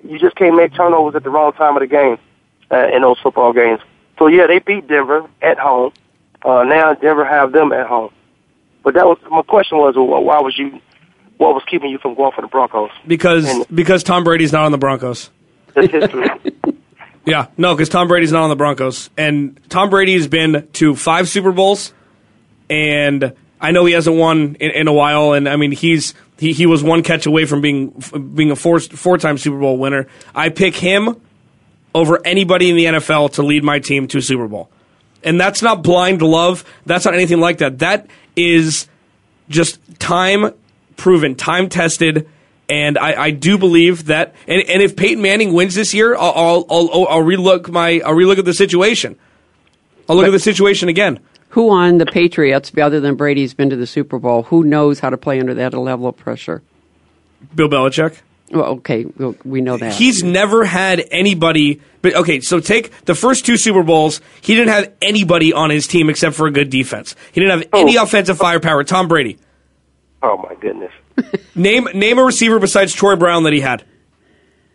you 0.04 0.18
just 0.18 0.36
can't 0.36 0.54
make 0.56 0.74
turnovers 0.74 1.14
at 1.14 1.22
the 1.22 1.30
wrong 1.30 1.52
time 1.52 1.76
of 1.76 1.80
the 1.80 1.86
game 1.86 2.18
uh, 2.70 2.88
in 2.94 3.02
those 3.02 3.18
football 3.22 3.52
games. 3.52 3.80
So 4.20 4.26
yeah, 4.26 4.46
they 4.46 4.58
beat 4.58 4.86
Denver 4.86 5.28
at 5.40 5.58
home. 5.58 5.92
Uh, 6.44 6.62
now 6.64 6.92
Denver 6.92 7.24
have 7.24 7.52
them 7.52 7.72
at 7.72 7.86
home. 7.86 8.12
But 8.84 8.94
that 8.94 9.06
was 9.06 9.18
my 9.30 9.42
question 9.42 9.78
was 9.78 9.94
why 9.96 10.40
was 10.40 10.56
you 10.58 10.78
what 11.38 11.54
was 11.54 11.62
keeping 11.68 11.90
you 11.90 11.98
from 11.98 12.14
going 12.14 12.32
for 12.32 12.42
the 12.42 12.46
Broncos? 12.46 12.90
Because 13.06 13.64
because 13.66 14.02
Tom 14.04 14.22
Brady's 14.22 14.52
not 14.52 14.66
on 14.66 14.72
the 14.72 14.78
Broncos. 14.78 15.30
That's 15.74 15.90
history. 15.90 16.28
Yeah, 17.26 17.48
no, 17.58 17.74
because 17.74 17.90
Tom 17.90 18.08
Brady's 18.08 18.32
not 18.32 18.44
on 18.44 18.48
the 18.48 18.56
Broncos, 18.56 19.10
and 19.16 19.60
Tom 19.68 19.90
Brady 19.90 20.14
has 20.14 20.26
been 20.26 20.66
to 20.72 20.96
five 20.96 21.28
Super 21.28 21.52
Bowls, 21.52 21.92
and 22.70 23.34
I 23.60 23.72
know 23.72 23.84
he 23.84 23.92
hasn't 23.92 24.16
won 24.16 24.56
in, 24.58 24.70
in 24.70 24.88
a 24.88 24.92
while, 24.92 25.34
and 25.34 25.46
I 25.46 25.56
mean 25.56 25.70
he's 25.70 26.14
he, 26.38 26.54
he 26.54 26.64
was 26.64 26.82
one 26.82 27.02
catch 27.02 27.26
away 27.26 27.44
from 27.44 27.60
being 27.60 28.02
being 28.34 28.50
a 28.50 28.56
four 28.56 28.80
four 28.80 29.18
time 29.18 29.36
Super 29.36 29.58
Bowl 29.58 29.76
winner. 29.76 30.06
I 30.34 30.48
pick 30.48 30.74
him 30.74 31.20
over 31.94 32.24
anybody 32.24 32.70
in 32.70 32.76
the 32.76 32.84
NFL 32.84 33.32
to 33.34 33.42
lead 33.42 33.64
my 33.64 33.78
team 33.78 34.08
to 34.08 34.18
a 34.18 34.22
Super 34.22 34.48
Bowl. 34.48 34.70
And 35.22 35.40
that's 35.40 35.62
not 35.62 35.82
blind 35.82 36.22
love. 36.22 36.64
That's 36.86 37.04
not 37.04 37.14
anything 37.14 37.40
like 37.40 37.58
that. 37.58 37.80
That 37.80 38.06
is 38.36 38.88
just 39.48 39.78
time 39.98 40.54
proven, 40.96 41.34
time 41.34 41.68
tested. 41.68 42.28
And 42.68 42.96
I, 42.96 43.24
I 43.24 43.30
do 43.30 43.58
believe 43.58 44.06
that. 44.06 44.34
And, 44.46 44.62
and 44.68 44.82
if 44.82 44.96
Peyton 44.96 45.20
Manning 45.20 45.52
wins 45.52 45.74
this 45.74 45.92
year, 45.92 46.14
I'll, 46.14 46.32
I'll, 46.34 46.66
I'll, 46.70 47.08
I'll 47.08 47.22
relook 47.22 47.68
my 47.68 48.00
I'll 48.04 48.14
relook 48.14 48.38
at 48.38 48.44
the 48.44 48.54
situation. 48.54 49.18
I'll 50.08 50.16
look 50.16 50.26
at 50.26 50.30
the 50.30 50.38
situation 50.38 50.88
again. 50.88 51.20
Who 51.50 51.70
on 51.70 51.98
the 51.98 52.06
Patriots, 52.06 52.70
other 52.80 53.00
than 53.00 53.16
Brady's 53.16 53.54
been 53.54 53.70
to 53.70 53.76
the 53.76 53.86
Super 53.86 54.20
Bowl, 54.20 54.44
who 54.44 54.62
knows 54.62 55.00
how 55.00 55.10
to 55.10 55.16
play 55.16 55.40
under 55.40 55.52
that 55.54 55.74
level 55.74 56.06
of 56.06 56.16
pressure? 56.16 56.62
Bill 57.54 57.68
Belichick. 57.68 58.20
Well, 58.50 58.64
okay, 58.64 59.04
well, 59.04 59.36
we 59.44 59.60
know 59.60 59.76
that. 59.76 59.94
He's 59.94 60.24
never 60.24 60.64
had 60.64 61.06
anybody. 61.10 61.80
But 62.02 62.14
okay, 62.14 62.40
so 62.40 62.58
take 62.58 63.04
the 63.04 63.14
first 63.14 63.46
two 63.46 63.56
Super 63.56 63.82
Bowls. 63.82 64.20
He 64.40 64.54
didn't 64.54 64.72
have 64.72 64.92
anybody 65.00 65.52
on 65.52 65.70
his 65.70 65.86
team 65.86 66.10
except 66.10 66.34
for 66.34 66.46
a 66.46 66.50
good 66.50 66.70
defense. 66.70 67.14
He 67.32 67.40
didn't 67.40 67.60
have 67.60 67.68
any 67.72 67.98
oh. 67.98 68.02
offensive 68.02 68.38
firepower. 68.38 68.82
Tom 68.84 69.06
Brady. 69.06 69.38
Oh 70.22 70.36
my 70.36 70.54
goodness. 70.56 70.92
Name 71.54 71.88
name 71.94 72.18
a 72.18 72.24
receiver 72.24 72.58
besides 72.58 72.94
Troy 72.94 73.16
Brown 73.16 73.44
that 73.44 73.52
he 73.52 73.60
had. 73.60 73.84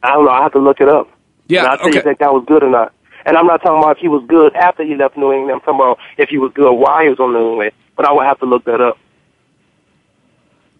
I 0.03 0.13
don't 0.13 0.25
know. 0.25 0.31
I 0.31 0.43
have 0.43 0.51
to 0.53 0.59
look 0.59 0.79
it 0.79 0.87
up. 0.87 1.09
Yeah, 1.47 1.61
And 1.61 1.67
I'll 1.67 1.77
tell 1.77 1.87
okay. 1.87 2.01
you 2.03 2.11
if 2.11 2.17
that 2.19 2.33
was 2.33 2.45
good 2.47 2.63
or 2.63 2.69
not. 2.69 2.93
And 3.25 3.37
I'm 3.37 3.47
not 3.47 3.61
talking 3.61 3.79
about 3.79 3.97
if 3.97 4.01
he 4.01 4.07
was 4.07 4.23
good 4.27 4.55
after 4.55 4.83
he 4.83 4.95
left 4.95 5.17
New 5.17 5.31
England. 5.31 5.53
I'm 5.53 5.59
talking 5.61 5.75
about 5.75 5.97
if 6.17 6.29
he 6.29 6.37
was 6.37 6.51
good 6.53 6.71
while 6.71 7.01
he 7.01 7.09
was 7.09 7.19
on 7.19 7.33
New 7.33 7.49
England. 7.51 7.71
But 7.95 8.05
I 8.05 8.11
would 8.11 8.25
have 8.25 8.39
to 8.39 8.45
look 8.45 8.65
that 8.65 8.81
up. 8.81 8.97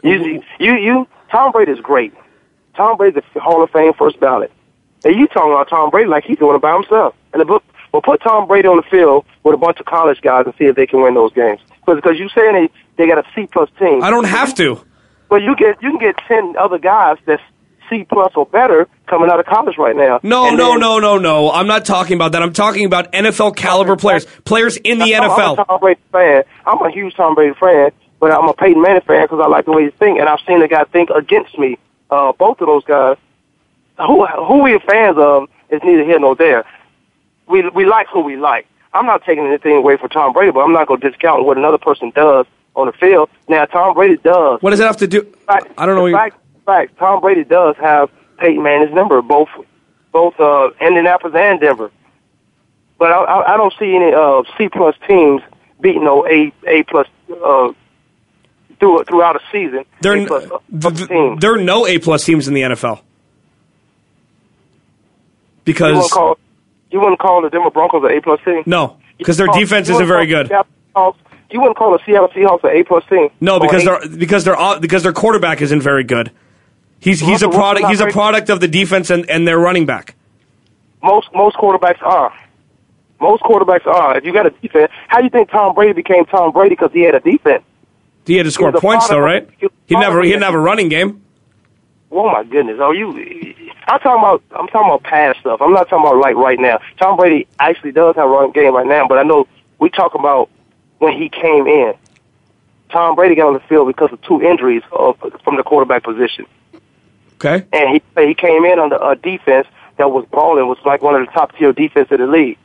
You, 0.04 0.20
mm-hmm. 0.20 0.64
you, 0.64 0.74
you. 0.76 1.08
Tom 1.32 1.52
Brady 1.52 1.72
is 1.72 1.80
great. 1.80 2.14
Tom 2.76 2.98
Brady's 2.98 3.24
a 3.36 3.40
Hall 3.40 3.64
of 3.64 3.70
Fame 3.72 3.94
first 3.94 4.20
ballot. 4.20 4.52
And 5.04 5.16
you 5.16 5.28
talking 5.28 5.52
about 5.52 5.70
Tom 5.70 5.90
Brady 5.90 6.10
like 6.10 6.24
he's 6.24 6.38
doing 6.38 6.56
it 6.56 6.62
by 6.62 6.74
himself. 6.74 7.16
And 7.34 7.42
the 7.42 7.46
book, 7.46 7.64
well, 7.92 8.02
put 8.02 8.22
Tom 8.22 8.48
Brady 8.48 8.68
on 8.68 8.78
the 8.78 8.84
field 8.84 9.26
with 9.44 9.54
a 9.54 9.58
bunch 9.58 9.80
of 9.80 9.86
college 9.86 10.22
guys 10.22 10.46
and 10.46 10.56
see 10.58 10.66
if 10.66 10.76
they 10.76 10.88
can 10.88 11.02
win 11.02 11.14
those 11.14 11.32
games. 11.34 11.60
Because 11.86 12.18
you 12.20 12.30
saying 12.30 12.54
they 12.54 12.70
they 13.04 13.08
got 13.08 13.20
a 13.20 13.24
C 13.36 13.48
plus 13.52 13.70
team. 13.78 14.04
I 14.04 14.10
don't 14.10 14.24
have 14.26 14.56
to. 14.56 14.84
But 15.30 15.42
you 15.44 15.56
get 15.56 15.82
you 15.82 15.92
can 15.92 16.00
get 16.00 16.16
ten 16.28 16.56
other 16.58 16.78
guys 16.80 17.18
that's 17.26 17.42
C 17.90 18.04
plus 18.04 18.32
or 18.36 18.48
better 18.48 18.88
coming 19.08 19.30
out 19.30 19.40
of 19.40 19.46
college 19.46 19.78
right 19.78 19.96
now. 19.96 20.20
No, 20.24 20.48
And 20.48 20.58
no, 20.58 20.72
then- 20.72 20.80
no, 20.80 20.98
no, 21.00 21.18
no. 21.20 21.52
I'm 21.52 21.68
not 21.68 21.86
talking 21.86 22.16
about 22.16 22.32
that. 22.32 22.42
I'm 22.42 22.54
talking 22.54 22.86
about 22.86 23.12
NFL 23.14 23.56
caliber 23.56 23.96
players, 23.96 24.26
players 24.44 24.78
in 24.78 24.98
the 24.98 25.14
I'm- 25.14 25.30
I'm 25.30 25.30
a 25.60 25.66
Tom 25.66 25.80
Brady 25.80 26.00
fan. 26.12 26.44
I'm 26.66 26.82
a 26.82 26.90
huge 26.90 27.14
Tom 27.16 27.36
Brady 27.36 27.54
fan, 27.60 27.92
but 28.20 28.32
I'm 28.32 28.50
a 28.50 28.54
Peyton 28.54 28.82
Manning 28.82 29.02
fan 29.02 29.22
because 29.26 29.40
I 29.40 29.48
like 29.48 29.66
the 29.66 29.72
way 29.72 29.84
he 29.86 29.90
think, 29.92 30.20
and 30.20 30.28
I've 30.28 30.40
seen 30.48 30.60
the 30.62 30.68
guy 30.68 30.84
think 30.86 31.12
against 31.12 31.60
me. 31.60 31.78
Uh, 32.10 32.32
both 32.34 32.62
of 32.62 32.68
those 32.68 32.84
guys, 32.86 33.18
who 33.98 34.26
who 34.26 34.64
we're 34.64 34.80
fans 34.80 35.18
of, 35.18 35.50
is 35.70 35.82
neither 35.84 36.04
here 36.04 36.20
nor 36.20 36.36
there. 36.36 36.66
We 37.48 37.68
we 37.70 37.86
like 37.86 38.08
who 38.08 38.22
we 38.22 38.38
like. 38.38 38.68
I'm 38.94 39.06
not 39.06 39.24
taking 39.26 39.46
anything 39.46 39.76
away 39.76 39.98
from 39.98 40.10
Tom 40.10 40.32
Brady, 40.34 40.52
but 40.52 40.62
I'm 40.62 40.72
not 40.72 40.88
going 40.88 41.02
to 41.02 41.10
discount 41.10 41.46
what 41.46 41.58
another 41.58 41.78
person 41.78 42.12
does 42.16 42.46
on 42.76 42.88
the 42.88 42.94
field. 42.94 43.30
Now, 43.50 43.66
Tom 43.66 43.94
Brady 43.94 44.18
does. 44.18 44.62
What 44.62 44.70
does 44.70 44.80
that 44.80 44.88
have 44.88 44.98
to 44.98 45.08
do? 45.08 45.34
I 45.48 45.86
don't 45.86 45.96
know. 45.96 46.12
Fact, 46.18 46.38
fact, 46.66 46.98
Tom 46.98 47.20
Brady 47.22 47.44
does 47.44 47.76
have 47.78 48.10
Peyton 48.38 48.64
Manning's 48.64 48.94
number, 48.94 49.22
both 49.22 49.50
both 50.12 50.40
uh, 50.40 50.70
Indianapolis 50.80 51.36
and 51.36 51.60
Denver. 51.60 51.92
But 52.98 53.12
I, 53.12 53.24
I, 53.24 53.54
I 53.54 53.58
don't 53.58 53.74
see 53.78 53.96
any 53.96 54.14
uh, 54.14 54.44
C 54.58 54.70
plus 54.70 54.96
teams 55.08 55.42
beating 55.82 56.04
no 56.06 56.26
A 56.26 56.54
A 56.68 56.84
plus 56.84 57.08
uh, 57.44 57.74
through, 58.80 59.04
throughout 59.06 59.36
a 59.36 59.40
season. 59.52 59.86
There, 60.02 60.14
A 60.16 60.22
uh, 60.22 60.24
uh, 60.24 60.28
plus, 60.28 60.98
th- 60.98 61.10
th- 61.10 61.40
there 61.40 61.54
are 61.54 61.62
no 61.62 61.86
A 61.88 62.00
plus 62.00 62.24
teams 62.26 62.48
in 62.48 62.54
the 62.54 62.62
NFL 62.62 62.98
you 62.98 63.04
because 65.66 65.94
wouldn't 65.96 66.12
call 66.12 66.38
you 66.92 67.00
wouldn't 67.00 67.20
call 67.20 67.42
the 67.42 67.50
Denver 67.50 67.72
Broncos 67.72 68.04
an 68.04 68.12
A 68.18 68.22
plus 68.22 68.40
team. 68.46 68.64
no, 68.66 68.98
because 69.18 69.38
their 69.38 69.48
You 69.48 69.54
defense 69.60 69.90
isn't 69.90 70.08
very 70.08 70.28
good. 70.28 70.50
call 70.50 70.64
the 70.64 70.68
Seattle 70.94 71.14
Seahawks- 71.14 71.52
You 71.52 71.60
wouldn't 71.62 71.78
call 71.78 71.92
the 71.92 72.00
Seattle 72.06 72.28
Seahawks 72.30 72.64
an 72.64 72.78
A 72.78 72.84
plus 72.84 73.04
team. 73.10 73.30
No, 73.42 73.60
because 73.60 73.84
they're 73.84 74.08
because 74.18 74.44
they're 74.46 74.80
because 74.80 75.04
their 75.04 75.14
quarterback 75.14 75.62
isn't 75.62 75.82
very 75.82 76.04
good. 76.04 76.32
He's 77.00 77.20
he's 77.20 77.42
a 77.42 77.48
Russell 77.48 77.52
product. 77.52 77.88
He's 77.88 78.02
a 78.02 78.08
product 78.08 78.50
of 78.50 78.60
the 78.60 78.68
defense 78.68 79.10
and, 79.10 79.30
and 79.30 79.48
their 79.48 79.60
running 79.60 79.86
back. 79.86 80.16
Most 81.04 81.30
most 81.34 81.56
quarterbacks 81.58 82.02
are. 82.02 82.34
Most 83.20 83.44
quarterbacks 83.44 83.86
are. 83.88 84.18
If 84.18 84.26
you 84.26 84.34
got 84.34 84.46
a 84.46 84.50
defense, 84.50 84.92
how 85.08 85.20
do 85.20 85.24
you 85.24 85.30
think 85.30 85.50
Tom 85.50 85.74
Brady 85.74 85.94
became 85.94 86.26
Tom 86.26 86.52
Brady? 86.52 86.76
Because 86.76 86.92
he 86.92 87.02
had 87.02 87.16
a 87.16 87.20
defense. 87.20 87.64
He 88.26 88.38
had 88.38 88.44
to 88.46 88.52
score 88.52 88.72
points 88.72 89.08
though, 89.08 89.20
right? 89.20 89.48
He 89.88 89.96
never 89.96 90.22
he 90.24 90.30
didn't 90.30 90.44
have 90.44 90.54
a 90.56 90.60
running 90.60 90.90
game. 90.90 91.22
Oh 92.12 92.32
my 92.32 92.44
goodness! 92.44 92.78
Oh, 92.80 92.92
you. 92.92 93.10
I'm 93.88 94.00
talking 94.00 94.20
about. 94.22 94.42
I'm 94.52 94.68
talking 94.68 94.88
about 94.90 95.04
past 95.04 95.40
stuff. 95.42 95.62
I'm 95.62 95.74
not 95.74 95.90
talking 95.90 96.06
about 96.08 96.18
like 96.20 96.36
right 96.36 96.60
now. 96.60 96.80
Tom 96.98 97.18
Brady 97.18 97.48
actually 97.60 97.92
does 97.92 98.16
have 98.16 98.26
a 98.26 98.30
running 98.30 98.52
game 98.52 98.74
right 98.74 98.88
now, 98.88 99.08
but 99.08 99.18
I 99.18 99.24
know 99.24 99.48
we 99.80 99.90
talk 99.90 100.16
about 100.16 100.50
when 101.00 101.14
he 101.14 101.30
came 101.30 101.68
in. 101.68 101.94
Tom 102.90 103.16
Brady 103.16 103.36
got 103.36 103.48
on 103.48 103.54
the 103.54 103.60
field 103.62 103.88
because 103.88 104.12
of 104.14 104.22
two 104.22 104.42
injuries 104.42 104.84
of, 104.92 105.18
from 105.44 105.58
the 105.58 105.64
quarterback 105.64 106.04
position, 106.04 106.46
Okay. 107.36 107.66
and 107.74 107.90
he 107.90 108.02
he 108.26 108.34
came 108.34 108.64
in 108.64 108.80
on 108.80 108.90
the 108.90 109.00
uh, 109.00 109.16
defense 109.16 109.68
that 109.98 110.10
was 110.12 110.26
balling, 110.32 110.68
was 110.68 110.78
like 110.86 111.02
one 111.02 111.16
of 111.16 111.26
the 111.26 111.32
top 111.32 111.56
tier 111.58 111.74
defense 111.74 112.08
in 112.12 112.20
the 112.22 112.28
league. 112.28 112.58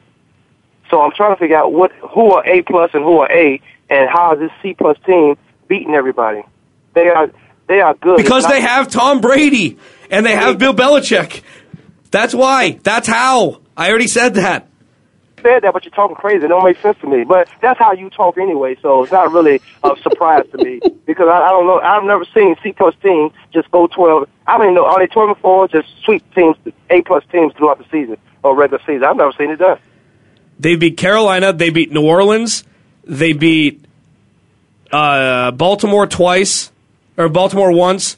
So 0.91 1.01
I'm 1.03 1.13
trying 1.13 1.35
to 1.35 1.39
figure 1.41 1.57
out 1.57 1.73
what 1.73 1.91
who 1.93 2.33
are 2.33 2.47
A 2.47 2.63
plus 2.63 2.91
and 2.95 3.03
who 3.03 3.19
are 3.19 3.31
A, 3.33 3.61
and 3.89 4.09
how 4.09 4.35
is 4.35 4.39
this 4.41 4.51
C 4.63 4.75
plus 4.75 4.97
team 5.05 5.37
beating 5.71 5.95
everybody? 5.95 6.43
They 6.93 7.09
are 7.09 7.31
they 7.69 7.81
are 7.81 7.95
good 7.95 8.19
Because 8.19 8.47
they 8.47 8.61
have 8.61 8.89
Tom 8.89 9.21
Brady 9.23 9.79
and 10.11 10.27
they 10.27 10.35
have 10.35 10.59
Bill 10.59 10.75
Belichick. 10.75 11.43
That's 12.11 12.35
why. 12.35 12.73
That's 12.83 13.07
how. 13.07 13.61
I 13.77 13.89
already 13.89 14.09
said 14.09 14.35
that. 14.35 14.67
said 15.41 15.63
that, 15.63 15.73
but 15.73 15.85
you're 15.85 15.95
talking 15.95 16.17
crazy. 16.17 16.45
It 16.45 16.49
don't 16.49 16.65
make 16.65 16.81
sense 16.81 16.99
to 17.03 17.07
me. 17.07 17.23
But 17.23 17.49
that's 17.63 17.79
how 17.79 17.93
you 17.93 18.11
talk 18.11 18.37
anyway, 18.37 18.77
so 18.83 19.05
it's 19.05 19.13
not 19.13 19.33
really 19.33 19.63
a 19.85 19.97
surprise 20.03 20.45
to 20.51 20.59
me 20.59 20.81
because 21.07 21.29
I, 21.29 21.39
I 21.47 21.51
don't 21.51 21.67
know. 21.69 21.79
I've 21.79 22.03
never 22.03 22.25
seen 22.35 22.57
C 22.63 22.73
plus 22.73 22.97
teams 23.01 23.33
just 23.55 23.71
go 23.71 23.87
twelve. 23.87 24.29
I 24.49 24.59
don't 24.59 24.67
even 24.67 24.75
know. 24.75 24.87
Are 24.87 24.99
they 24.99 25.07
twelve 25.07 25.31
and 25.31 25.39
four? 25.39 25.69
Just 25.69 25.89
sweep 26.05 26.25
teams, 26.35 26.57
A 26.91 27.03
plus 27.03 27.23
teams 27.31 27.55
throughout 27.57 27.79
the 27.79 27.85
season 27.85 28.17
or 28.43 28.57
regular 28.57 28.83
season. 28.85 29.05
I've 29.05 29.17
never 29.17 29.33
seen 29.39 29.51
it 29.51 29.61
done. 29.61 29.79
They 30.59 30.75
beat 30.75 30.97
Carolina. 30.99 31.53
They 31.53 31.71
beat 31.71 31.93
New 31.93 32.05
Orleans. 32.05 32.65
They 33.05 33.33
beat 33.33 33.85
uh, 34.93 35.51
Baltimore 35.53 36.07
twice, 36.07 36.71
or 37.17 37.29
Baltimore 37.29 37.73
once. 37.73 38.17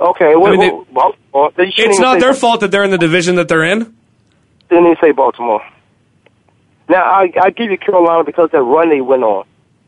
Okay, 0.00 0.36
well, 0.36 0.46
I 0.46 0.50
mean, 0.56 0.60
they- 0.60 0.70
well, 0.70 0.86
Baltimore. 0.92 1.52
They 1.56 1.72
It's 1.76 1.98
not 1.98 2.18
their 2.20 2.34
fault 2.34 2.60
that 2.60 2.70
they're 2.70 2.84
in 2.84 2.90
the 2.90 2.98
division 2.98 3.36
that 3.36 3.48
they're 3.48 3.64
in. 3.64 3.94
Didn't 4.68 4.84
even 4.86 4.96
say 5.00 5.12
Baltimore. 5.12 5.62
Now 6.88 7.02
I 7.04 7.32
I 7.40 7.50
give 7.50 7.70
you 7.70 7.78
Carolina 7.78 8.24
because 8.24 8.50
that 8.52 8.62
run 8.62 8.88
they 8.90 9.00
went 9.00 9.22
on. 9.22 9.44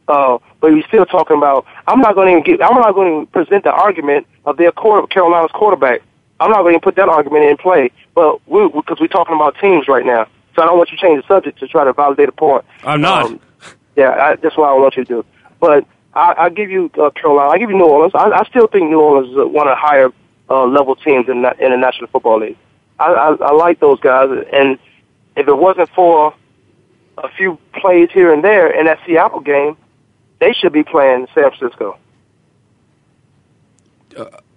Uh, 0.08 0.38
but 0.60 0.72
we're 0.72 0.86
still 0.88 1.04
talking 1.06 1.36
about. 1.36 1.66
I'm 1.86 2.00
not 2.00 2.14
going 2.14 2.26
to 2.28 2.32
even 2.32 2.42
get. 2.44 2.64
I'm 2.64 2.74
not 2.80 2.94
going 2.94 3.26
to 3.26 3.32
present 3.32 3.64
the 3.64 3.70
argument 3.70 4.26
of 4.46 4.56
their 4.56 4.72
quarter, 4.72 5.06
Carolina's 5.06 5.50
quarterback. 5.52 6.00
I'm 6.40 6.50
not 6.50 6.62
going 6.62 6.74
to 6.74 6.80
put 6.80 6.96
that 6.96 7.08
argument 7.08 7.44
in 7.44 7.56
play. 7.56 7.90
But 8.14 8.40
we 8.48 8.66
because 8.68 8.98
we're 9.00 9.06
talking 9.08 9.34
about 9.34 9.56
teams 9.60 9.86
right 9.86 10.04
now, 10.06 10.26
so 10.56 10.62
I 10.62 10.66
don't 10.66 10.78
want 10.78 10.90
you 10.90 10.96
to 10.96 11.02
change 11.02 11.22
the 11.22 11.28
subject 11.28 11.58
to 11.60 11.68
try 11.68 11.84
to 11.84 11.92
validate 11.92 12.28
a 12.30 12.32
point. 12.32 12.64
I'm 12.84 13.00
not. 13.00 13.26
Um, 13.26 13.40
yeah, 13.96 14.10
I, 14.10 14.36
that's 14.36 14.56
what 14.56 14.68
I 14.68 14.72
want 14.74 14.96
you 14.96 15.04
to 15.04 15.08
do. 15.22 15.24
But 15.60 15.86
I, 16.14 16.34
I 16.38 16.48
give 16.50 16.70
you 16.70 16.90
uh, 17.00 17.10
Carolina. 17.10 17.50
I 17.50 17.58
give 17.58 17.70
you 17.70 17.76
New 17.76 17.84
Orleans. 17.84 18.12
I, 18.14 18.30
I 18.30 18.44
still 18.48 18.66
think 18.66 18.90
New 18.90 19.00
Orleans 19.00 19.32
is 19.32 19.38
uh, 19.38 19.46
one 19.46 19.66
of 19.68 19.72
the 19.72 19.76
higher 19.80 20.10
uh, 20.50 20.64
level 20.64 20.96
teams 20.96 21.28
in, 21.28 21.42
the- 21.42 21.56
in 21.64 21.70
the 21.72 21.76
National 21.76 22.06
Football 22.08 22.40
League. 22.40 22.56
I, 22.98 23.12
I, 23.12 23.34
I 23.34 23.52
like 23.52 23.78
those 23.80 24.00
guys, 24.00 24.28
and 24.52 24.78
if 25.36 25.46
it 25.46 25.56
wasn't 25.56 25.88
for 25.90 26.34
a 27.18 27.28
few 27.36 27.58
plays 27.74 28.08
here 28.12 28.32
and 28.32 28.42
there 28.42 28.68
in 28.70 28.86
that 28.86 28.98
Seattle 29.06 29.40
game, 29.40 29.76
they 30.40 30.52
should 30.52 30.72
be 30.72 30.82
playing 30.84 31.26
San 31.34 31.50
Francisco. 31.50 31.96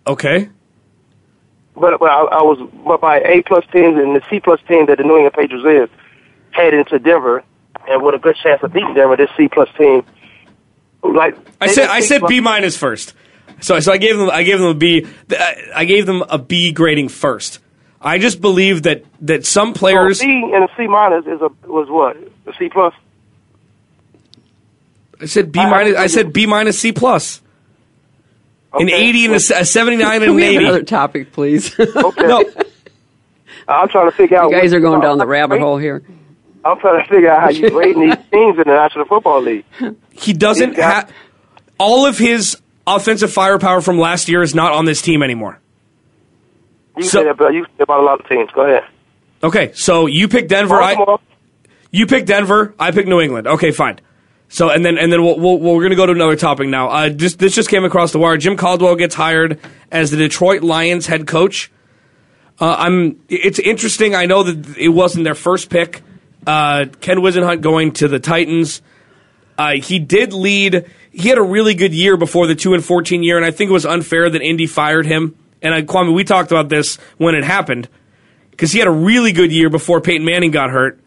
Okay. 0.07 0.49
But, 1.75 1.99
but 1.99 2.09
I, 2.09 2.21
I 2.23 2.41
was 2.41 2.59
but 2.85 3.01
my 3.01 3.19
A 3.19 3.41
plus 3.43 3.63
teams 3.71 3.97
and 3.97 4.15
the 4.15 4.21
C 4.29 4.39
plus 4.39 4.59
team 4.67 4.87
that 4.87 4.97
the 4.97 5.03
New 5.03 5.15
England 5.17 5.33
Patriots 5.33 5.91
is 5.91 5.97
head 6.51 6.73
into 6.73 6.99
Denver, 6.99 7.43
and 7.87 8.01
with 8.03 8.15
a 8.15 8.19
good 8.19 8.35
chance 8.41 8.61
of 8.63 8.73
beating 8.73 8.93
Denver, 8.93 9.15
this 9.17 9.29
C 9.37 9.47
plus 9.47 9.69
team. 9.77 10.03
Like 11.03 11.35
I 11.59 11.67
said, 11.67 11.89
I 11.89 12.01
said 12.01 12.21
B 12.27 12.39
minus 12.39 12.77
first. 12.77 13.13
So, 13.61 13.79
so 13.79 13.91
I 13.91 13.97
gave 13.97 14.17
them, 14.17 14.29
I 14.29 14.43
gave 14.43 14.59
them 14.59 14.69
a 14.69 14.73
B. 14.73 15.07
I 15.75 15.85
gave 15.85 16.05
them 16.05 16.23
a 16.29 16.37
B 16.37 16.71
grading 16.71 17.09
first. 17.09 17.59
I 18.01 18.17
just 18.17 18.41
believe 18.41 18.83
that 18.83 19.03
that 19.21 19.45
some 19.45 19.69
oh, 19.69 19.73
players. 19.73 20.19
So 20.19 20.25
C 20.25 20.51
and 20.53 20.63
a 20.63 20.69
C 20.75 20.87
minus 20.87 21.25
is 21.25 21.41
a 21.41 21.49
was 21.67 21.89
what 21.89 22.17
a 22.47 22.57
C 22.57 22.69
plus. 22.69 22.93
I 25.19 25.25
said 25.25 25.51
B 25.51 25.59
minus. 25.59 25.95
I 25.95 26.07
said 26.07 26.33
B 26.33 26.45
minus 26.47 26.79
C 26.79 26.91
plus. 26.91 27.41
An 28.73 28.89
eighty 28.89 29.25
and 29.25 29.33
a, 29.33 29.37
a 29.37 29.65
seventy-nine 29.65 30.23
and 30.23 30.23
Can 30.23 30.29
an 30.29 30.35
we 30.35 30.43
have 30.43 30.53
eighty. 30.53 30.63
another 30.63 30.83
topic, 30.83 31.31
please? 31.31 31.77
Okay. 31.79 32.27
No, 32.27 32.43
I'm 33.67 33.87
trying 33.89 34.09
to 34.09 34.15
figure 34.15 34.37
out. 34.37 34.49
you 34.49 34.59
guys 34.59 34.71
what- 34.71 34.77
are 34.77 34.81
going 34.81 35.01
down 35.01 35.17
the 35.17 35.27
rabbit 35.27 35.59
hole 35.59 35.77
here. 35.77 36.03
I'm 36.63 36.79
trying 36.79 37.03
to 37.03 37.09
figure 37.09 37.29
out 37.31 37.41
how 37.41 37.49
you 37.49 37.77
rating 37.77 38.01
these 38.09 38.15
teams 38.31 38.57
in 38.57 38.63
the 38.65 38.73
National 38.73 39.05
Football 39.05 39.41
League. 39.41 39.65
he 40.11 40.33
doesn't 40.33 40.75
have 40.77 41.11
all 41.77 42.05
of 42.05 42.17
his 42.17 42.57
offensive 42.85 43.31
firepower 43.33 43.81
from 43.81 43.97
last 43.99 44.29
year 44.29 44.41
is 44.43 44.53
not 44.53 44.71
on 44.71 44.85
this 44.85 45.01
team 45.01 45.23
anymore. 45.23 45.59
You 46.97 47.03
So- 47.03 47.19
say 47.19 47.23
that, 47.25 47.37
but 47.37 47.53
you 47.53 47.65
say 47.77 47.83
about 47.83 47.99
a 48.01 48.03
lot 48.03 48.19
of 48.19 48.27
teams. 48.29 48.49
Go 48.53 48.61
ahead. 48.61 48.83
Okay, 49.43 49.71
so 49.73 50.05
you 50.05 50.27
pick 50.27 50.47
Denver. 50.47 50.75
I, 50.79 51.17
you 51.89 52.05
pick 52.05 52.27
Denver. 52.27 52.75
I 52.79 52.91
pick 52.91 53.07
New 53.07 53.19
England. 53.21 53.47
Okay, 53.47 53.71
fine. 53.71 53.99
So 54.49 54.69
and 54.69 54.85
then 54.85 54.97
and 54.99 55.11
then 55.11 55.23
we'll, 55.23 55.39
we'll, 55.39 55.57
we're 55.57 55.79
going 55.81 55.91
to 55.91 55.95
go 55.95 56.05
to 56.05 56.11
another 56.11 56.35
topic 56.35 56.67
now. 56.67 56.89
Uh, 56.89 57.09
just, 57.09 57.39
this 57.39 57.55
just 57.55 57.69
came 57.69 57.83
across 57.85 58.11
the 58.11 58.19
wire. 58.19 58.37
Jim 58.37 58.55
Caldwell 58.57 58.95
gets 58.95 59.15
hired 59.15 59.59
as 59.91 60.11
the 60.11 60.17
Detroit 60.17 60.61
Lions 60.61 61.07
head 61.07 61.25
coach. 61.25 61.71
Uh, 62.59 62.75
I'm. 62.77 63.19
It's 63.29 63.57
interesting. 63.57 64.13
I 64.13 64.25
know 64.25 64.43
that 64.43 64.77
it 64.77 64.89
wasn't 64.89 65.23
their 65.23 65.33
first 65.35 65.69
pick. 65.71 66.03
Uh, 66.45 66.85
Ken 66.99 67.17
Whisenhunt 67.17 67.61
going 67.61 67.91
to 67.93 68.07
the 68.07 68.19
Titans. 68.19 68.81
Uh, 69.57 69.73
he 69.73 69.99
did 69.99 70.33
lead. 70.33 70.89
He 71.11 71.29
had 71.29 71.37
a 71.37 71.43
really 71.43 71.75
good 71.75 71.93
year 71.93 72.17
before 72.17 72.47
the 72.47 72.55
two 72.55 72.73
and 72.73 72.83
fourteen 72.83 73.21
year, 73.21 73.37
and 73.37 73.45
I 73.45 73.51
think 73.51 73.69
it 73.69 73.73
was 73.73 73.85
unfair 73.85 74.29
that 74.29 74.41
Indy 74.41 74.65
fired 74.65 75.05
him. 75.05 75.35
And 75.61 75.73
I, 75.73 75.83
Kwame, 75.83 76.15
we 76.15 76.23
talked 76.23 76.51
about 76.51 76.69
this 76.69 76.97
when 77.17 77.35
it 77.35 77.43
happened 77.43 77.87
because 78.49 78.71
he 78.71 78.79
had 78.79 78.87
a 78.87 78.91
really 78.91 79.31
good 79.31 79.51
year 79.51 79.69
before 79.69 80.01
Peyton 80.01 80.25
Manning 80.25 80.51
got 80.51 80.71
hurt, 80.71 80.99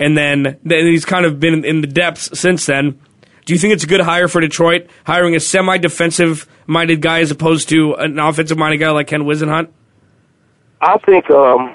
and 0.00 0.16
then 0.18 0.58
then 0.64 0.86
he's 0.86 1.04
kind 1.04 1.26
of 1.26 1.38
been 1.38 1.64
in 1.64 1.80
the 1.80 1.86
depths 1.86 2.38
since 2.38 2.66
then. 2.66 2.98
Do 3.44 3.52
you 3.52 3.58
think 3.58 3.74
it's 3.74 3.84
a 3.84 3.88
good 3.88 4.00
hire 4.00 4.28
for 4.28 4.40
Detroit, 4.40 4.88
hiring 5.04 5.34
a 5.34 5.40
semi-defensive 5.40 6.46
minded 6.66 7.02
guy 7.02 7.20
as 7.20 7.30
opposed 7.30 7.68
to 7.70 7.94
an 7.94 8.18
offensive 8.18 8.56
minded 8.56 8.78
guy 8.78 8.90
like 8.90 9.08
Ken 9.08 9.22
Whisenhunt? 9.22 9.68
I 10.80 10.98
think 10.98 11.28
um, 11.30 11.74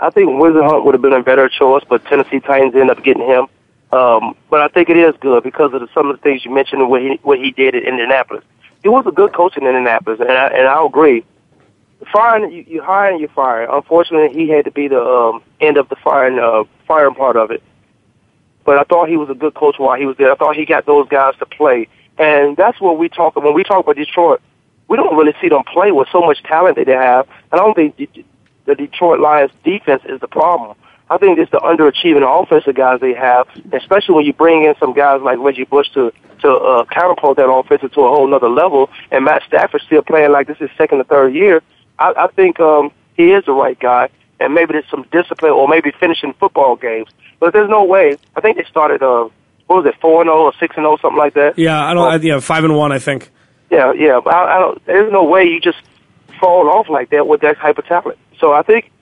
I 0.00 0.10
think 0.10 0.28
Whisenhunt 0.30 0.84
would 0.84 0.94
have 0.94 1.02
been 1.02 1.12
a 1.12 1.22
better 1.22 1.48
choice, 1.48 1.82
but 1.88 2.04
Tennessee 2.04 2.40
Titans 2.40 2.74
ended 2.74 2.96
up 2.96 3.02
getting 3.02 3.26
him. 3.26 3.46
Um, 3.92 4.36
but 4.50 4.60
I 4.60 4.68
think 4.68 4.88
it 4.90 4.96
is 4.96 5.14
good 5.20 5.42
because 5.42 5.72
of 5.72 5.80
the, 5.80 5.88
some 5.94 6.10
of 6.10 6.16
the 6.16 6.22
things 6.22 6.44
you 6.44 6.50
mentioned 6.50 6.88
what 6.90 7.00
he 7.00 7.18
what 7.22 7.38
he 7.38 7.50
did 7.52 7.74
at 7.74 7.84
Indianapolis. 7.84 8.44
He 8.82 8.88
was 8.88 9.06
a 9.06 9.12
good 9.12 9.32
coach 9.32 9.56
in 9.56 9.66
Indianapolis, 9.66 10.20
and 10.20 10.30
I, 10.30 10.48
and 10.48 10.66
I'll 10.66 10.86
agree. 10.86 11.24
Firing, 12.12 12.52
you, 12.52 12.64
you 12.68 12.82
hire 12.82 13.10
and 13.10 13.20
you 13.20 13.28
fire. 13.28 13.66
Unfortunately, 13.70 14.36
he 14.36 14.50
had 14.50 14.66
to 14.66 14.70
be 14.70 14.86
the 14.88 15.00
um, 15.00 15.42
end 15.60 15.76
of 15.78 15.88
the 15.88 15.96
firing 15.96 16.38
uh, 16.38 16.64
firing 16.86 17.14
part 17.14 17.36
of 17.36 17.50
it. 17.50 17.62
But 18.64 18.78
I 18.78 18.82
thought 18.82 19.08
he 19.08 19.16
was 19.16 19.30
a 19.30 19.34
good 19.34 19.54
coach 19.54 19.76
while 19.78 19.98
he 19.98 20.04
was 20.04 20.16
there. 20.18 20.30
I 20.30 20.34
thought 20.34 20.56
he 20.56 20.66
got 20.66 20.84
those 20.84 21.08
guys 21.08 21.34
to 21.38 21.46
play, 21.46 21.88
and 22.18 22.56
that's 22.56 22.80
what 22.80 22.98
we 22.98 23.08
talk 23.08 23.36
when 23.36 23.54
we 23.54 23.62
talk 23.62 23.84
about 23.84 23.96
Detroit. 23.96 24.42
We 24.88 24.96
don't 24.96 25.16
really 25.16 25.34
see 25.40 25.48
them 25.48 25.62
play 25.64 25.90
with 25.90 26.08
so 26.12 26.20
much 26.20 26.42
talent 26.42 26.76
that 26.76 26.86
they 26.86 26.92
have. 26.92 27.26
And 27.50 27.60
I 27.60 27.64
don't 27.64 27.74
think 27.74 27.96
the 28.66 28.74
Detroit 28.74 29.20
Lions 29.20 29.52
defense 29.64 30.02
is 30.06 30.20
the 30.20 30.28
problem. 30.28 30.76
I 31.08 31.18
think 31.18 31.38
it's 31.38 31.50
the 31.52 31.58
underachieving 31.58 32.24
offensive 32.26 32.74
guys 32.74 33.00
they 33.00 33.14
have, 33.14 33.46
especially 33.72 34.16
when 34.16 34.24
you 34.24 34.32
bring 34.32 34.64
in 34.64 34.74
some 34.80 34.92
guys 34.92 35.20
like 35.22 35.38
Reggie 35.38 35.64
Bush 35.64 35.88
to 35.94 36.12
to 36.42 36.48
uh, 36.50 36.84
counterpart 36.86 37.36
that 37.38 37.48
offense 37.48 37.80
to 37.80 38.00
a 38.00 38.08
whole 38.08 38.26
nother 38.26 38.48
level, 38.48 38.90
and 39.10 39.24
Matt 39.24 39.42
Stafford 39.46 39.82
still 39.86 40.02
playing 40.02 40.32
like 40.32 40.48
this 40.48 40.58
is 40.60 40.68
second 40.76 41.00
or 41.00 41.04
third 41.04 41.34
year. 41.34 41.62
I, 41.98 42.12
I 42.16 42.26
think 42.28 42.60
um, 42.60 42.90
he 43.14 43.32
is 43.32 43.44
the 43.44 43.52
right 43.52 43.78
guy, 43.78 44.10
and 44.40 44.52
maybe 44.52 44.72
there's 44.72 44.90
some 44.90 45.06
discipline, 45.12 45.52
or 45.52 45.68
maybe 45.68 45.92
finishing 45.98 46.34
football 46.34 46.76
games. 46.76 47.08
But 47.38 47.52
there's 47.52 47.70
no 47.70 47.84
way. 47.84 48.18
I 48.34 48.40
think 48.40 48.56
they 48.56 48.64
started. 48.64 49.02
Uh, 49.02 49.28
what 49.66 49.84
was 49.84 49.86
it, 49.86 50.00
four 50.00 50.20
and 50.20 50.28
zero 50.28 50.44
or 50.44 50.52
six 50.60 50.76
and 50.76 50.84
zero, 50.84 50.96
something 51.00 51.18
like 51.18 51.34
that? 51.34 51.58
Yeah, 51.58 51.84
I 51.84 51.94
don't. 51.94 52.12
I, 52.12 52.16
yeah, 52.16 52.40
five 52.40 52.64
and 52.64 52.76
one, 52.76 52.92
I 52.92 52.98
think. 52.98 53.30
Yeah, 53.70 53.92
yeah. 53.92 54.20
But 54.22 54.34
I, 54.34 54.56
I 54.56 54.58
don't. 54.58 54.86
There's 54.86 55.12
no 55.12 55.24
way 55.24 55.44
you 55.44 55.60
just 55.60 55.78
fall 56.40 56.68
off 56.68 56.88
like 56.88 57.10
that 57.10 57.26
with 57.26 57.40
that 57.40 57.58
type 57.58 57.78
of 57.78 57.86
talent. 57.86 58.18
So 58.46 58.52
I 58.52 58.62
think, 58.62 58.92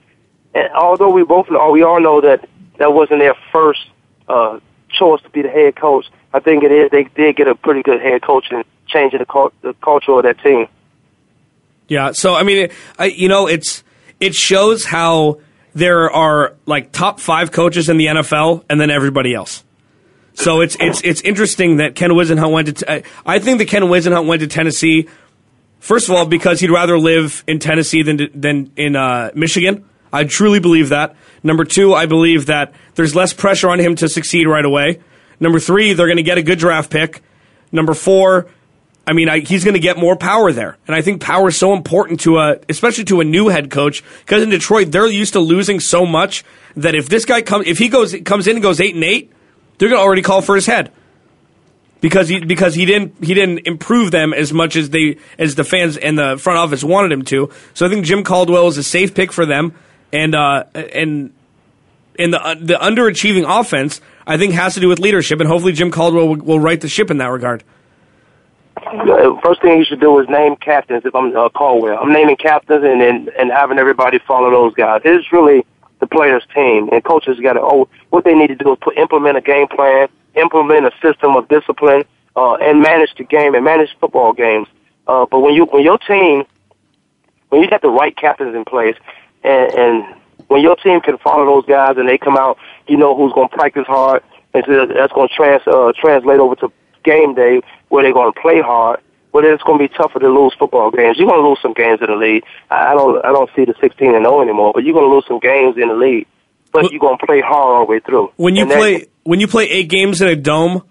although 0.73 1.11
we 1.11 1.23
both 1.23 1.51
know, 1.51 1.69
we 1.69 1.83
all 1.83 2.01
know 2.01 2.19
that 2.19 2.49
that 2.79 2.91
wasn't 2.91 3.19
their 3.19 3.35
first 3.51 3.81
uh, 4.27 4.59
choice 4.89 5.21
to 5.21 5.29
be 5.29 5.43
the 5.43 5.49
head 5.49 5.75
coach. 5.75 6.07
I 6.33 6.39
think 6.39 6.63
it 6.63 6.71
is. 6.71 6.89
They 6.89 7.03
did 7.03 7.35
get 7.35 7.47
a 7.47 7.53
pretty 7.53 7.83
good 7.83 8.01
head 8.01 8.23
coach 8.23 8.47
and 8.49 8.65
changing 8.87 9.19
the, 9.19 9.25
cult, 9.27 9.53
the 9.61 9.75
culture 9.83 10.13
of 10.13 10.23
that 10.23 10.39
team. 10.39 10.65
Yeah. 11.87 12.13
So 12.13 12.33
I 12.33 12.41
mean, 12.41 12.71
I, 12.97 13.05
you 13.05 13.27
know, 13.27 13.45
it's 13.45 13.83
it 14.19 14.33
shows 14.33 14.83
how 14.83 15.41
there 15.75 16.09
are 16.09 16.55
like 16.65 16.91
top 16.91 17.19
five 17.19 17.51
coaches 17.51 17.87
in 17.87 17.97
the 17.97 18.07
NFL 18.07 18.65
and 18.67 18.81
then 18.81 18.89
everybody 18.89 19.35
else. 19.35 19.63
So 20.33 20.61
it's 20.61 20.75
it's 20.79 21.01
it's 21.03 21.21
interesting 21.21 21.77
that 21.77 21.93
Ken 21.93 22.09
Whisenhunt 22.09 22.51
went 22.51 22.75
to. 22.75 23.01
T- 23.01 23.09
I 23.27 23.37
think 23.37 23.59
that 23.59 23.67
Ken 23.67 23.83
Whisenhunt 23.83 24.25
went 24.25 24.41
to 24.41 24.47
Tennessee. 24.47 25.07
First 25.85 26.09
of 26.09 26.15
all, 26.15 26.25
because 26.25 26.61
he'd 26.61 26.71
rather 26.71 26.97
live 26.97 27.43
in 27.45 27.59
Tennessee 27.59 28.01
than 28.01 28.31
than 28.33 28.71
in 28.75 28.95
uh, 28.95 29.29
Michigan. 29.35 29.85
I 30.11 30.23
truly 30.23 30.59
believe 30.59 30.89
that. 30.89 31.15
Number 31.43 31.63
two, 31.63 31.93
I 31.93 32.07
believe 32.07 32.47
that 32.47 32.73
there's 32.95 33.13
less 33.13 33.33
pressure 33.33 33.69
on 33.69 33.77
him 33.77 33.95
to 33.97 34.09
succeed 34.09 34.47
right 34.47 34.65
away. 34.65 34.99
Number 35.39 35.59
three, 35.59 35.93
they're 35.93 36.07
going 36.07 36.17
to 36.17 36.23
get 36.23 36.39
a 36.39 36.41
good 36.41 36.57
draft 36.57 36.89
pick. 36.89 37.21
Number 37.71 37.93
four, 37.93 38.47
I 39.05 39.13
mean, 39.13 39.29
I, 39.29 39.41
he's 39.41 39.63
going 39.63 39.75
to 39.75 39.79
get 39.79 39.95
more 39.95 40.15
power 40.15 40.51
there, 40.51 40.79
and 40.87 40.95
I 40.95 41.03
think 41.03 41.21
power 41.21 41.49
is 41.49 41.55
so 41.55 41.75
important 41.75 42.21
to 42.21 42.39
a, 42.39 42.57
especially 42.67 43.03
to 43.05 43.21
a 43.21 43.23
new 43.23 43.49
head 43.49 43.69
coach, 43.69 44.03
because 44.21 44.41
in 44.41 44.49
Detroit 44.49 44.91
they're 44.91 45.05
used 45.05 45.33
to 45.33 45.39
losing 45.39 45.79
so 45.79 46.03
much 46.03 46.43
that 46.75 46.95
if 46.95 47.09
this 47.09 47.25
guy 47.25 47.43
comes, 47.43 47.67
if 47.67 47.77
he 47.77 47.89
goes 47.89 48.15
comes 48.25 48.47
in 48.47 48.55
and 48.55 48.63
goes 48.63 48.81
eight 48.81 48.95
and 48.95 49.03
eight, 49.03 49.31
they're 49.77 49.89
going 49.89 49.99
to 49.99 50.03
already 50.03 50.23
call 50.23 50.41
for 50.41 50.55
his 50.55 50.65
head 50.65 50.91
because 52.05 52.29
he 52.29 52.39
because 52.39 52.75
he 52.75 52.85
didn't 52.85 53.15
he 53.19 53.33
didn't 53.33 53.65
improve 53.65 54.11
them 54.11 54.31
as 54.31 54.53
much 54.53 54.75
as 54.75 54.91
they 54.91 55.17
as 55.39 55.55
the 55.55 55.63
fans 55.63 55.97
and 55.97 56.19
the 56.19 56.37
front 56.37 56.59
office 56.59 56.83
wanted 56.83 57.11
him 57.11 57.23
to. 57.23 57.49
So 57.73 57.83
I 57.83 57.89
think 57.89 58.05
Jim 58.05 58.23
Caldwell 58.23 58.67
is 58.67 58.77
a 58.77 58.83
safe 58.83 59.15
pick 59.15 59.31
for 59.31 59.47
them, 59.47 59.73
and 60.13 60.35
uh, 60.35 60.65
and 60.75 61.33
in 62.13 62.29
the 62.29 62.39
uh, 62.39 62.53
the 62.53 62.75
underachieving 62.75 63.45
offense, 63.47 64.01
I 64.27 64.37
think 64.37 64.53
has 64.53 64.75
to 64.75 64.79
do 64.79 64.87
with 64.87 64.99
leadership, 64.99 65.39
and 65.39 65.49
hopefully 65.49 65.73
Jim 65.73 65.89
Caldwell 65.89 66.27
will, 66.27 66.35
will 66.35 66.59
right 66.59 66.79
the 66.79 66.87
ship 66.87 67.09
in 67.09 67.17
that 67.17 67.31
regard. 67.31 67.63
Uh, 68.77 69.41
First 69.43 69.63
thing 69.63 69.79
you 69.79 69.85
should 69.85 69.99
do 69.99 70.19
is 70.19 70.29
name 70.29 70.57
captains. 70.57 71.01
If 71.05 71.15
I'm 71.15 71.35
uh, 71.35 71.49
Caldwell, 71.49 71.97
I'm 71.99 72.13
naming 72.13 72.35
captains 72.35 72.83
and 72.83 73.01
and, 73.01 73.29
and 73.29 73.51
having 73.51 73.79
everybody 73.79 74.19
follow 74.27 74.51
those 74.51 74.75
guys. 74.75 75.01
It's 75.05 75.31
really 75.31 75.65
the 75.99 76.07
players' 76.07 76.43
team, 76.53 76.89
and 76.91 77.03
coaches 77.03 77.39
got 77.39 77.53
to. 77.53 77.61
Oh, 77.61 77.87
what 78.09 78.23
they 78.23 78.33
need 78.33 78.47
to 78.47 78.55
do 78.55 78.73
is 78.73 78.79
put 78.81 78.97
implement 78.97 79.37
a 79.37 79.41
game 79.41 79.67
plan, 79.67 80.07
implement 80.35 80.85
a 80.85 80.91
system 81.01 81.35
of 81.35 81.47
discipline, 81.47 82.03
uh, 82.35 82.55
and 82.55 82.81
manage 82.81 83.15
the 83.17 83.23
game 83.23 83.55
and 83.55 83.63
manage 83.63 83.95
football 83.99 84.33
games. 84.33 84.67
Uh, 85.07 85.25
but 85.25 85.39
when 85.39 85.53
you 85.53 85.65
when 85.65 85.83
your 85.83 85.97
team, 85.97 86.43
when 87.49 87.61
you 87.61 87.69
got 87.69 87.81
the 87.81 87.89
right 87.89 88.15
captains 88.15 88.55
in 88.55 88.65
place, 88.65 88.95
and, 89.43 89.73
and 89.73 90.15
when 90.47 90.61
your 90.61 90.75
team 90.75 91.01
can 91.01 91.17
follow 91.19 91.45
those 91.45 91.65
guys 91.65 91.97
and 91.97 92.07
they 92.07 92.17
come 92.17 92.37
out, 92.37 92.57
you 92.87 92.97
know 92.97 93.15
who's 93.15 93.33
going 93.33 93.49
to 93.49 93.55
practice 93.55 93.85
hard, 93.87 94.23
and 94.53 94.63
so 94.65 94.85
that's 94.87 95.13
going 95.13 95.29
to 95.29 95.35
trans 95.35 95.61
uh, 95.67 95.91
translate 95.99 96.39
over 96.39 96.55
to 96.55 96.71
game 97.03 97.35
day 97.35 97.61
where 97.89 98.03
they're 98.03 98.13
going 98.13 98.33
to 98.33 98.39
play 98.39 98.61
hard. 98.61 98.99
Then 99.43 99.53
it's 99.53 99.63
going 99.63 99.79
to 99.79 99.87
be 99.87 99.93
tougher 99.93 100.19
to 100.19 100.27
lose 100.29 100.53
football 100.57 100.91
games. 100.91 101.17
You're 101.17 101.27
going 101.29 101.41
to 101.41 101.47
lose 101.47 101.59
some 101.61 101.73
games 101.73 101.99
in 102.01 102.07
the 102.07 102.15
league. 102.15 102.43
I 102.69 102.93
don't, 102.93 103.23
I 103.25 103.31
don't 103.31 103.49
see 103.55 103.65
the 103.65 103.73
16 103.81 104.15
and 104.15 104.25
0 104.25 104.41
anymore, 104.41 104.71
but 104.73 104.83
you're 104.83 104.93
going 104.93 105.09
to 105.09 105.13
lose 105.13 105.25
some 105.27 105.39
games 105.39 105.75
in 105.77 105.87
the 105.89 105.95
league. 105.95 106.27
But 106.71 106.91
you're 106.91 106.99
going 106.99 107.17
to 107.17 107.25
play 107.25 107.41
hard 107.41 107.75
all 107.75 107.85
the 107.85 107.91
way 107.91 107.99
through. 107.99 108.31
When 108.37 108.55
you 108.55 108.63
And 108.63 108.71
that- 108.71 108.77
play 108.77 109.05
when 109.23 109.39
you 109.39 109.47
play 109.47 109.65
eight 109.69 109.87
games 109.89 110.21
in 110.21 110.27
a 110.27 110.35
dome, 110.35 110.83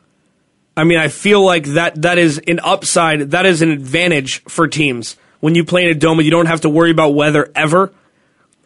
I 0.76 0.84
mean, 0.84 0.98
I 0.98 1.08
feel 1.08 1.44
like 1.44 1.66
that 1.74 2.02
that 2.02 2.18
is 2.18 2.38
an 2.48 2.58
upside. 2.60 3.30
That 3.32 3.46
is 3.46 3.62
an 3.62 3.70
advantage 3.70 4.42
for 4.44 4.66
teams 4.66 5.16
when 5.40 5.54
you 5.54 5.64
play 5.64 5.84
in 5.84 5.90
a 5.90 5.94
dome 5.94 6.18
and 6.18 6.24
you 6.24 6.30
don't 6.32 6.46
have 6.46 6.62
to 6.62 6.68
worry 6.68 6.90
about 6.90 7.10
weather 7.14 7.50
ever. 7.54 7.92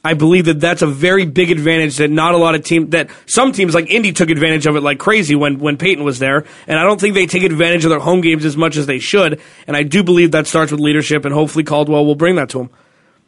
I 0.04 0.14
believe 0.14 0.44
that 0.44 0.60
that's 0.60 0.82
a 0.82 0.86
very 0.86 1.26
big 1.26 1.50
advantage 1.50 1.96
that 1.96 2.10
not 2.10 2.34
a 2.34 2.36
lot 2.36 2.54
of 2.54 2.64
teams 2.64 2.90
that 2.90 3.10
some 3.26 3.52
teams 3.52 3.74
like 3.74 3.90
Indy 3.90 4.12
took 4.12 4.30
advantage 4.30 4.66
of 4.66 4.76
it 4.76 4.82
like 4.82 4.98
crazy 4.98 5.34
when 5.34 5.58
when 5.58 5.76
Peyton 5.76 6.04
was 6.04 6.18
there, 6.18 6.44
and 6.66 6.78
I 6.78 6.84
don't 6.84 7.00
think 7.00 7.14
they 7.14 7.26
take 7.26 7.42
advantage 7.42 7.84
of 7.84 7.90
their 7.90 7.98
home 7.98 8.20
games 8.20 8.44
as 8.44 8.56
much 8.56 8.76
as 8.76 8.86
they 8.86 9.00
should. 9.00 9.40
And 9.66 9.76
I 9.76 9.82
do 9.82 10.02
believe 10.02 10.32
that 10.32 10.46
starts 10.46 10.70
with 10.70 10.80
leadership, 10.80 11.24
and 11.24 11.34
hopefully 11.34 11.64
Caldwell 11.64 12.06
will 12.06 12.14
bring 12.14 12.36
that 12.36 12.50
to 12.50 12.58
them. 12.58 12.70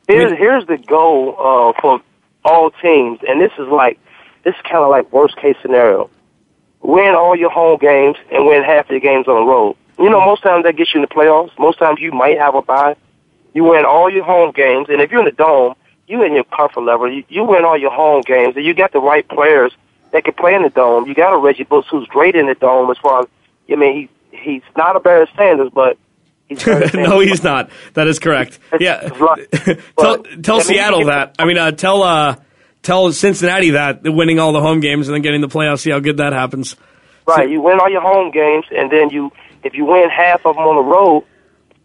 Here's 0.06 0.32
here's 0.32 0.66
the 0.66 0.78
goal 0.78 1.36
uh, 1.38 1.80
for 1.80 2.00
all 2.44 2.70
teams, 2.82 3.18
and 3.28 3.40
this 3.40 3.52
is 3.58 3.68
like 3.68 3.98
this 4.44 4.54
is 4.54 4.60
kind 4.62 4.82
of 4.82 4.90
like 4.90 5.12
worst 5.12 5.36
case 5.36 5.56
scenario. 5.62 6.10
Win 6.82 7.14
all 7.14 7.36
your 7.36 7.50
home 7.50 7.78
games 7.78 8.16
and 8.32 8.46
win 8.46 8.62
half 8.62 8.88
your 8.88 9.00
games 9.00 9.28
on 9.28 9.34
the 9.34 9.50
road. 9.50 9.76
You 9.98 10.08
know, 10.08 10.24
most 10.24 10.42
times 10.42 10.64
that 10.64 10.76
gets 10.76 10.94
you 10.94 11.02
in 11.02 11.06
the 11.08 11.14
playoffs. 11.14 11.50
Most 11.58 11.78
times 11.78 12.00
you 12.00 12.10
might 12.10 12.38
have 12.38 12.54
a 12.54 12.62
bye. 12.62 12.96
You 13.52 13.64
win 13.64 13.84
all 13.84 14.10
your 14.10 14.24
home 14.24 14.52
games, 14.52 14.86
and 14.88 15.00
if 15.00 15.10
you're 15.10 15.20
in 15.20 15.26
the 15.26 15.32
dome, 15.32 15.74
you 16.10 16.22
in 16.22 16.34
your 16.34 16.44
comfort 16.44 16.82
level. 16.82 17.12
You, 17.12 17.24
you 17.28 17.44
win 17.44 17.64
all 17.64 17.78
your 17.78 17.92
home 17.92 18.22
games, 18.22 18.56
and 18.56 18.64
you 18.64 18.74
got 18.74 18.92
the 18.92 19.00
right 19.00 19.26
players 19.28 19.72
that 20.12 20.24
can 20.24 20.34
play 20.34 20.54
in 20.54 20.62
the 20.62 20.70
dome. 20.70 21.06
You 21.06 21.14
got 21.14 21.32
a 21.32 21.38
Reggie 21.38 21.64
Bush 21.64 21.86
who's 21.90 22.06
great 22.08 22.34
in 22.34 22.46
the 22.46 22.54
dome 22.54 22.90
as 22.90 22.98
far 22.98 23.20
as 23.20 23.26
I 23.70 23.76
mean, 23.76 24.08
he 24.32 24.36
he's 24.36 24.62
not 24.76 24.96
a 24.96 25.00
Barry 25.00 25.28
Sanders, 25.36 25.70
but 25.72 25.96
he's 26.48 26.62
Sanders. 26.62 26.94
no, 26.94 27.20
he's 27.20 27.42
not. 27.42 27.70
That 27.94 28.08
is 28.08 28.18
correct. 28.18 28.58
Yeah. 28.78 29.00
tell 29.98 30.22
tell 30.22 30.56
I 30.56 30.58
mean, 30.58 30.62
Seattle 30.62 31.04
that. 31.06 31.36
I 31.38 31.44
mean, 31.44 31.58
uh, 31.58 31.70
tell 31.72 32.02
uh, 32.02 32.36
tell 32.82 33.12
Cincinnati 33.12 33.70
that 33.70 34.00
winning 34.04 34.38
all 34.38 34.52
the 34.52 34.60
home 34.60 34.80
games 34.80 35.08
and 35.08 35.14
then 35.14 35.22
getting 35.22 35.40
the 35.40 35.48
playoffs. 35.48 35.80
See 35.80 35.90
how 35.90 36.00
good 36.00 36.18
that 36.18 36.32
happens. 36.32 36.76
Right, 37.26 37.48
you 37.48 37.60
win 37.60 37.78
all 37.78 37.90
your 37.90 38.00
home 38.00 38.32
games, 38.32 38.64
and 38.72 38.90
then 38.90 39.10
you, 39.10 39.30
if 39.62 39.74
you 39.74 39.84
win 39.84 40.08
half 40.10 40.44
of 40.44 40.56
them 40.56 40.64
on 40.64 40.76
the 40.76 40.82
road, 40.82 41.24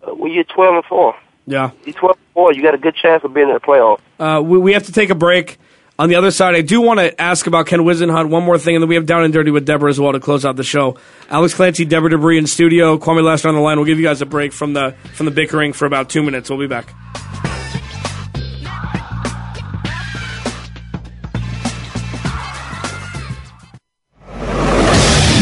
uh, 0.02 0.16
well, 0.16 0.32
you're 0.32 0.44
twelve 0.44 0.76
and 0.76 0.86
four. 0.86 1.16
Yeah. 1.46 1.72
You 1.86 1.94
12 1.94 2.18
4, 2.34 2.54
you 2.54 2.62
got 2.62 2.74
a 2.74 2.78
good 2.78 2.96
chance 2.96 3.24
of 3.24 3.34
being 3.34 3.48
in 3.48 3.54
the 3.54 3.60
playoffs. 3.60 4.00
Uh, 4.20 4.42
we, 4.42 4.58
we 4.58 4.74
have 4.74 4.84
to 4.84 4.92
take 4.92 5.10
a 5.10 5.16
break. 5.16 5.58
On 5.98 6.10
the 6.10 6.16
other 6.16 6.30
side, 6.30 6.56
I 6.56 6.62
do 6.62 6.82
want 6.82 7.00
to 7.00 7.22
ask 7.22 7.48
about 7.48 7.68
Ken 7.68 7.80
Whisenhunt 7.80 8.30
one 8.30 8.44
more 8.44 8.58
thing, 8.58 8.76
and 8.76 8.82
then 8.82 8.90
we 8.90 8.96
have 8.96 9.06
Down 9.06 9.24
and 9.24 9.32
Dirty 9.32 9.50
with 9.50 9.66
Deborah 9.66 9.90
as 9.90 9.98
well 9.98 10.12
to 10.12 10.20
close 10.20 10.44
out 10.44 10.58
the 10.58 10.64
show. 10.64 10.98
Alex 11.30 11.54
Clancy, 11.54 11.86
Deborah 11.86 12.10
Debris 12.10 12.38
in 12.38 12.48
studio, 12.48 12.98
Kwame 12.98 13.24
Lassiter 13.24 13.48
on 13.48 13.56
the 13.56 13.62
line. 13.62 13.78
We'll 13.78 13.86
give 13.86 13.98
you 13.98 14.04
guys 14.04 14.22
a 14.22 14.26
break 14.26 14.52
from 14.52 14.74
the 14.74 14.94
from 15.14 15.26
the 15.26 15.32
bickering 15.32 15.72
for 15.72 15.86
about 15.86 16.10
two 16.10 16.22
minutes. 16.22 16.50
We'll 16.50 16.60
be 16.60 16.68
back. 16.68 16.94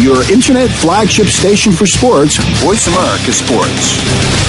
Your 0.04 0.30
internet 0.30 0.70
flagship 0.70 1.28
station 1.28 1.72
for 1.72 1.88
sports, 1.88 2.38
Voice 2.62 2.88
America 2.88 3.32
Sports. 3.32 4.43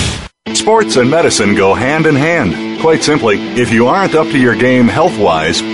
Sports 0.52 0.96
and 0.96 1.10
medicine 1.10 1.54
go 1.54 1.72
hand 1.72 2.04
in 2.04 2.14
hand. 2.14 2.78
Quite 2.80 3.02
simply, 3.02 3.38
if 3.58 3.72
you 3.72 3.86
aren't 3.86 4.14
up 4.14 4.26
to 4.26 4.38
your 4.38 4.54
game 4.54 4.88
health 4.88 5.18
wise, 5.18 5.62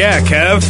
Yeah, 0.00 0.20
Kev. 0.20 0.62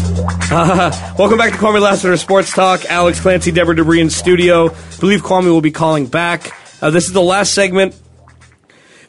Uh, 0.50 1.14
welcome 1.18 1.38
back 1.38 1.52
to 1.52 1.58
Kwame 1.58 1.80
Lassiter 1.80 2.16
Sports 2.16 2.52
Talk. 2.52 2.84
Alex 2.86 3.20
Clancy, 3.20 3.52
Deborah 3.52 3.76
Debris 3.76 4.00
in 4.00 4.10
studio. 4.10 4.72
I 4.72 4.96
believe 4.98 5.22
Kwame 5.22 5.44
will 5.44 5.60
be 5.60 5.70
calling 5.70 6.08
back. 6.08 6.52
Uh, 6.82 6.90
this 6.90 7.06
is 7.06 7.12
the 7.12 7.22
last 7.22 7.54
segment. 7.54 7.94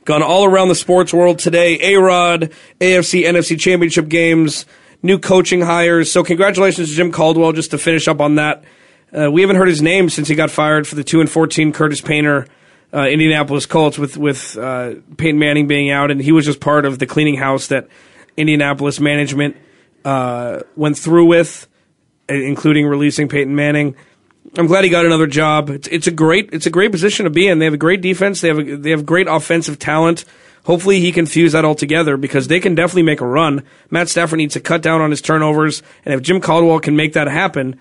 Gone 0.06 0.22
all 0.22 0.46
around 0.46 0.68
the 0.68 0.76
sports 0.76 1.12
world 1.12 1.40
today. 1.40 1.96
A-Rod, 1.96 2.52
AFC, 2.80 3.24
NFC 3.24 3.60
championship 3.60 4.10
games, 4.10 4.68
new 5.02 5.18
coaching 5.18 5.62
hires. 5.62 6.12
So 6.12 6.24
congratulations 6.24 6.90
to 6.90 6.96
Jim 6.96 7.12
Caldwell 7.12 7.54
just 7.54 7.72
to 7.72 7.80
finish 7.80 8.08
up 8.08 8.22
on 8.22 8.36
that. 8.36 8.64
Uh, 9.12 9.32
we 9.32 9.42
haven't 9.42 9.56
heard 9.56 9.70
his 9.70 9.82
name 9.82 10.08
since 10.08 10.28
he 10.28 10.36
got 10.36 10.52
fired 10.52 10.88
for 10.88 10.94
the 10.94 11.04
2 11.04 11.22
and 11.22 11.32
14 11.32 11.74
Curtis 11.74 12.00
Painter 12.00 12.46
uh, 12.94 13.08
Indianapolis 13.08 13.66
Colts 13.66 13.98
with, 13.98 14.18
with 14.18 14.56
uh, 14.56 14.94
Peyton 15.18 15.40
Manning 15.40 15.66
being 15.66 15.90
out. 15.90 16.12
And 16.12 16.22
he 16.22 16.32
was 16.32 16.46
just 16.46 16.60
part 16.60 16.86
of 16.86 17.00
the 17.00 17.08
cleaning 17.08 17.38
house 17.38 17.70
that 17.70 17.88
Indianapolis 18.38 19.00
management– 19.00 19.58
uh, 20.06 20.62
went 20.76 20.98
through 20.98 21.26
with, 21.26 21.68
including 22.30 22.88
releasing 22.88 23.28
Peyton 23.28 23.56
Manning. 23.56 23.96
I'm 24.58 24.68
glad 24.68 24.84
he 24.84 24.90
got 24.90 25.06
another 25.06 25.28
job. 25.28 25.70
It's, 25.70 25.88
it's 25.88 26.08
a 26.08 26.12
great 26.12 26.50
it's 26.52 26.66
a 26.66 26.72
great 26.72 26.92
position 26.92 27.26
to 27.26 27.30
be 27.30 27.48
in. 27.48 27.60
They 27.60 27.66
have 27.66 27.74
a 27.74 27.78
great 27.78 28.02
defense. 28.02 28.42
They 28.42 28.48
have 28.48 28.60
a, 28.60 28.76
they 28.76 28.90
have 28.90 29.06
great 29.06 29.28
offensive 29.28 29.80
talent. 29.80 30.26
Hopefully 30.66 31.00
he 31.00 31.12
can 31.12 31.26
fuse 31.26 31.54
that 31.54 31.66
all 31.66 31.76
together 31.76 32.18
because 32.18 32.48
they 32.48 32.60
can 32.60 32.76
definitely 32.76 33.04
make 33.04 33.22
a 33.22 33.26
run. 33.26 33.64
Matt 33.90 34.10
Stafford 34.10 34.38
needs 34.38 34.54
to 34.54 34.60
cut 34.60 34.82
down 34.82 35.02
on 35.02 35.10
his 35.10 35.22
turnovers, 35.22 35.82
and 36.06 36.14
if 36.14 36.22
Jim 36.22 36.40
Caldwell 36.40 36.80
can 36.80 36.96
make 36.96 37.14
that 37.14 37.28
happen, 37.28 37.80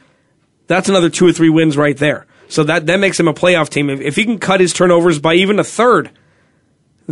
that's 0.66 0.88
another 0.88 1.10
two 1.10 1.26
or 1.26 1.32
three 1.32 1.50
wins 1.50 1.76
right 1.76 1.96
there. 1.96 2.26
So 2.48 2.64
that 2.64 2.86
that 2.86 2.98
makes 2.98 3.18
him 3.18 3.28
a 3.28 3.34
playoff 3.34 3.68
team. 3.68 3.90
If, 3.90 4.00
if 4.00 4.16
he 4.16 4.24
can 4.24 4.38
cut 4.38 4.60
his 4.60 4.72
turnovers 4.72 5.18
by 5.18 5.34
even 5.34 5.58
a 5.58 5.64
third, 5.64 6.10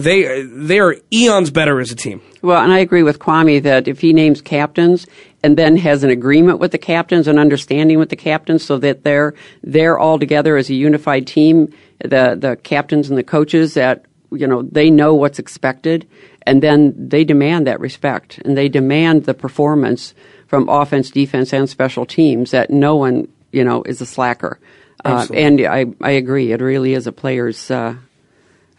they 0.02 0.42
they 0.42 0.78
are 0.78 0.96
eons 1.12 1.50
better 1.50 1.80
as 1.80 1.90
a 1.90 1.96
team. 1.96 2.20
Well, 2.42 2.62
and 2.62 2.72
I 2.72 2.78
agree 2.78 3.02
with 3.02 3.18
Kwame 3.18 3.62
that 3.62 3.88
if 3.88 4.00
he 4.00 4.12
names 4.12 4.40
captains 4.40 5.06
and 5.42 5.56
then 5.56 5.76
has 5.76 6.04
an 6.04 6.10
agreement 6.10 6.58
with 6.58 6.72
the 6.72 6.78
captains 6.78 7.28
and 7.28 7.38
understanding 7.38 7.98
with 7.98 8.08
the 8.08 8.16
captains, 8.16 8.64
so 8.64 8.78
that 8.78 9.04
they're 9.04 9.34
they're 9.62 9.98
all 9.98 10.18
together 10.18 10.56
as 10.56 10.70
a 10.70 10.74
unified 10.74 11.26
team, 11.26 11.72
the 12.00 12.36
the 12.38 12.58
captains 12.62 13.08
and 13.08 13.18
the 13.18 13.24
coaches 13.24 13.74
that 13.74 14.04
you 14.30 14.46
know 14.46 14.62
they 14.62 14.90
know 14.90 15.14
what's 15.14 15.38
expected, 15.38 16.06
and 16.42 16.62
then 16.62 16.94
they 16.96 17.24
demand 17.24 17.66
that 17.66 17.80
respect 17.80 18.38
and 18.44 18.56
they 18.56 18.68
demand 18.68 19.24
the 19.24 19.34
performance 19.34 20.14
from 20.46 20.68
offense, 20.68 21.10
defense, 21.10 21.52
and 21.52 21.68
special 21.68 22.06
teams 22.06 22.52
that 22.52 22.70
no 22.70 22.96
one 22.96 23.28
you 23.52 23.64
know 23.64 23.82
is 23.82 24.00
a 24.00 24.06
slacker. 24.06 24.58
Uh, 25.04 25.26
and 25.32 25.60
I 25.60 25.86
I 26.00 26.12
agree, 26.12 26.52
it 26.52 26.60
really 26.60 26.94
is 26.94 27.06
a 27.06 27.12
player's. 27.12 27.70
Uh, 27.70 27.96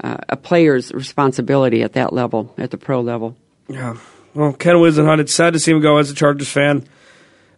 uh, 0.03 0.17
a 0.29 0.37
player's 0.37 0.91
responsibility 0.93 1.83
at 1.83 1.93
that 1.93 2.13
level, 2.13 2.53
at 2.57 2.71
the 2.71 2.77
pro 2.77 3.01
level. 3.01 3.35
Yeah. 3.67 3.97
Well, 4.33 4.53
Ken 4.53 4.75
Whisenhunt, 4.75 5.19
it's 5.19 5.33
sad 5.33 5.53
to 5.53 5.59
see 5.59 5.71
him 5.71 5.81
go 5.81 5.97
as 5.97 6.11
a 6.11 6.15
Chargers 6.15 6.49
fan. 6.49 6.85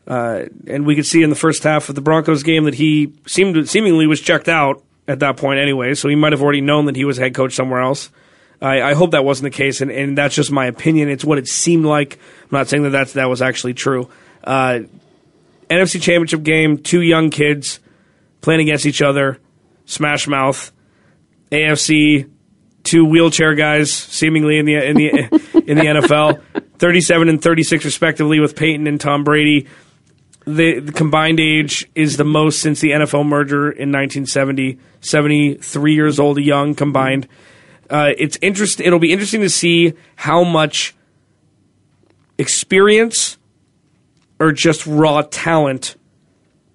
Uh, 0.07 0.45
and 0.67 0.85
we 0.85 0.95
could 0.95 1.05
see 1.05 1.21
in 1.21 1.29
the 1.29 1.35
first 1.35 1.63
half 1.63 1.89
of 1.89 1.95
the 1.95 2.01
Broncos 2.01 2.43
game 2.43 2.65
that 2.65 2.73
he 2.73 3.13
seemed 3.27 3.69
seemingly 3.69 4.07
was 4.07 4.19
checked 4.19 4.49
out 4.49 4.83
at 5.07 5.19
that 5.19 5.37
point 5.37 5.59
anyway, 5.59 5.93
so 5.93 6.09
he 6.09 6.15
might 6.15 6.31
have 6.31 6.41
already 6.41 6.61
known 6.61 6.85
that 6.85 6.95
he 6.95 7.05
was 7.05 7.17
head 7.17 7.35
coach 7.35 7.53
somewhere 7.53 7.81
else. 7.81 8.09
I, 8.61 8.81
I 8.81 8.93
hope 8.93 9.11
that 9.11 9.25
wasn't 9.25 9.51
the 9.51 9.57
case, 9.57 9.81
and, 9.81 9.91
and 9.91 10.17
that's 10.17 10.35
just 10.35 10.51
my 10.51 10.65
opinion. 10.67 11.09
It's 11.09 11.25
what 11.25 11.37
it 11.37 11.47
seemed 11.47 11.85
like. 11.85 12.19
I'm 12.43 12.49
not 12.51 12.67
saying 12.67 12.83
that 12.83 12.91
that's, 12.91 13.13
that 13.13 13.29
was 13.29 13.41
actually 13.41 13.73
true. 13.73 14.09
Uh, 14.43 14.81
NFC 15.69 16.01
Championship 16.01 16.43
game, 16.43 16.77
two 16.77 17.01
young 17.01 17.29
kids 17.29 17.79
playing 18.41 18.61
against 18.61 18.85
each 18.85 19.01
other, 19.01 19.39
smash 19.85 20.27
mouth. 20.27 20.71
AFC, 21.51 22.29
two 22.83 23.05
wheelchair 23.05 23.55
guys 23.55 23.91
seemingly 23.91 24.57
in 24.57 24.65
the 24.65 24.75
in 24.75 24.95
the 24.95 25.09
in 25.67 25.77
the 25.77 25.83
NFL, 25.83 26.41
37 26.77 27.29
and 27.29 27.41
36 27.41 27.85
respectively 27.85 28.39
with 28.39 28.55
Peyton 28.55 28.87
and 28.87 28.99
Tom 28.99 29.23
Brady. 29.23 29.67
The, 30.47 30.79
the, 30.79 30.91
combined 30.91 31.39
age 31.39 31.87
is 31.93 32.17
the 32.17 32.23
most 32.23 32.61
since 32.61 32.81
the 32.81 32.89
NFL 32.89 33.27
merger 33.27 33.69
in 33.69 33.91
1970. 33.91 34.79
73 34.99 35.93
years 35.93 36.19
old, 36.19 36.39
young 36.39 36.73
combined. 36.73 37.27
Uh, 37.91 38.09
it's 38.17 38.39
interest. 38.41 38.79
It'll 38.79 38.97
be 38.97 39.13
interesting 39.13 39.41
to 39.41 39.51
see 39.51 39.93
how 40.15 40.43
much 40.43 40.95
experience 42.39 43.37
or 44.39 44.51
just 44.51 44.87
raw 44.87 45.21
talent 45.21 45.95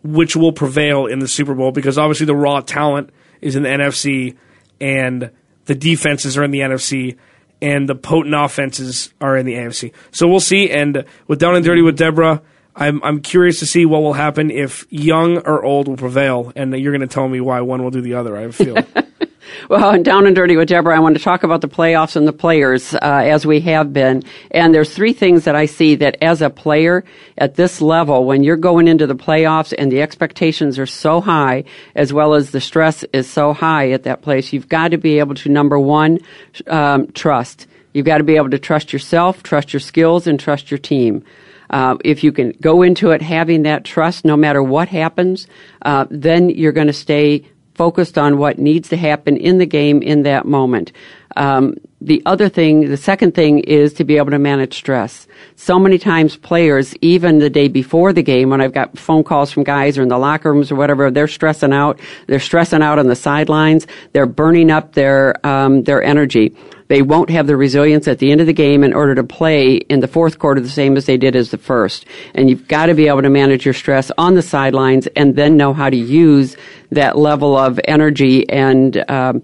which 0.05 0.37
will 0.37 0.53
prevail 0.53 1.07
in 1.07 1.19
the 1.19 1.27
Super 1.27 1.55
Bowl 1.55 1.73
because 1.73 1.99
obviously 1.99 2.27
the 2.27 2.37
raw 2.37 2.61
talent 2.61 3.11
is 3.41 3.57
in 3.57 3.65
the 3.65 3.69
NFC 3.69 4.37
and 4.81 5.31
the 5.67 5.75
defenses 5.75 6.37
are 6.37 6.45
in 6.45 6.51
the 6.51 6.61
NFC, 6.61 7.17
and 7.61 7.89
the 7.89 7.95
potent 7.95 8.35
offenses 8.35 9.13
are 9.21 9.37
in 9.37 9.47
the 9.47 9.55
AFC. 9.55 9.93
So 10.11 10.29
we'll 10.29 10.41
see. 10.41 10.71
And 10.71 11.05
with 11.27 11.39
Down 11.39 11.57
and 11.57 11.65
Dirty 11.65 11.83
with 11.83 11.97
Deborah, 11.97 12.43
I'm 12.75 13.03
I'm 13.03 13.21
curious 13.21 13.59
to 13.61 13.67
see 13.67 13.87
what 13.87 14.03
will 14.03 14.13
happen 14.13 14.51
if 14.51 14.87
young 14.91 15.39
or 15.39 15.65
old 15.65 15.89
will 15.89 15.97
prevail. 15.97 16.53
And 16.55 16.77
you're 16.79 16.93
going 16.93 17.07
to 17.07 17.13
tell 17.13 17.29
me 17.29 17.41
why 17.41 17.61
one 17.63 17.83
will 17.83 17.91
do 17.91 18.03
the 18.03 18.15
other. 18.15 18.37
I 18.37 18.43
have 18.43 18.57
Well, 19.69 20.03
down 20.03 20.27
and 20.27 20.35
dirty 20.35 20.57
with 20.57 20.69
Deborah, 20.69 20.97
I 20.97 21.01
want 21.01 21.17
to 21.17 21.23
talk 21.23 21.43
about 21.43 21.61
the 21.61 21.69
playoffs 21.69 22.17
and 22.17 22.27
the 22.27 22.33
players 22.33 22.95
uh, 22.95 22.99
as 23.03 23.47
we 23.47 23.61
have 23.61 23.93
been. 23.93 24.23
And 24.51 24.75
there's 24.75 24.95
three 24.95 25.13
things 25.13 25.45
that 25.45 25.55
I 25.55 25.67
see 25.67 25.97
that 25.97 26.17
as 26.23 26.43
a 26.43 26.51
player 26.51 27.05
at 27.39 27.55
this 27.55 27.81
level, 27.81 28.25
when 28.25 28.43
you're 28.43 28.57
going 28.57 28.89
into 28.89 29.07
the 29.07 29.15
playoffs 29.15 29.75
and 29.77 29.91
the 29.91 30.03
expectations 30.03 30.79
are 30.79 30.87
so 30.87 31.21
high, 31.21 31.65
as 31.95 32.13
well 32.13 32.35
as 32.35 32.51
the 32.51 32.61
stress 32.61 33.05
is 33.13 33.29
so 33.29 33.53
high 33.53 33.91
at 33.93 34.05
that 34.05 34.23
place, 34.23 34.53
you've 34.53 34.69
got 34.69 34.93
to 34.93 34.99
be 34.99 35.19
able 35.19 35.35
to 35.37 35.49
number 35.49 35.79
one, 35.79 36.19
um, 36.67 37.11
trust. 37.13 37.67
You've 37.93 38.07
got 38.07 38.19
to 38.19 38.25
be 38.25 38.37
able 38.37 38.51
to 38.51 38.59
trust 38.59 38.93
yourself, 38.93 39.43
trust 39.43 39.73
your 39.73 39.81
skills, 39.81 40.27
and 40.27 40.39
trust 40.39 40.71
your 40.71 40.79
team. 40.79 41.25
Uh, 41.71 41.97
if 42.05 42.23
you 42.23 42.31
can 42.31 42.53
go 42.61 42.83
into 42.83 43.11
it 43.11 43.23
having 43.23 43.63
that 43.63 43.85
trust, 43.85 44.25
no 44.25 44.37
matter 44.37 44.63
what 44.63 44.89
happens, 44.89 45.47
uh, 45.83 46.07
then 46.11 46.49
you're 46.49 46.73
going 46.73 46.87
to 46.87 46.93
stay 46.93 47.45
focused 47.77 48.19
on 48.19 48.39
what 48.39 48.59
needs 48.59 48.89
to 48.89 48.97
happen 48.97 49.37
in 49.37 49.59
the 49.59 49.67
game 49.67 50.03
in 50.03 50.23
that 50.23 50.47
moment. 50.47 50.93
Um, 51.37 51.75
the 52.07 52.23
other 52.25 52.49
thing, 52.49 52.89
the 52.89 52.97
second 52.97 53.35
thing 53.35 53.59
is 53.59 53.93
to 53.95 54.05
be 54.05 54.17
able 54.17 54.31
to 54.31 54.39
manage 54.39 54.75
stress. 54.75 55.27
So 55.57 55.77
many 55.77 55.99
times 55.99 56.37
players, 56.37 56.95
even 57.01 57.41
the 57.41 57.51
day 57.51 57.67
before 57.67 58.13
the 58.13 58.23
game, 58.23 58.49
when 58.49 58.61
I've 58.61 58.73
got 58.73 58.97
phone 58.97 59.25
calls 59.25 59.51
from 59.51 59.65
guys 59.65 59.99
or 59.99 60.03
in 60.03 60.09
the 60.09 60.17
locker 60.17 60.53
rooms 60.53 60.71
or 60.71 60.77
whatever, 60.77 61.11
they're 61.11 61.27
stressing 61.27 61.73
out. 61.73 61.99
They're 62.29 62.39
stressing 62.39 62.81
out 62.81 63.01
on 63.01 63.09
the 63.09 63.17
sidelines. 63.17 63.89
They're 64.13 64.27
burning 64.27 64.71
up 64.71 64.93
their, 64.93 65.45
um, 65.45 65.83
their 65.83 66.01
energy. 66.01 66.55
They 66.87 67.03
won't 67.03 67.29
have 67.31 67.49
the 67.49 67.57
resilience 67.57 68.07
at 68.07 68.21
the 68.21 68.31
end 68.31 68.41
of 68.41 68.47
the 68.47 68.53
game 68.53 68.85
in 68.85 68.95
order 68.95 69.17
to 69.17 69.25
play 69.25 69.75
in 69.75 69.99
the 69.99 70.07
fourth 70.07 70.39
quarter 70.39 70.61
the 70.61 70.69
same 70.69 70.97
as 70.97 71.07
they 71.07 71.17
did 71.17 71.35
as 71.35 71.51
the 71.51 71.59
first. 71.59 72.07
And 72.37 72.49
you've 72.49 72.69
got 72.69 72.87
to 72.87 72.95
be 72.95 73.09
able 73.09 73.23
to 73.23 73.31
manage 73.31 73.65
your 73.65 73.75
stress 73.75 74.13
on 74.17 74.37
the 74.37 74.43
sidelines 74.43 75.09
and 75.17 75.35
then 75.35 75.57
know 75.57 75.75
how 75.75 75.91
to 75.91 75.97
use 75.97 76.57
that 76.93 77.19
level 77.19 77.57
of 77.57 77.81
energy 77.89 78.49
and, 78.49 79.05
um, 79.11 79.43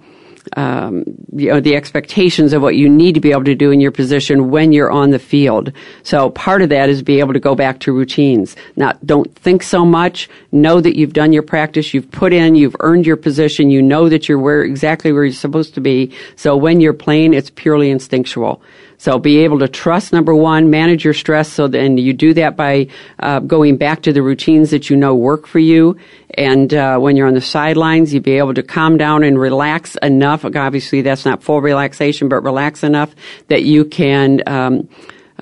um, 0.56 1.04
you 1.34 1.48
know, 1.48 1.60
the 1.60 1.76
expectations 1.76 2.52
of 2.52 2.62
what 2.62 2.76
you 2.76 2.88
need 2.88 3.14
to 3.14 3.20
be 3.20 3.32
able 3.32 3.44
to 3.44 3.54
do 3.54 3.70
in 3.70 3.80
your 3.80 3.92
position 3.92 4.50
when 4.50 4.72
you're 4.72 4.90
on 4.90 5.10
the 5.10 5.18
field. 5.18 5.72
So 6.02 6.30
part 6.30 6.62
of 6.62 6.68
that 6.70 6.88
is 6.88 7.02
be 7.02 7.20
able 7.20 7.32
to 7.32 7.40
go 7.40 7.54
back 7.54 7.80
to 7.80 7.92
routines. 7.92 8.56
Now, 8.76 8.92
don't 9.04 9.34
think 9.36 9.62
so 9.62 9.84
much. 9.84 10.28
Know 10.50 10.80
that 10.80 10.96
you've 10.96 11.12
done 11.12 11.32
your 11.32 11.42
practice, 11.42 11.94
you've 11.94 12.10
put 12.10 12.32
in, 12.32 12.54
you've 12.54 12.76
earned 12.80 13.06
your 13.06 13.16
position, 13.16 13.70
you 13.70 13.82
know 13.82 14.08
that 14.08 14.28
you're 14.28 14.38
where 14.38 14.62
exactly 14.62 15.12
where 15.12 15.24
you're 15.24 15.34
supposed 15.34 15.74
to 15.74 15.80
be. 15.80 16.14
So 16.36 16.56
when 16.56 16.80
you're 16.80 16.92
playing, 16.92 17.34
it's 17.34 17.50
purely 17.50 17.90
instinctual. 17.90 18.62
So 19.02 19.18
be 19.18 19.38
able 19.38 19.58
to 19.58 19.66
trust 19.66 20.12
number 20.12 20.32
one, 20.32 20.70
manage 20.70 21.04
your 21.04 21.12
stress. 21.12 21.52
So 21.52 21.66
then 21.66 21.98
you 21.98 22.12
do 22.12 22.32
that 22.34 22.56
by 22.56 22.86
uh, 23.18 23.40
going 23.40 23.76
back 23.76 24.02
to 24.02 24.12
the 24.12 24.22
routines 24.22 24.70
that 24.70 24.90
you 24.90 24.96
know 24.96 25.12
work 25.12 25.48
for 25.48 25.58
you. 25.58 25.96
And 26.34 26.72
uh, 26.72 26.98
when 26.98 27.16
you're 27.16 27.28
on 27.28 27.34
the 27.34 27.40
sidelines, 27.40 28.12
you 28.14 28.20
be 28.20 28.38
able 28.38 28.54
to 28.54 28.62
calm 28.62 28.96
down 28.96 29.22
and 29.22 29.38
relax 29.38 29.96
enough. 29.96 30.44
Obviously, 30.44 31.02
that's 31.02 31.24
not 31.24 31.42
full 31.42 31.60
relaxation, 31.60 32.28
but 32.28 32.42
relax 32.42 32.82
enough 32.82 33.14
that 33.48 33.62
you 33.62 33.84
can. 33.84 34.42
Um, 34.46 34.88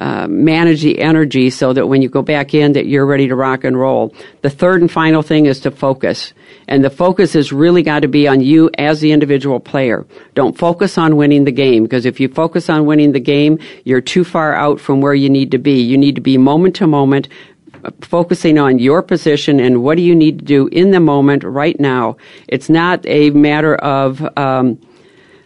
uh, 0.01 0.27
manage 0.29 0.81
the 0.81 0.99
energy 0.99 1.51
so 1.51 1.75
that 1.75 1.87
when 1.87 2.01
you 2.01 2.09
go 2.09 2.23
back 2.23 2.55
in 2.55 2.73
that 2.73 2.87
you're 2.87 3.05
ready 3.05 3.29
to 3.29 3.37
rock 3.37 3.65
and 3.65 3.79
roll. 3.79 4.15
The 4.41 4.49
third 4.49 4.81
and 4.81 4.91
final 4.91 5.21
thing 5.21 5.45
is 5.45 5.61
to 5.61 5.71
focus. 5.71 6.33
And 6.67 6.83
the 6.83 6.89
focus 6.89 7.35
has 7.35 7.53
really 7.53 7.83
got 7.83 8.01
to 8.01 8.09
be 8.09 8.27
on 8.27 8.41
you 8.41 8.71
as 8.79 9.01
the 9.01 9.13
individual 9.13 9.61
player. 9.61 10.07
Don't 10.35 10.57
focus 10.57 10.97
on 10.97 11.17
winning 11.17 11.45
the 11.45 11.53
game 11.53 11.83
because 11.83 12.07
if 12.07 12.19
you 12.19 12.29
focus 12.29 12.71
on 12.71 12.87
winning 12.87 13.13
the 13.13 13.21
game, 13.21 13.59
you're 13.85 14.01
too 14.01 14.25
far 14.25 14.55
out 14.55 14.81
from 14.81 15.03
where 15.03 15.13
you 15.13 15.29
need 15.29 15.51
to 15.51 15.59
be. 15.59 15.83
You 15.83 15.99
need 15.99 16.15
to 16.15 16.23
be 16.23 16.39
moment 16.39 16.77
to 16.77 16.87
moment, 16.87 17.29
focusing 18.01 18.59
on 18.59 18.79
your 18.79 19.03
position 19.03 19.61
and 19.61 19.83
what 19.83 19.97
do 19.97 20.03
you 20.03 20.15
need 20.15 20.41
to 20.41 20.45
do 20.45 20.67
in 20.69 20.91
the 20.91 21.01
moment 21.01 21.45
right 21.45 21.79
now. 21.79 22.17
It's 22.49 22.69
not 22.69 23.05
a 23.07 23.31
matter 23.31 23.75
of, 23.77 24.27
um, 24.37 24.81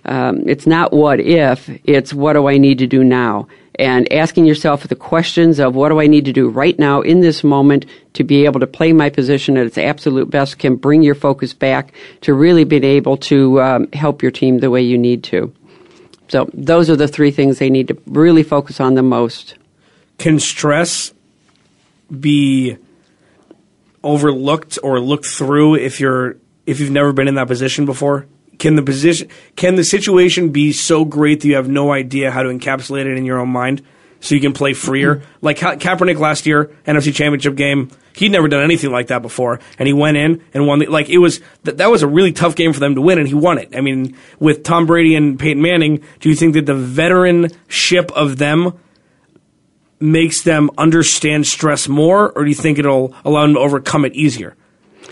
um, 0.05 0.49
it's 0.49 0.67
not 0.67 0.93
what 0.93 1.21
if, 1.21 1.69
it's 1.85 2.13
what 2.13 2.35
do 2.35 2.49
I 2.49 2.59
need 2.59 2.79
to 2.79 2.87
do 2.87 3.05
now 3.05 3.49
and 3.77 4.13
asking 4.13 4.45
yourself 4.45 4.87
the 4.87 4.95
questions 4.95 5.59
of 5.59 5.75
what 5.75 5.89
do 5.89 6.01
I 6.01 6.07
need 6.07 6.25
to 6.27 6.33
do 6.33 6.49
right 6.49 6.79
now 6.79 7.01
in 7.01 7.21
this 7.21 7.43
moment 7.43 7.87
to 8.15 8.23
be 8.23 8.45
able 8.45 8.61
to 8.61 8.67
play 8.67 8.93
my 8.93 9.11
position 9.11 9.57
at 9.57 9.67
its 9.67 9.79
absolute 9.79 10.31
best 10.31 10.59
can 10.59 10.77
bring 10.77 11.03
your 11.03 11.15
focus 11.15 11.53
back 11.53 11.93
to 12.21 12.35
really 12.35 12.65
being 12.65 12.85
able 12.85 13.17
to 13.19 13.61
um, 13.61 13.89
help 13.93 14.23
your 14.23 14.31
team 14.31 14.59
the 14.59 14.71
way 14.71 14.83
you 14.83 14.97
need 14.97 15.25
to. 15.25 15.53
So 16.29 16.49
those 16.55 16.89
are 16.89 16.97
the 16.97 17.09
three 17.09 17.31
things 17.31 17.59
they 17.59 17.71
need 17.71 17.89
to 17.89 17.99
really 18.07 18.43
focus 18.43 18.81
on 18.81 18.95
the 18.95 19.03
most. 19.03 19.57
Can 20.19 20.39
stress 20.39 21.13
be 22.21 22.79
overlooked 24.03 24.79
or 24.83 25.01
looked 25.01 25.27
through 25.27 25.77
if 25.77 25.99
you're 25.99 26.37
if 26.67 26.81
you've 26.81 26.91
never 26.91 27.13
been 27.13 27.29
in 27.29 27.35
that 27.35 27.49
position 27.49 27.87
before? 27.87 28.27
Can 28.59 28.77
the 28.77 28.83
position, 28.83 29.29
can 29.57 29.75
the 29.75 29.85
situation 29.85 30.51
be 30.51 30.73
so 30.73 31.05
great 31.05 31.41
that 31.41 31.49
you 31.49 31.57
have 31.57 31.69
no 31.69 31.93
idea 31.93 32.31
how 32.31 32.43
to 32.43 32.49
encapsulate 32.49 33.07
it 33.07 33.17
in 33.17 33.25
your 33.25 33.39
own 33.41 33.49
mind, 33.49 33.83
so 34.21 34.35
you 34.35 34.41
can 34.41 34.53
play 34.53 34.75
freer? 34.75 35.17
Mm-hmm. 35.17 35.25
Like 35.41 35.59
Ka- 35.59 35.75
Kaepernick 35.75 36.19
last 36.19 36.47
year, 36.47 36.71
NFC 36.87 37.13
Championship 37.13 37.57
game, 37.57 37.91
he'd 38.15 38.31
never 38.31 38.49
done 38.49 38.63
anything 38.63 38.91
like 38.91 39.09
that 39.09 39.23
before, 39.23 39.61
and 39.79 39.87
he 39.87 39.93
went 39.93 40.17
in 40.17 40.43
and 40.55 40.67
won. 40.67 40.79
The, 40.79 40.87
like 40.87 41.09
it 41.09 41.19
was 41.19 41.41
that 41.65 41.79
that 41.79 41.91
was 41.91 42.03
a 42.03 42.09
really 42.09 42.33
tough 42.33 42.55
game 42.55 42.73
for 42.73 42.81
them 42.81 42.95
to 42.95 43.01
win, 43.01 43.19
and 43.19 43.27
he 43.27 43.35
won 43.35 43.59
it. 43.59 43.75
I 43.77 43.81
mean, 43.81 44.17
with 44.39 44.63
Tom 44.63 44.87
Brady 44.87 45.17
and 45.17 45.39
Peyton 45.39 45.63
Manning, 45.63 46.03
do 46.21 46.29
you 46.29 46.37
think 46.37 46.55
that 46.55 46.67
the 46.67 46.75
veteranship 46.75 48.13
of 48.13 48.39
them? 48.39 48.79
Makes 50.05 50.43
them 50.43 50.71
understand 50.77 51.47
stress 51.47 51.89
more, 51.89 52.31
or 52.33 52.45
do 52.45 52.51
you 52.51 52.55
think 52.55 52.79
it'll 52.79 53.15
allow 53.25 53.43
them 53.43 53.55
to 53.55 53.61
overcome 53.61 54.05
it 54.05 54.15
easier? 54.15 54.57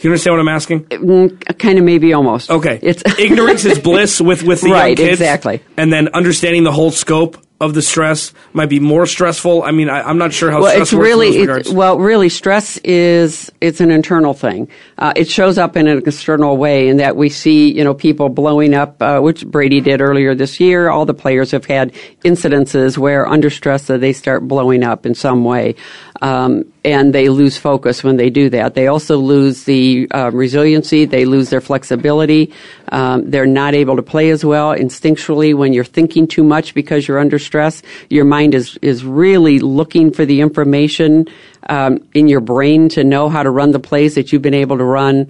you 0.01 0.11
understand 0.11 0.35
what 0.35 0.41
I'm 0.41 0.49
asking? 0.49 0.85
Mm, 0.87 1.59
kind 1.59 1.79
of, 1.79 1.85
maybe, 1.85 2.13
almost. 2.13 2.51
Okay. 2.51 2.79
It's 2.83 3.03
ignorance 3.19 3.65
is 3.65 3.79
bliss 3.83 4.21
with 4.21 4.43
with 4.43 4.61
the 4.61 4.71
right, 4.71 4.99
young 4.99 5.09
kids. 5.09 5.21
exactly. 5.21 5.63
And 5.77 5.93
then 5.93 6.09
understanding 6.09 6.65
the 6.65 6.73
whole 6.73 6.91
scope 6.91 7.37
of 7.63 7.75
the 7.75 7.81
stress 7.81 8.35
might 8.53 8.69
be 8.69 8.81
more 8.81 9.07
stressful. 9.07 9.63
I 9.63 9.71
mean, 9.71 9.89
I, 9.89 10.11
am 10.11 10.19
not 10.19 10.33
sure 10.33 10.51
how 10.51 10.61
well, 10.61 10.73
stress 10.73 10.89
it's 10.89 10.93
really, 10.93 11.29
it's, 11.39 11.71
well, 11.71 11.97
really, 11.97 12.29
stress 12.29 12.77
is 12.79 13.53
it's 13.61 13.81
an 13.81 13.93
internal 13.93 14.35
thing. 14.35 14.69
Uh, 14.99 15.13
it 15.15 15.31
shows 15.31 15.59
up 15.59 15.77
in 15.77 15.87
an 15.87 15.99
external 15.99 16.57
way 16.57 16.89
in 16.89 16.97
that 16.97 17.15
we 17.15 17.29
see, 17.29 17.73
you 17.73 17.85
know, 17.85 17.95
people 17.95 18.29
blowing 18.29 18.75
up, 18.75 19.01
uh, 19.01 19.21
which 19.21 19.47
Brady 19.47 19.81
did 19.81 20.01
earlier 20.01 20.35
this 20.35 20.59
year. 20.59 20.91
All 20.91 21.07
the 21.07 21.15
players 21.15 21.53
have 21.53 21.65
had 21.65 21.93
incidences 22.25 22.99
where 22.99 23.29
under 23.29 23.49
stress 23.49 23.87
that 23.87 24.01
they 24.01 24.13
start 24.13 24.49
blowing 24.49 24.83
up 24.83 25.07
in 25.07 25.15
some 25.15 25.45
way. 25.45 25.77
Um, 26.23 26.73
and 26.85 27.13
they 27.13 27.29
lose 27.29 27.59
focus 27.59 28.05
when 28.05 28.17
they 28.17 28.31
do 28.31 28.49
that. 28.51 28.75
They 28.75 28.87
also 28.87 29.19
lose 29.19 29.65
the 29.65 30.07
uh, 30.13 30.31
resiliency. 30.33 31.05
They 31.05 31.25
lose 31.25 31.51
their 31.51 31.61
flexibility. 31.61 32.53
Um, 32.93 33.29
they're 33.29 33.45
not 33.45 33.75
able 33.75 33.97
to 33.97 34.03
play 34.03 34.31
as 34.31 34.45
well 34.45 34.71
instinctually 34.71 35.53
when 35.53 35.73
you're 35.73 35.83
thinking 35.83 36.29
too 36.29 36.45
much 36.45 36.75
because 36.75 37.09
you're 37.09 37.19
under 37.19 37.41
stress. 37.41 37.83
Your 38.09 38.25
mind 38.25 38.55
is 38.55 38.79
is 38.83 39.05
really 39.05 39.59
looking 39.59 40.13
for 40.13 40.25
the 40.25 40.41
information 40.41 41.27
um, 41.69 41.99
in 42.15 42.29
your 42.29 42.41
brain 42.41 42.89
to 42.91 43.03
know 43.03 43.29
how 43.29 43.43
to 43.43 43.51
run 43.51 43.73
the 43.73 43.81
plays 43.81 44.15
that 44.15 44.33
you've 44.33 44.43
been 44.43 44.55
able 44.55 44.79
to 44.79 44.85
run 44.85 45.29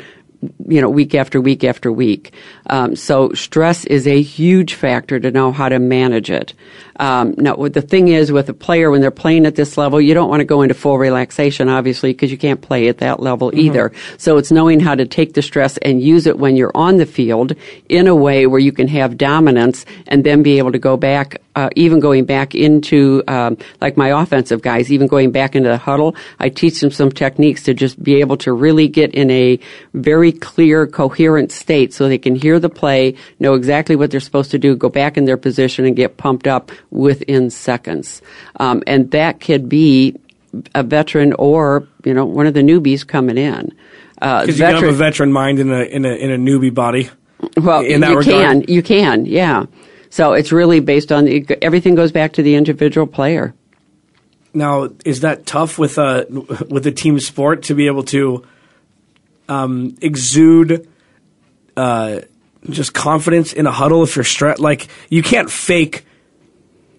you 0.67 0.81
know, 0.81 0.91
week 0.91 1.15
after 1.15 1.41
week 1.41 1.65
after 1.65 1.93
week. 1.93 2.33
Um, 2.67 2.97
so 2.97 3.33
stress 3.33 3.85
is 3.85 4.07
a 4.07 4.21
huge 4.21 4.75
factor 4.75 5.21
to 5.21 5.31
know 5.31 5.53
how 5.53 5.69
to 5.69 5.79
manage 5.79 6.31
it. 6.31 6.55
Um, 6.99 7.35
now, 7.39 7.57
the 7.57 7.83
thing 7.83 8.09
is, 8.09 8.31
with 8.33 8.49
a 8.49 8.55
player 8.55 8.91
when 8.91 9.01
they're 9.01 9.11
playing 9.11 9.47
at 9.47 9.55
this 9.55 9.77
level, 9.77 10.01
you 10.01 10.15
don't 10.15 10.29
want 10.29 10.41
to 10.41 10.45
go 10.45 10.63
into 10.63 10.75
full 10.75 10.99
relaxation, 10.99 11.69
obviously, 11.69 12.13
because 12.13 12.31
you 12.31 12.39
can't 12.39 12.61
play 12.61 12.89
at 12.89 12.99
that 12.99 13.21
level 13.21 13.51
mm-hmm. 13.51 13.61
either. 13.61 13.93
So 14.19 14.37
it's 14.37 14.53
knowing 14.53 14.81
how 14.81 14.95
to 14.95 15.07
take 15.07 15.35
the 15.35 15.43
stress 15.43 15.79
and 15.79 16.03
use 16.03 16.27
it 16.27 16.39
when 16.39 16.57
you're 16.57 16.77
on 16.77 16.97
the 16.97 17.07
field 17.07 17.55
in 17.89 18.09
a 18.09 18.15
way 18.15 18.47
where 18.47 18.61
you 18.61 18.73
can 18.73 18.89
have 18.89 19.17
dominance 19.17 19.85
and 20.07 20.25
then 20.25 20.43
be 20.43 20.59
able 20.59 20.73
to 20.73 20.79
go 20.79 20.97
back, 20.97 21.41
uh, 21.55 21.69
even 21.77 22.01
going 22.01 22.25
back 22.25 22.55
into, 22.55 23.23
um, 23.29 23.59
like 23.81 23.97
my 23.97 24.09
offensive 24.09 24.63
guys, 24.63 24.91
even 24.91 25.07
going 25.07 25.31
back 25.31 25.55
into 25.55 25.69
the 25.69 25.77
huddle. 25.79 26.17
I 26.39 26.49
teach 26.49 26.81
them 26.81 26.91
some 26.91 27.11
techniques 27.11 27.63
to 27.65 27.75
just 27.75 28.03
be 28.03 28.21
able 28.21 28.37
to 28.39 28.53
really 28.53 28.89
get 28.89 29.15
in 29.15 29.31
a 29.31 29.59
very 29.95 30.33
clear, 30.33 30.87
coherent 30.87 31.53
state 31.53 31.93
so 31.93 32.09
they 32.09 32.19
can 32.19 32.35
hear 32.35 32.59
the 32.59 32.71
play, 32.71 33.17
know 33.39 33.55
exactly 33.55 33.97
what 33.97 34.11
they're 34.11 34.21
supposed 34.21 34.51
to 34.53 34.59
do, 34.59 34.77
go 34.77 34.89
back 34.89 35.17
in 35.17 35.25
their 35.25 35.37
position 35.37 35.85
and 35.85 35.97
get 35.97 36.17
pumped 36.17 36.47
up 36.47 36.73
within 36.91 37.51
seconds. 37.51 38.23
Um, 38.57 38.83
and 38.87 39.11
that 39.11 39.41
could 39.41 39.69
be 39.69 40.17
a 40.75 40.83
veteran 40.83 41.33
or, 41.35 41.87
you 42.05 42.15
know, 42.15 42.25
one 42.25 42.47
of 42.47 42.55
the 42.55 42.61
newbies 42.61 43.07
coming 43.07 43.39
in. 43.39 43.73
Because 44.15 44.49
uh, 44.49 44.53
you 44.53 44.59
can 44.59 44.75
have 44.75 44.85
a 44.85 44.93
veteran 44.93 45.33
mind 45.33 45.59
in 45.59 45.71
a, 45.73 45.83
in 45.83 46.05
a, 46.05 46.15
in 46.15 46.31
a 46.31 46.37
newbie 46.37 46.73
body. 46.73 47.11
Well, 47.57 47.85
in 47.85 48.01
that 48.03 48.11
you 48.11 48.19
regard. 48.19 48.25
can, 48.25 48.65
you 48.69 48.83
can, 48.83 49.27
yeah. 49.27 49.67
So 50.13 50.35
it's 50.35 50.53
really 50.53 50.81
based 50.81 51.11
on 51.11 51.25
the, 51.25 51.65
everything 51.65 51.95
goes 51.95 52.13
back 52.13 52.35
to 52.35 52.43
the 52.43 52.55
individual 52.55 53.07
player. 53.07 53.55
Now, 54.53 54.91
is 55.07 55.21
that 55.21 55.47
tough 55.47 55.79
with 55.79 55.97
a 55.97 56.27
with 56.69 56.87
a 56.87 56.93
team 56.93 57.19
sport 57.19 57.63
to 57.63 57.75
be 57.75 57.87
able 57.87 58.03
to 58.05 58.45
um, 59.49 59.97
exude 60.03 60.87
uh, 61.79 62.21
just 62.69 62.93
confidence 62.93 63.55
in 63.55 63.67
a 63.67 63.71
huddle 63.71 64.03
if 64.03 64.15
you're 64.15 64.23
stressed? 64.23 64.61
Like 64.61 64.89
you 65.09 65.23
can't 65.23 65.51
fake 65.51 66.05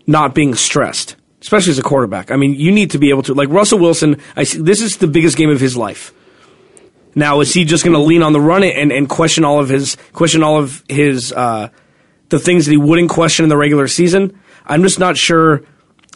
not 0.07 0.33
being 0.33 0.55
stressed, 0.55 1.15
especially 1.39 1.69
as 1.69 1.77
a 1.77 1.83
quarterback. 1.83 2.31
I 2.31 2.35
mean, 2.35 2.55
you 2.55 2.71
need 2.71 2.89
to 2.91 2.97
be 2.97 3.11
able 3.11 3.21
to, 3.23 3.35
like 3.35 3.49
Russell 3.49 3.77
Wilson, 3.77 4.19
I 4.35 4.43
see, 4.43 4.59
this 4.59 4.81
is 4.81 4.97
the 4.97 5.07
biggest 5.07 5.37
game 5.37 5.51
of 5.51 5.59
his 5.59 5.77
life. 5.77 6.11
Now, 7.13 7.41
is 7.41 7.53
he 7.53 7.63
just 7.63 7.83
going 7.83 7.93
to 7.93 8.01
lean 8.01 8.23
on 8.23 8.33
the 8.33 8.41
run 8.41 8.63
and, 8.63 8.91
and 8.91 9.07
question 9.07 9.45
all 9.45 9.59
of 9.59 9.69
his, 9.69 9.97
question 10.13 10.41
all 10.41 10.57
of 10.57 10.83
his, 10.89 11.31
uh, 11.31 11.69
the 12.33 12.39
things 12.39 12.65
that 12.65 12.71
he 12.71 12.77
wouldn't 12.77 13.09
question 13.09 13.43
in 13.43 13.49
the 13.49 13.57
regular 13.57 13.87
season? 13.87 14.39
I'm 14.65 14.81
just 14.81 14.99
not 14.99 15.17
sure 15.17 15.63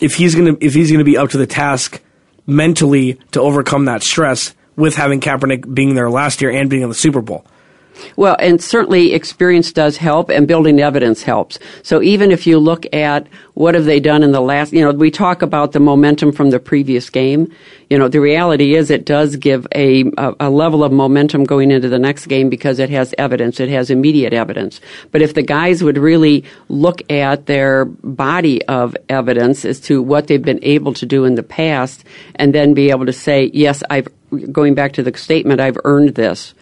if 0.01 0.15
he's 0.15 0.36
to, 0.36 0.57
if 0.65 0.74
he's 0.74 0.89
to 0.91 1.03
be 1.03 1.18
up 1.18 1.30
to 1.30 1.38
the 1.38 1.47
task 1.47 2.01
mentally 2.47 3.20
to 3.32 3.41
overcome 3.41 3.86
that 3.86 4.01
stress 4.01 4.55
with 4.76 4.95
having 4.95 5.20
Kaepernick 5.20 5.74
being 5.74 5.95
there 5.95 6.09
last 6.09 6.41
year 6.41 6.51
and 6.51 6.70
being 6.70 6.82
in 6.82 6.89
the 6.89 6.95
Super 6.95 7.22
Bowl. 7.22 7.45
Well, 8.16 8.36
and 8.39 8.62
certainly 8.62 9.14
experience 9.14 9.72
does 9.72 9.98
help 9.98 10.30
and 10.30 10.48
building 10.48 10.80
evidence 10.80 11.24
helps. 11.24 11.60
So 11.84 12.02
even 12.02 12.32
if 12.32 12.48
you 12.48 12.60
look 12.60 12.86
at 12.93 13.28
what 13.58 13.74
have 13.74 13.86
they 13.86 14.00
done 14.00 14.22
in 14.22 14.32
the 14.34 14.41
last, 14.41 14.72
you 14.72 14.82
know, 14.82 14.91
we 14.91 15.10
talk 15.10 15.41
about 15.41 15.72
the 15.72 15.80
momentum 15.80 16.32
from 16.32 16.52
the 16.52 16.60
previous 16.60 17.10
game. 17.10 17.52
You 17.89 17.98
know, 17.98 18.08
the 18.08 18.22
reality 18.22 18.76
is 18.76 18.91
it 18.91 19.04
does 19.04 19.36
give 19.36 19.66
a, 19.74 20.04
a, 20.39 20.52
level 20.52 20.84
of 20.84 20.91
momentum 20.91 21.43
going 21.43 21.72
into 21.72 21.89
the 21.89 21.98
next 21.98 22.28
game 22.28 22.50
because 22.50 22.78
it 22.78 22.91
has 22.91 23.16
evidence. 23.18 23.60
It 23.60 23.70
has 23.70 23.89
immediate 23.89 24.32
evidence. 24.32 24.80
But 25.12 25.24
if 25.24 25.34
the 25.34 25.41
guys 25.41 25.84
would 25.84 25.98
really 25.98 26.43
look 26.70 27.02
at 27.12 27.48
their 27.48 27.86
body 27.86 28.64
of 28.66 28.95
evidence 29.10 29.66
as 29.66 29.80
to 29.82 30.04
what 30.04 30.28
they've 30.28 30.39
been 30.39 30.64
able 30.64 30.93
to 30.93 31.08
do 31.08 31.26
in 31.26 31.34
the 31.34 31.41
past 31.41 32.04
and 32.36 32.54
then 32.54 32.76
be 32.76 32.91
able 32.91 33.08
to 33.08 33.14
say, 33.14 33.50
yes, 33.56 33.82
I've, 33.89 34.08
going 34.52 34.76
back 34.76 34.93
to 34.93 35.04
the 35.04 35.18
statement, 35.18 35.62
I've 35.62 35.80
earned 35.84 36.14
this 36.14 36.54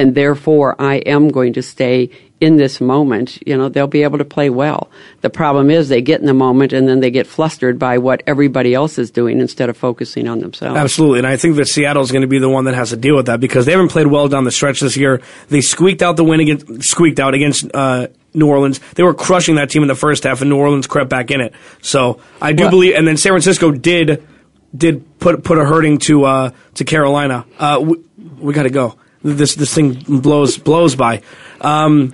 and 0.00 0.14
therefore 0.14 0.74
I 0.78 0.96
am 0.96 1.28
going 1.28 1.52
to 1.52 1.62
stay 1.62 2.10
in 2.40 2.56
this 2.56 2.80
moment, 2.80 3.38
you 3.46 3.54
know, 3.54 3.68
they'll 3.68 3.86
be 3.86 4.02
able 4.02 4.16
to 4.16 4.24
play 4.24 4.48
well. 4.48 4.90
The 5.20 5.28
problem 5.28 5.70
is 5.70 5.90
they 5.90 6.00
get 6.00 6.20
in 6.20 6.26
the 6.26 6.32
moment 6.32 6.72
and 6.72 6.88
then 6.88 7.00
they 7.00 7.10
get 7.10 7.26
flustered 7.26 7.78
by 7.78 7.98
what 7.98 8.22
everybody 8.26 8.72
else 8.72 8.98
is 8.98 9.10
doing 9.10 9.40
instead 9.40 9.68
of 9.68 9.76
focusing 9.76 10.26
on 10.26 10.38
themselves. 10.38 10.78
Absolutely, 10.78 11.18
and 11.18 11.26
I 11.26 11.36
think 11.36 11.56
that 11.56 11.66
Seattle 11.68 12.02
is 12.02 12.10
going 12.10 12.22
to 12.22 12.28
be 12.28 12.38
the 12.38 12.48
one 12.48 12.64
that 12.64 12.74
has 12.74 12.90
to 12.90 12.96
deal 12.96 13.14
with 13.14 13.26
that 13.26 13.40
because 13.40 13.66
they 13.66 13.72
haven't 13.72 13.90
played 13.90 14.06
well 14.06 14.26
down 14.26 14.44
the 14.44 14.50
stretch 14.50 14.80
this 14.80 14.96
year. 14.96 15.20
They 15.50 15.60
squeaked 15.60 16.00
out 16.00 16.16
the 16.16 16.24
win 16.24 16.40
against 16.40 16.82
squeaked 16.88 17.20
out 17.20 17.34
against 17.34 17.66
uh, 17.74 18.08
New 18.32 18.48
Orleans. 18.48 18.80
They 18.94 19.02
were 19.02 19.12
crushing 19.12 19.56
that 19.56 19.68
team 19.68 19.82
in 19.82 19.88
the 19.88 19.94
first 19.94 20.24
half, 20.24 20.40
and 20.40 20.48
New 20.48 20.56
Orleans 20.56 20.86
crept 20.86 21.10
back 21.10 21.30
in 21.30 21.42
it. 21.42 21.52
So 21.82 22.20
I 22.40 22.54
do 22.54 22.62
Well- 22.62 22.70
believe, 22.70 22.94
and 22.94 23.06
then 23.06 23.18
San 23.18 23.32
Francisco 23.32 23.70
did 23.70 24.26
did 24.74 25.18
put 25.18 25.44
put 25.44 25.58
a 25.58 25.64
hurting 25.66 25.98
to 25.98 26.24
uh, 26.24 26.50
to 26.76 26.84
Carolina. 26.84 27.44
Uh, 27.58 27.80
we 27.82 27.96
we 28.38 28.54
got 28.54 28.62
to 28.62 28.70
go. 28.70 28.96
This 29.22 29.54
this 29.54 29.74
thing 29.74 30.20
blows 30.20 30.56
blows 30.58 30.96
by. 30.96 31.22
Um, 31.60 32.12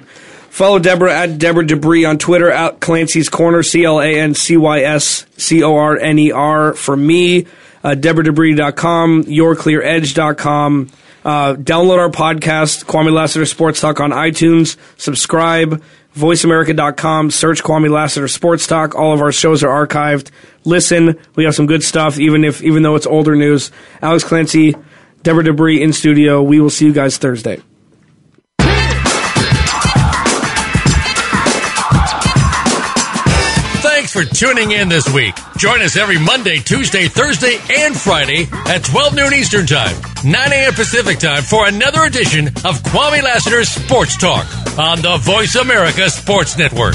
follow 0.50 0.78
Deborah 0.78 1.14
at 1.14 1.38
Deborah 1.38 1.66
Debris 1.66 2.04
on 2.04 2.18
Twitter 2.18 2.50
at 2.50 2.80
Clancy's 2.80 3.28
Corner 3.28 3.62
C 3.62 3.84
L 3.84 4.00
A 4.00 4.18
N 4.18 4.34
C 4.34 4.56
Y 4.56 4.80
S 4.80 5.26
C 5.36 5.62
O 5.62 5.76
R 5.76 5.96
N 5.96 6.18
E 6.18 6.32
R 6.32 6.74
for 6.74 6.96
me. 6.96 7.46
Uh, 7.84 7.90
DeborahDebris.com, 7.90 9.24
YourClearEdge.com. 9.24 10.90
Uh, 11.24 11.54
download 11.54 11.98
our 11.98 12.08
podcast, 12.08 12.84
Kwame 12.84 13.12
Lassiter 13.12 13.46
Sports 13.46 13.80
Talk 13.80 14.00
on 14.00 14.10
iTunes. 14.10 14.76
Subscribe, 14.96 15.82
VoiceAmerica.com. 16.16 17.30
Search 17.30 17.62
Kwame 17.62 17.90
Lassiter 17.90 18.26
Sports 18.26 18.66
Talk. 18.66 18.96
All 18.96 19.12
of 19.12 19.20
our 19.20 19.30
shows 19.30 19.62
are 19.62 19.86
archived. 19.86 20.30
Listen, 20.64 21.16
we 21.36 21.44
have 21.44 21.54
some 21.54 21.66
good 21.66 21.84
stuff, 21.84 22.18
even 22.18 22.42
if 22.44 22.62
even 22.62 22.82
though 22.82 22.96
it's 22.96 23.06
older 23.06 23.36
news. 23.36 23.70
Alex 24.02 24.24
Clancy, 24.24 24.74
Deborah 25.26 25.42
Debris 25.42 25.82
in 25.82 25.92
studio. 25.92 26.40
We 26.40 26.60
will 26.60 26.70
see 26.70 26.86
you 26.86 26.92
guys 26.92 27.18
Thursday. 27.18 27.60
Thanks 33.82 34.12
for 34.12 34.24
tuning 34.24 34.70
in 34.70 34.88
this 34.88 35.12
week. 35.12 35.34
Join 35.56 35.82
us 35.82 35.96
every 35.96 36.20
Monday, 36.20 36.58
Tuesday, 36.58 37.08
Thursday, 37.08 37.58
and 37.76 37.96
Friday 37.96 38.46
at 38.68 38.84
12 38.84 39.16
noon 39.16 39.34
Eastern 39.34 39.66
Time, 39.66 39.96
9 40.24 40.52
a.m. 40.52 40.74
Pacific 40.74 41.18
Time 41.18 41.42
for 41.42 41.66
another 41.66 42.04
edition 42.04 42.46
of 42.46 42.80
Kwame 42.84 43.20
Lassiter's 43.20 43.68
Sports 43.68 44.16
Talk 44.16 44.46
on 44.78 45.02
the 45.02 45.16
Voice 45.16 45.56
America 45.56 46.08
Sports 46.08 46.56
Network. 46.56 46.94